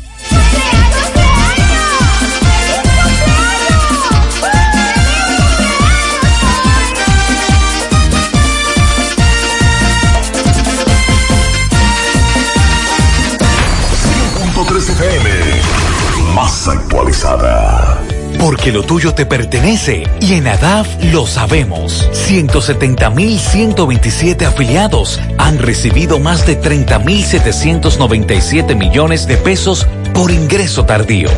[18.46, 22.08] Porque lo tuyo te pertenece y en ADAF lo sabemos.
[22.12, 31.32] 170.127 afiliados han recibido más de 30.797 millones de pesos por ingreso tardío.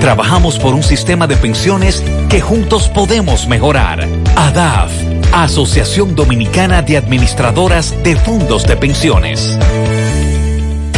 [0.00, 4.08] Trabajamos por un sistema de pensiones que juntos podemos mejorar.
[4.34, 4.90] ADAF,
[5.34, 9.58] Asociación Dominicana de Administradoras de Fondos de Pensiones.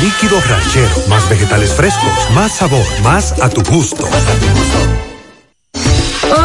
[0.03, 1.09] Líquido ranchero.
[1.09, 4.09] Más vegetales frescos, más sabor, más a tu gusto.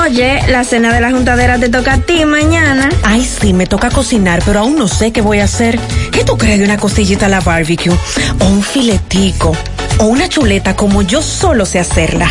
[0.03, 2.89] Oye, la cena de la juntadera te toca a ti mañana.
[3.03, 5.79] Ay, sí, me toca cocinar, pero aún no sé qué voy a hacer.
[6.11, 7.93] ¿Qué tú crees de una costillita a la barbecue?
[8.39, 9.55] O un filetico.
[9.99, 12.29] O una chuleta como yo solo sé hacerla.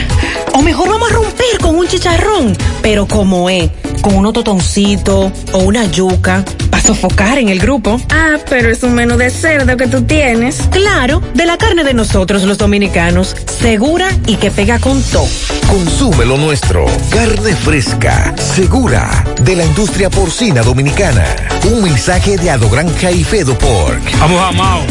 [0.54, 3.70] O mejor vamos a romper con un chicharrón, pero como es,
[4.06, 8.00] con unos totoncitos o una yuca, para sofocar en el grupo.
[8.10, 10.60] Ah, pero es un menú de cerdo que tú tienes.
[10.70, 15.26] Claro, de la carne de nosotros los dominicanos, segura y que pega con todo.
[15.66, 16.86] Consume lo nuestro.
[17.10, 21.24] Carne fresca, segura, de la industria porcina dominicana.
[21.64, 24.00] Un mensaje de Adogranja y Fedo Pork.
[24.20, 24.82] Vamos a Mao.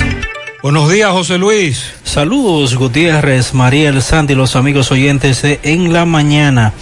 [0.61, 1.93] Buenos días, José Luis.
[2.03, 6.73] Saludos, Gutiérrez, Mariel, Sandy, los amigos oyentes de En la Mañana.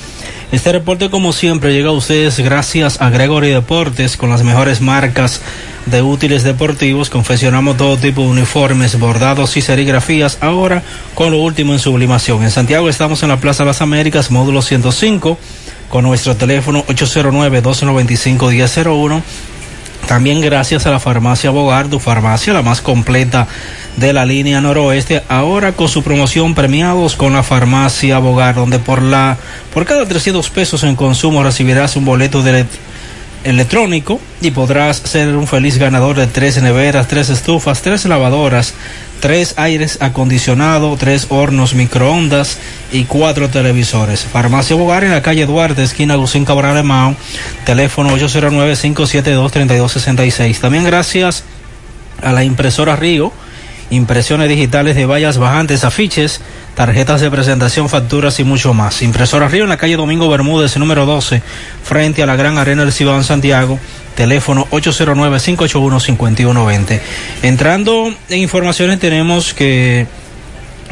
[0.52, 5.42] Este reporte, como siempre, llega a ustedes gracias a Gregory Deportes con las mejores marcas
[5.86, 7.10] de útiles deportivos.
[7.10, 10.38] Confeccionamos todo tipo de uniformes, bordados y serigrafías.
[10.42, 10.84] Ahora
[11.16, 12.44] con lo último en sublimación.
[12.44, 15.38] En Santiago estamos en la Plaza Las Américas, módulo 105,
[15.90, 19.24] con nuestro teléfono 809-295-1001.
[20.08, 23.48] También gracias a la farmacia Bogar, tu farmacia la más completa
[23.98, 29.02] de la línea noroeste, ahora con su promoción premiados con la farmacia Bogar, donde por
[29.02, 29.38] la
[29.74, 32.66] por cada 300 pesos en consumo recibirás un boleto de
[33.44, 38.74] electrónico y podrás ser un feliz ganador de tres neveras, tres estufas, tres lavadoras,
[39.20, 42.58] tres aires acondicionados, tres hornos microondas
[42.92, 44.26] y cuatro televisores.
[44.26, 47.16] Farmacia Bogar en la calle Duarte, esquina Lucín Cabral de Mao,
[47.66, 50.60] teléfono 809-572-3266.
[50.60, 51.44] También gracias
[52.22, 53.34] a la impresora Río,
[53.96, 56.42] impresiones digitales de vallas bajantes, afiches,
[56.76, 59.02] tarjetas de presentación, facturas y mucho más.
[59.02, 61.42] Impresora Río en la calle Domingo Bermúdez, número 12,
[61.84, 63.80] frente a la Gran Arena del Cibao en Santiago,
[64.16, 67.00] teléfono 809-581-5120.
[67.44, 70.08] Entrando en informaciones tenemos que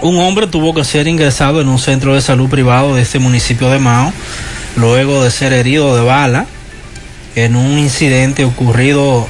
[0.01, 3.69] un hombre tuvo que ser ingresado en un centro de salud privado de este municipio
[3.69, 4.13] de Mao,
[4.75, 6.45] luego de ser herido de bala
[7.35, 9.27] en un incidente ocurrido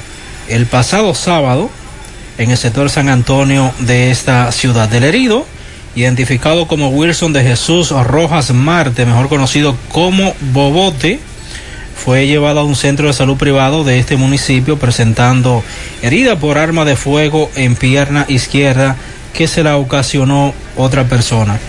[0.48, 1.70] el pasado sábado
[2.42, 4.88] en el sector San Antonio de esta ciudad.
[4.88, 5.46] Del herido,
[5.94, 11.20] identificado como Wilson de Jesús Rojas Marte, mejor conocido como Bobote,
[11.94, 15.62] fue llevado a un centro de salud privado de este municipio presentando
[16.02, 18.96] herida por arma de fuego en pierna izquierda
[19.32, 21.60] que se la ocasionó otra persona.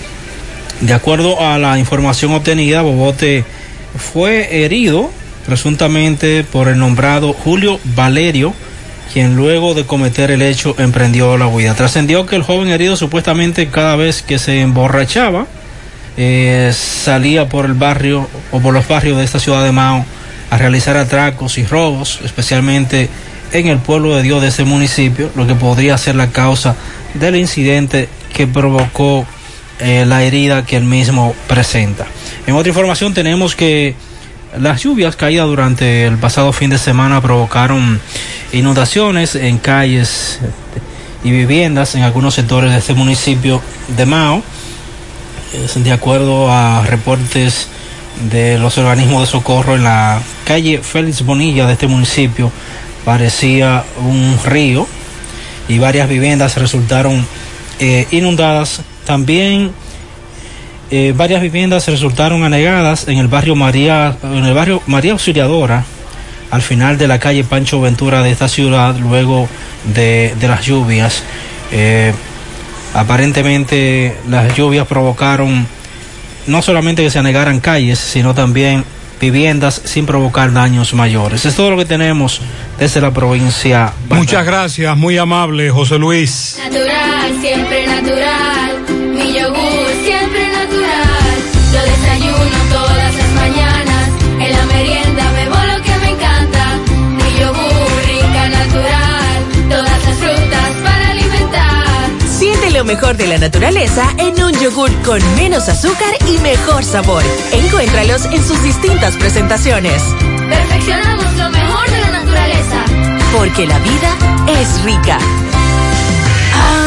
[0.81, 3.45] De acuerdo a la información obtenida, Bobote
[3.95, 5.11] fue herido
[5.45, 8.53] presuntamente por el nombrado Julio Valerio,
[9.13, 11.75] quien luego de cometer el hecho emprendió la huida.
[11.75, 15.45] Trascendió que el joven herido supuestamente cada vez que se emborrachaba
[16.17, 20.03] eh, salía por el barrio o por los barrios de esta ciudad de Mao
[20.49, 23.07] a realizar atracos y robos, especialmente
[23.51, 26.75] en el pueblo de Dios de ese municipio, lo que podría ser la causa
[27.13, 29.27] del incidente que provocó
[29.79, 32.07] eh, la herida que él mismo presenta.
[32.47, 33.93] En otra información tenemos que
[34.59, 37.99] las lluvias caídas durante el pasado fin de semana provocaron
[38.51, 40.39] inundaciones en calles
[41.23, 43.61] y viviendas en algunos sectores de este municipio
[43.95, 44.43] de Mao.
[45.75, 47.67] De acuerdo a reportes
[48.31, 52.51] de los organismos de socorro en la calle Félix Bonilla de este municipio
[53.05, 54.87] parecía un río
[55.67, 57.25] y varias viviendas resultaron
[57.79, 58.81] eh, inundadas.
[59.05, 59.71] También
[60.95, 65.83] eh, varias viviendas resultaron anegadas en el barrio María, en el barrio María Auxiliadora,
[66.51, 69.49] al final de la calle Pancho Ventura de esta ciudad, luego
[69.95, 71.23] de, de las lluvias.
[71.71, 72.13] Eh,
[72.93, 75.65] aparentemente las lluvias provocaron
[76.45, 78.85] no solamente que se anegaran calles, sino también
[79.19, 81.43] viviendas sin provocar daños mayores.
[81.45, 82.39] Es todo lo que tenemos
[82.77, 83.93] desde la provincia.
[84.09, 86.59] Muchas gracias, muy amable José Luis.
[86.63, 88.62] Natural, siempre natural.
[102.83, 107.23] Lo mejor de la naturaleza en un yogur con menos azúcar y mejor sabor.
[107.53, 110.03] Encuéntralos en sus distintas presentaciones.
[110.49, 112.83] Perfeccionamos lo mejor de la naturaleza.
[113.37, 114.17] Porque la vida
[114.59, 115.17] es rica.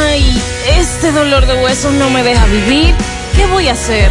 [0.05, 0.39] Ay,
[0.79, 2.95] este dolor de huesos no me deja vivir.
[3.35, 4.11] ¿Qué voy a hacer?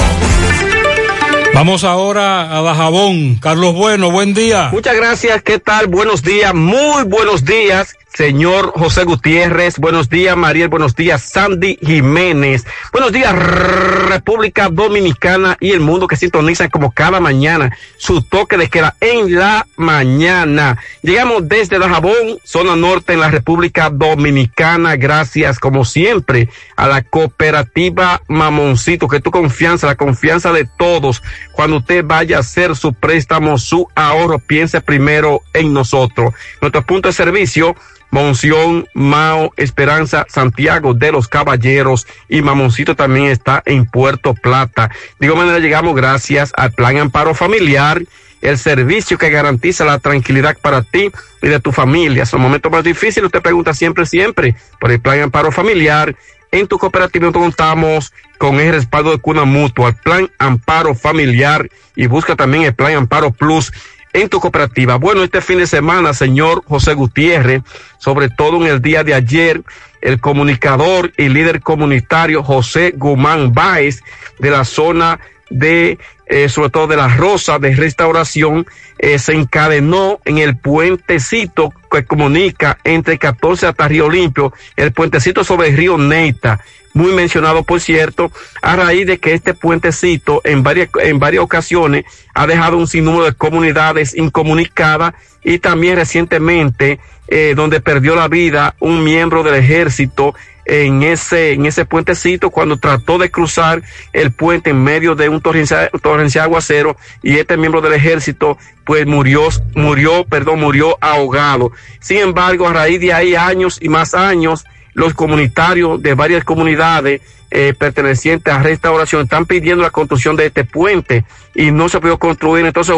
[1.54, 3.36] Vamos ahora a Dajabón.
[3.36, 4.70] Carlos Bueno, buen día.
[4.72, 5.86] Muchas gracias, ¿qué tal?
[5.86, 9.78] Buenos días, muy buenos días, señor José Gutiérrez.
[9.78, 10.68] Buenos días, Mariel.
[10.68, 12.64] Buenos días, Sandy Jiménez.
[12.92, 18.68] Buenos días, República Dominicana y el mundo que sintonizan como cada mañana su toque de
[18.68, 20.78] queda en la mañana.
[21.02, 24.94] Llegamos desde Dajabón, zona norte en la República Dominicana.
[24.94, 31.20] Gracias, como siempre, a la cooperativa Mamoncito, que tu confianza, la confianza de todos.
[31.52, 36.32] Cuando usted vaya a hacer su préstamo, su ahorro, piense primero en nosotros.
[36.60, 37.74] Nuestro punto de servicio,
[38.14, 44.88] Monción, Mao, Esperanza, Santiago de los Caballeros y Mamoncito también está en Puerto Plata.
[45.18, 48.04] De igual manera llegamos gracias al Plan Amparo Familiar,
[48.40, 51.10] el servicio que garantiza la tranquilidad para ti
[51.42, 52.24] y de tu familia.
[52.24, 56.14] Son momentos más difíciles, usted pregunta siempre, siempre por el Plan Amparo Familiar.
[56.52, 62.06] En tu cooperativa contamos con el respaldo de Cuna Mutua, el Plan Amparo Familiar y
[62.06, 63.72] busca también el Plan Amparo Plus
[64.14, 64.96] en tu cooperativa.
[64.96, 67.62] Bueno, este fin de semana, señor José Gutiérrez,
[67.98, 69.62] sobre todo en el día de ayer,
[70.00, 74.02] el comunicador y líder comunitario José Guzmán Báez
[74.38, 75.18] de la zona
[75.50, 78.66] de, eh, sobre todo de la Rosa de Restauración,
[78.98, 85.42] eh, se encadenó en el puentecito que comunica entre 14 hasta Río Limpio, el puentecito
[85.42, 86.60] sobre el río Neita,
[86.94, 88.30] muy mencionado por cierto,
[88.62, 93.24] a raíz de que este puentecito en varias, en varias ocasiones ha dejado un sinnúmero
[93.24, 100.34] de comunidades incomunicadas y también recientemente eh, donde perdió la vida un miembro del ejército
[100.66, 103.82] en ese, en ese puentecito cuando trató de cruzar
[104.12, 109.06] el puente en medio de un torrencial, torrencial aguacero y este miembro del ejército pues
[109.06, 111.72] murió, murió, perdón, murió ahogado.
[112.00, 114.64] Sin embargo, a raíz de ahí años y más años,
[114.94, 120.64] los comunitarios de varias comunidades eh, pertenecientes a restauración están pidiendo la construcción de este
[120.64, 121.24] puente
[121.54, 122.66] y no se pudo construir.
[122.66, 122.96] Entonces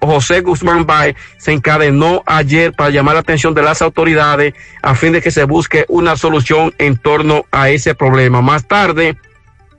[0.00, 5.12] José Guzmán Bay se encadenó ayer para llamar la atención de las autoridades a fin
[5.12, 8.42] de que se busque una solución en torno a ese problema.
[8.42, 9.16] Más tarde,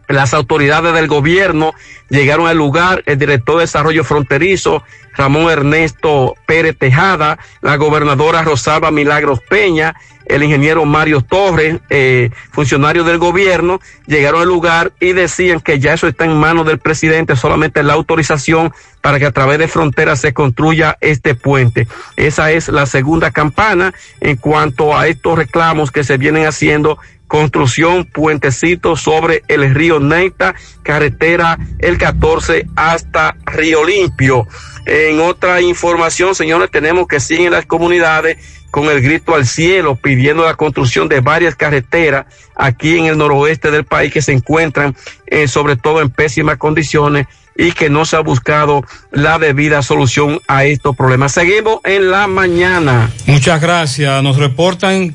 [0.10, 1.74] las autoridades del gobierno
[2.10, 4.84] llegaron al lugar, el director de desarrollo fronterizo,
[5.18, 9.96] Ramón Ernesto Pérez Tejada, la gobernadora Rosalba Milagros Peña,
[10.28, 15.94] el ingeniero Mario Torres, eh, funcionarios del gobierno, llegaron al lugar y decían que ya
[15.94, 20.20] eso está en manos del presidente, solamente la autorización para que a través de fronteras
[20.20, 21.88] se construya este puente.
[22.18, 26.98] Esa es la segunda campana en cuanto a estos reclamos que se vienen haciendo
[27.28, 34.48] construcción puentecito sobre el río Neita, carretera el 14 hasta Río Limpio.
[34.90, 38.38] En otra información, señores, tenemos que siguen las comunidades
[38.72, 42.26] con el grito al cielo pidiendo la construcción de varias carreteras
[42.56, 47.28] aquí en el noroeste del país que se encuentran eh, sobre todo en pésimas condiciones
[47.58, 51.34] y que no se ha buscado la debida solución a estos problemas.
[51.34, 53.12] Seguimos en la mañana.
[53.26, 54.24] Muchas gracias.
[54.24, 55.14] Nos reportan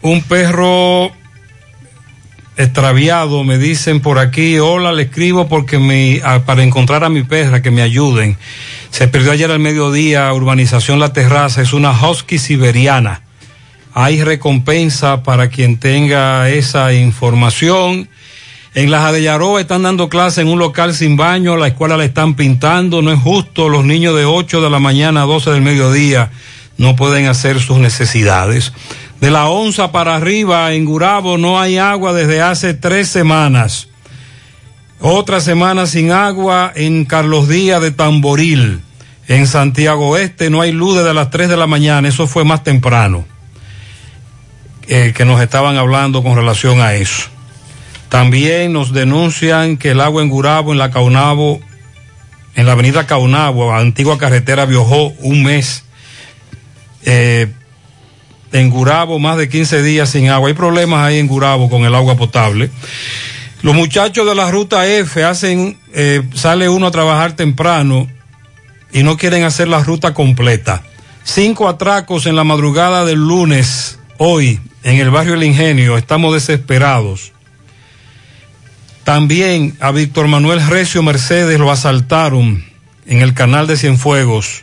[0.00, 1.12] un perro
[2.56, 7.62] extraviado, me dicen por aquí, hola, le escribo porque me, para encontrar a mi perra,
[7.62, 8.36] que me ayuden.
[8.90, 13.22] Se perdió ayer al mediodía, urbanización La Terraza, es una husky siberiana.
[13.92, 18.08] Hay recompensa para quien tenga esa información.
[18.74, 22.34] En la Jadellaroa están dando clase en un local sin baño, la escuela la están
[22.34, 26.30] pintando, no es justo, los niños de 8 de la mañana a 12 del mediodía
[26.76, 28.72] no pueden hacer sus necesidades.
[29.24, 33.88] De la onza para arriba en Gurabo no hay agua desde hace tres semanas.
[35.00, 38.82] Otra semana sin agua en Carlos Díaz de Tamboril.
[39.26, 42.06] En Santiago Oeste no hay luz desde las 3 de la mañana.
[42.06, 43.24] Eso fue más temprano.
[44.88, 47.30] eh, que nos estaban hablando con relación a eso.
[48.10, 51.60] También nos denuncian que el agua en Gurabo, en la Caunabo,
[52.56, 55.86] en la avenida Caunabo, antigua carretera Biojó, un mes.
[57.06, 57.50] Eh,
[58.54, 60.48] en Gurabo, más de 15 días sin agua.
[60.48, 62.70] Hay problemas ahí en Gurabo con el agua potable.
[63.62, 68.06] Los muchachos de la ruta F hacen, eh, sale uno a trabajar temprano
[68.92, 70.84] y no quieren hacer la ruta completa.
[71.24, 75.98] Cinco atracos en la madrugada del lunes, hoy, en el barrio El Ingenio.
[75.98, 77.32] Estamos desesperados.
[79.02, 82.64] También a Víctor Manuel Recio Mercedes lo asaltaron
[83.04, 84.62] en el canal de Cienfuegos.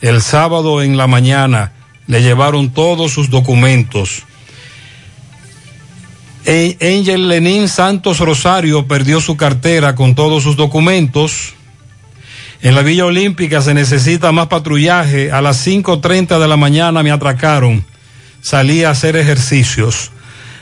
[0.00, 1.72] El sábado en la mañana
[2.08, 4.24] le llevaron todos sus documentos.
[6.44, 11.54] E- Angel Lenín Santos Rosario perdió su cartera con todos sus documentos.
[12.62, 15.30] En la Villa Olímpica se necesita más patrullaje.
[15.30, 17.84] A las 5.30 de la mañana me atracaron.
[18.40, 20.10] Salí a hacer ejercicios.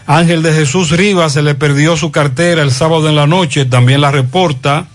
[0.07, 4.01] Ángel de Jesús Rivas se le perdió su cartera el sábado en la noche, también
[4.01, 4.89] la reporta.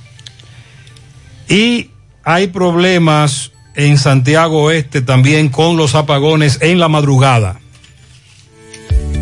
[1.47, 1.89] Y
[2.23, 7.59] hay problemas en Santiago Oeste también con los apagones en la madrugada.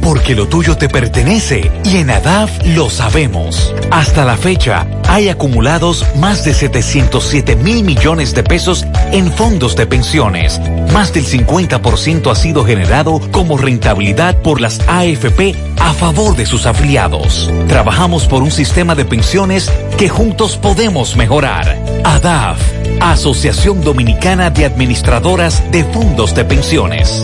[0.02, 3.76] Porque lo tuyo te pertenece y en ADAF lo sabemos.
[3.92, 9.86] Hasta la fecha, hay acumulados más de 707 mil millones de pesos en fondos de
[9.86, 10.60] pensiones.
[10.94, 16.66] Más del 50% ha sido generado como rentabilidad por las AFP a favor de sus
[16.66, 17.52] afiliados.
[17.68, 21.78] Trabajamos por un sistema de pensiones que juntos podemos mejorar.
[22.04, 22.60] ADAF,
[23.00, 27.24] Asociación Dominicana de Administradoras de Fondos de Pensiones.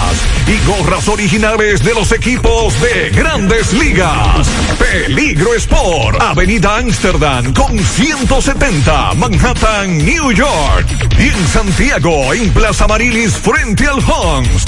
[0.47, 4.47] y gorras originales de los equipos de grandes ligas.
[4.77, 10.87] Peligro Sport, Avenida Amsterdam con 170, Manhattan, New York.
[11.19, 14.65] Y en Santiago, en Plaza Marilis, frente al Hans,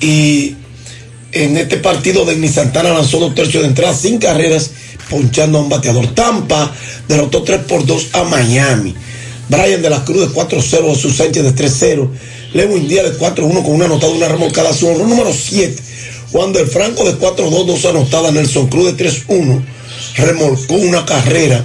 [0.00, 0.54] y
[1.32, 4.70] en este partido Denis Santana lanzó dos tercios de entrada sin carreras,
[5.10, 6.14] ponchando a un bateador.
[6.14, 6.72] Tampa
[7.06, 8.94] derrotó 3 por 2 a Miami.
[9.48, 12.08] Brian de la Cruz de 4-0, Jesús Sánchez de 3-0,
[12.52, 15.82] Lewin Díaz de 4-1 con una anotada, una remolcada, su honor número 7.
[16.32, 19.62] Juan del Franco de 4-2, dos anotadas, Nelson Cruz de 3-1,
[20.16, 21.64] remolcó una carrera.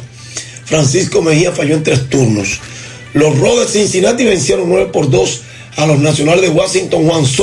[0.66, 2.60] Francisco Mejía falló en tres turnos.
[3.14, 5.42] Los Rojos de Cincinnati vencieron 9 por 2
[5.78, 7.08] a los Nacionales de Washington.
[7.08, 7.26] Juan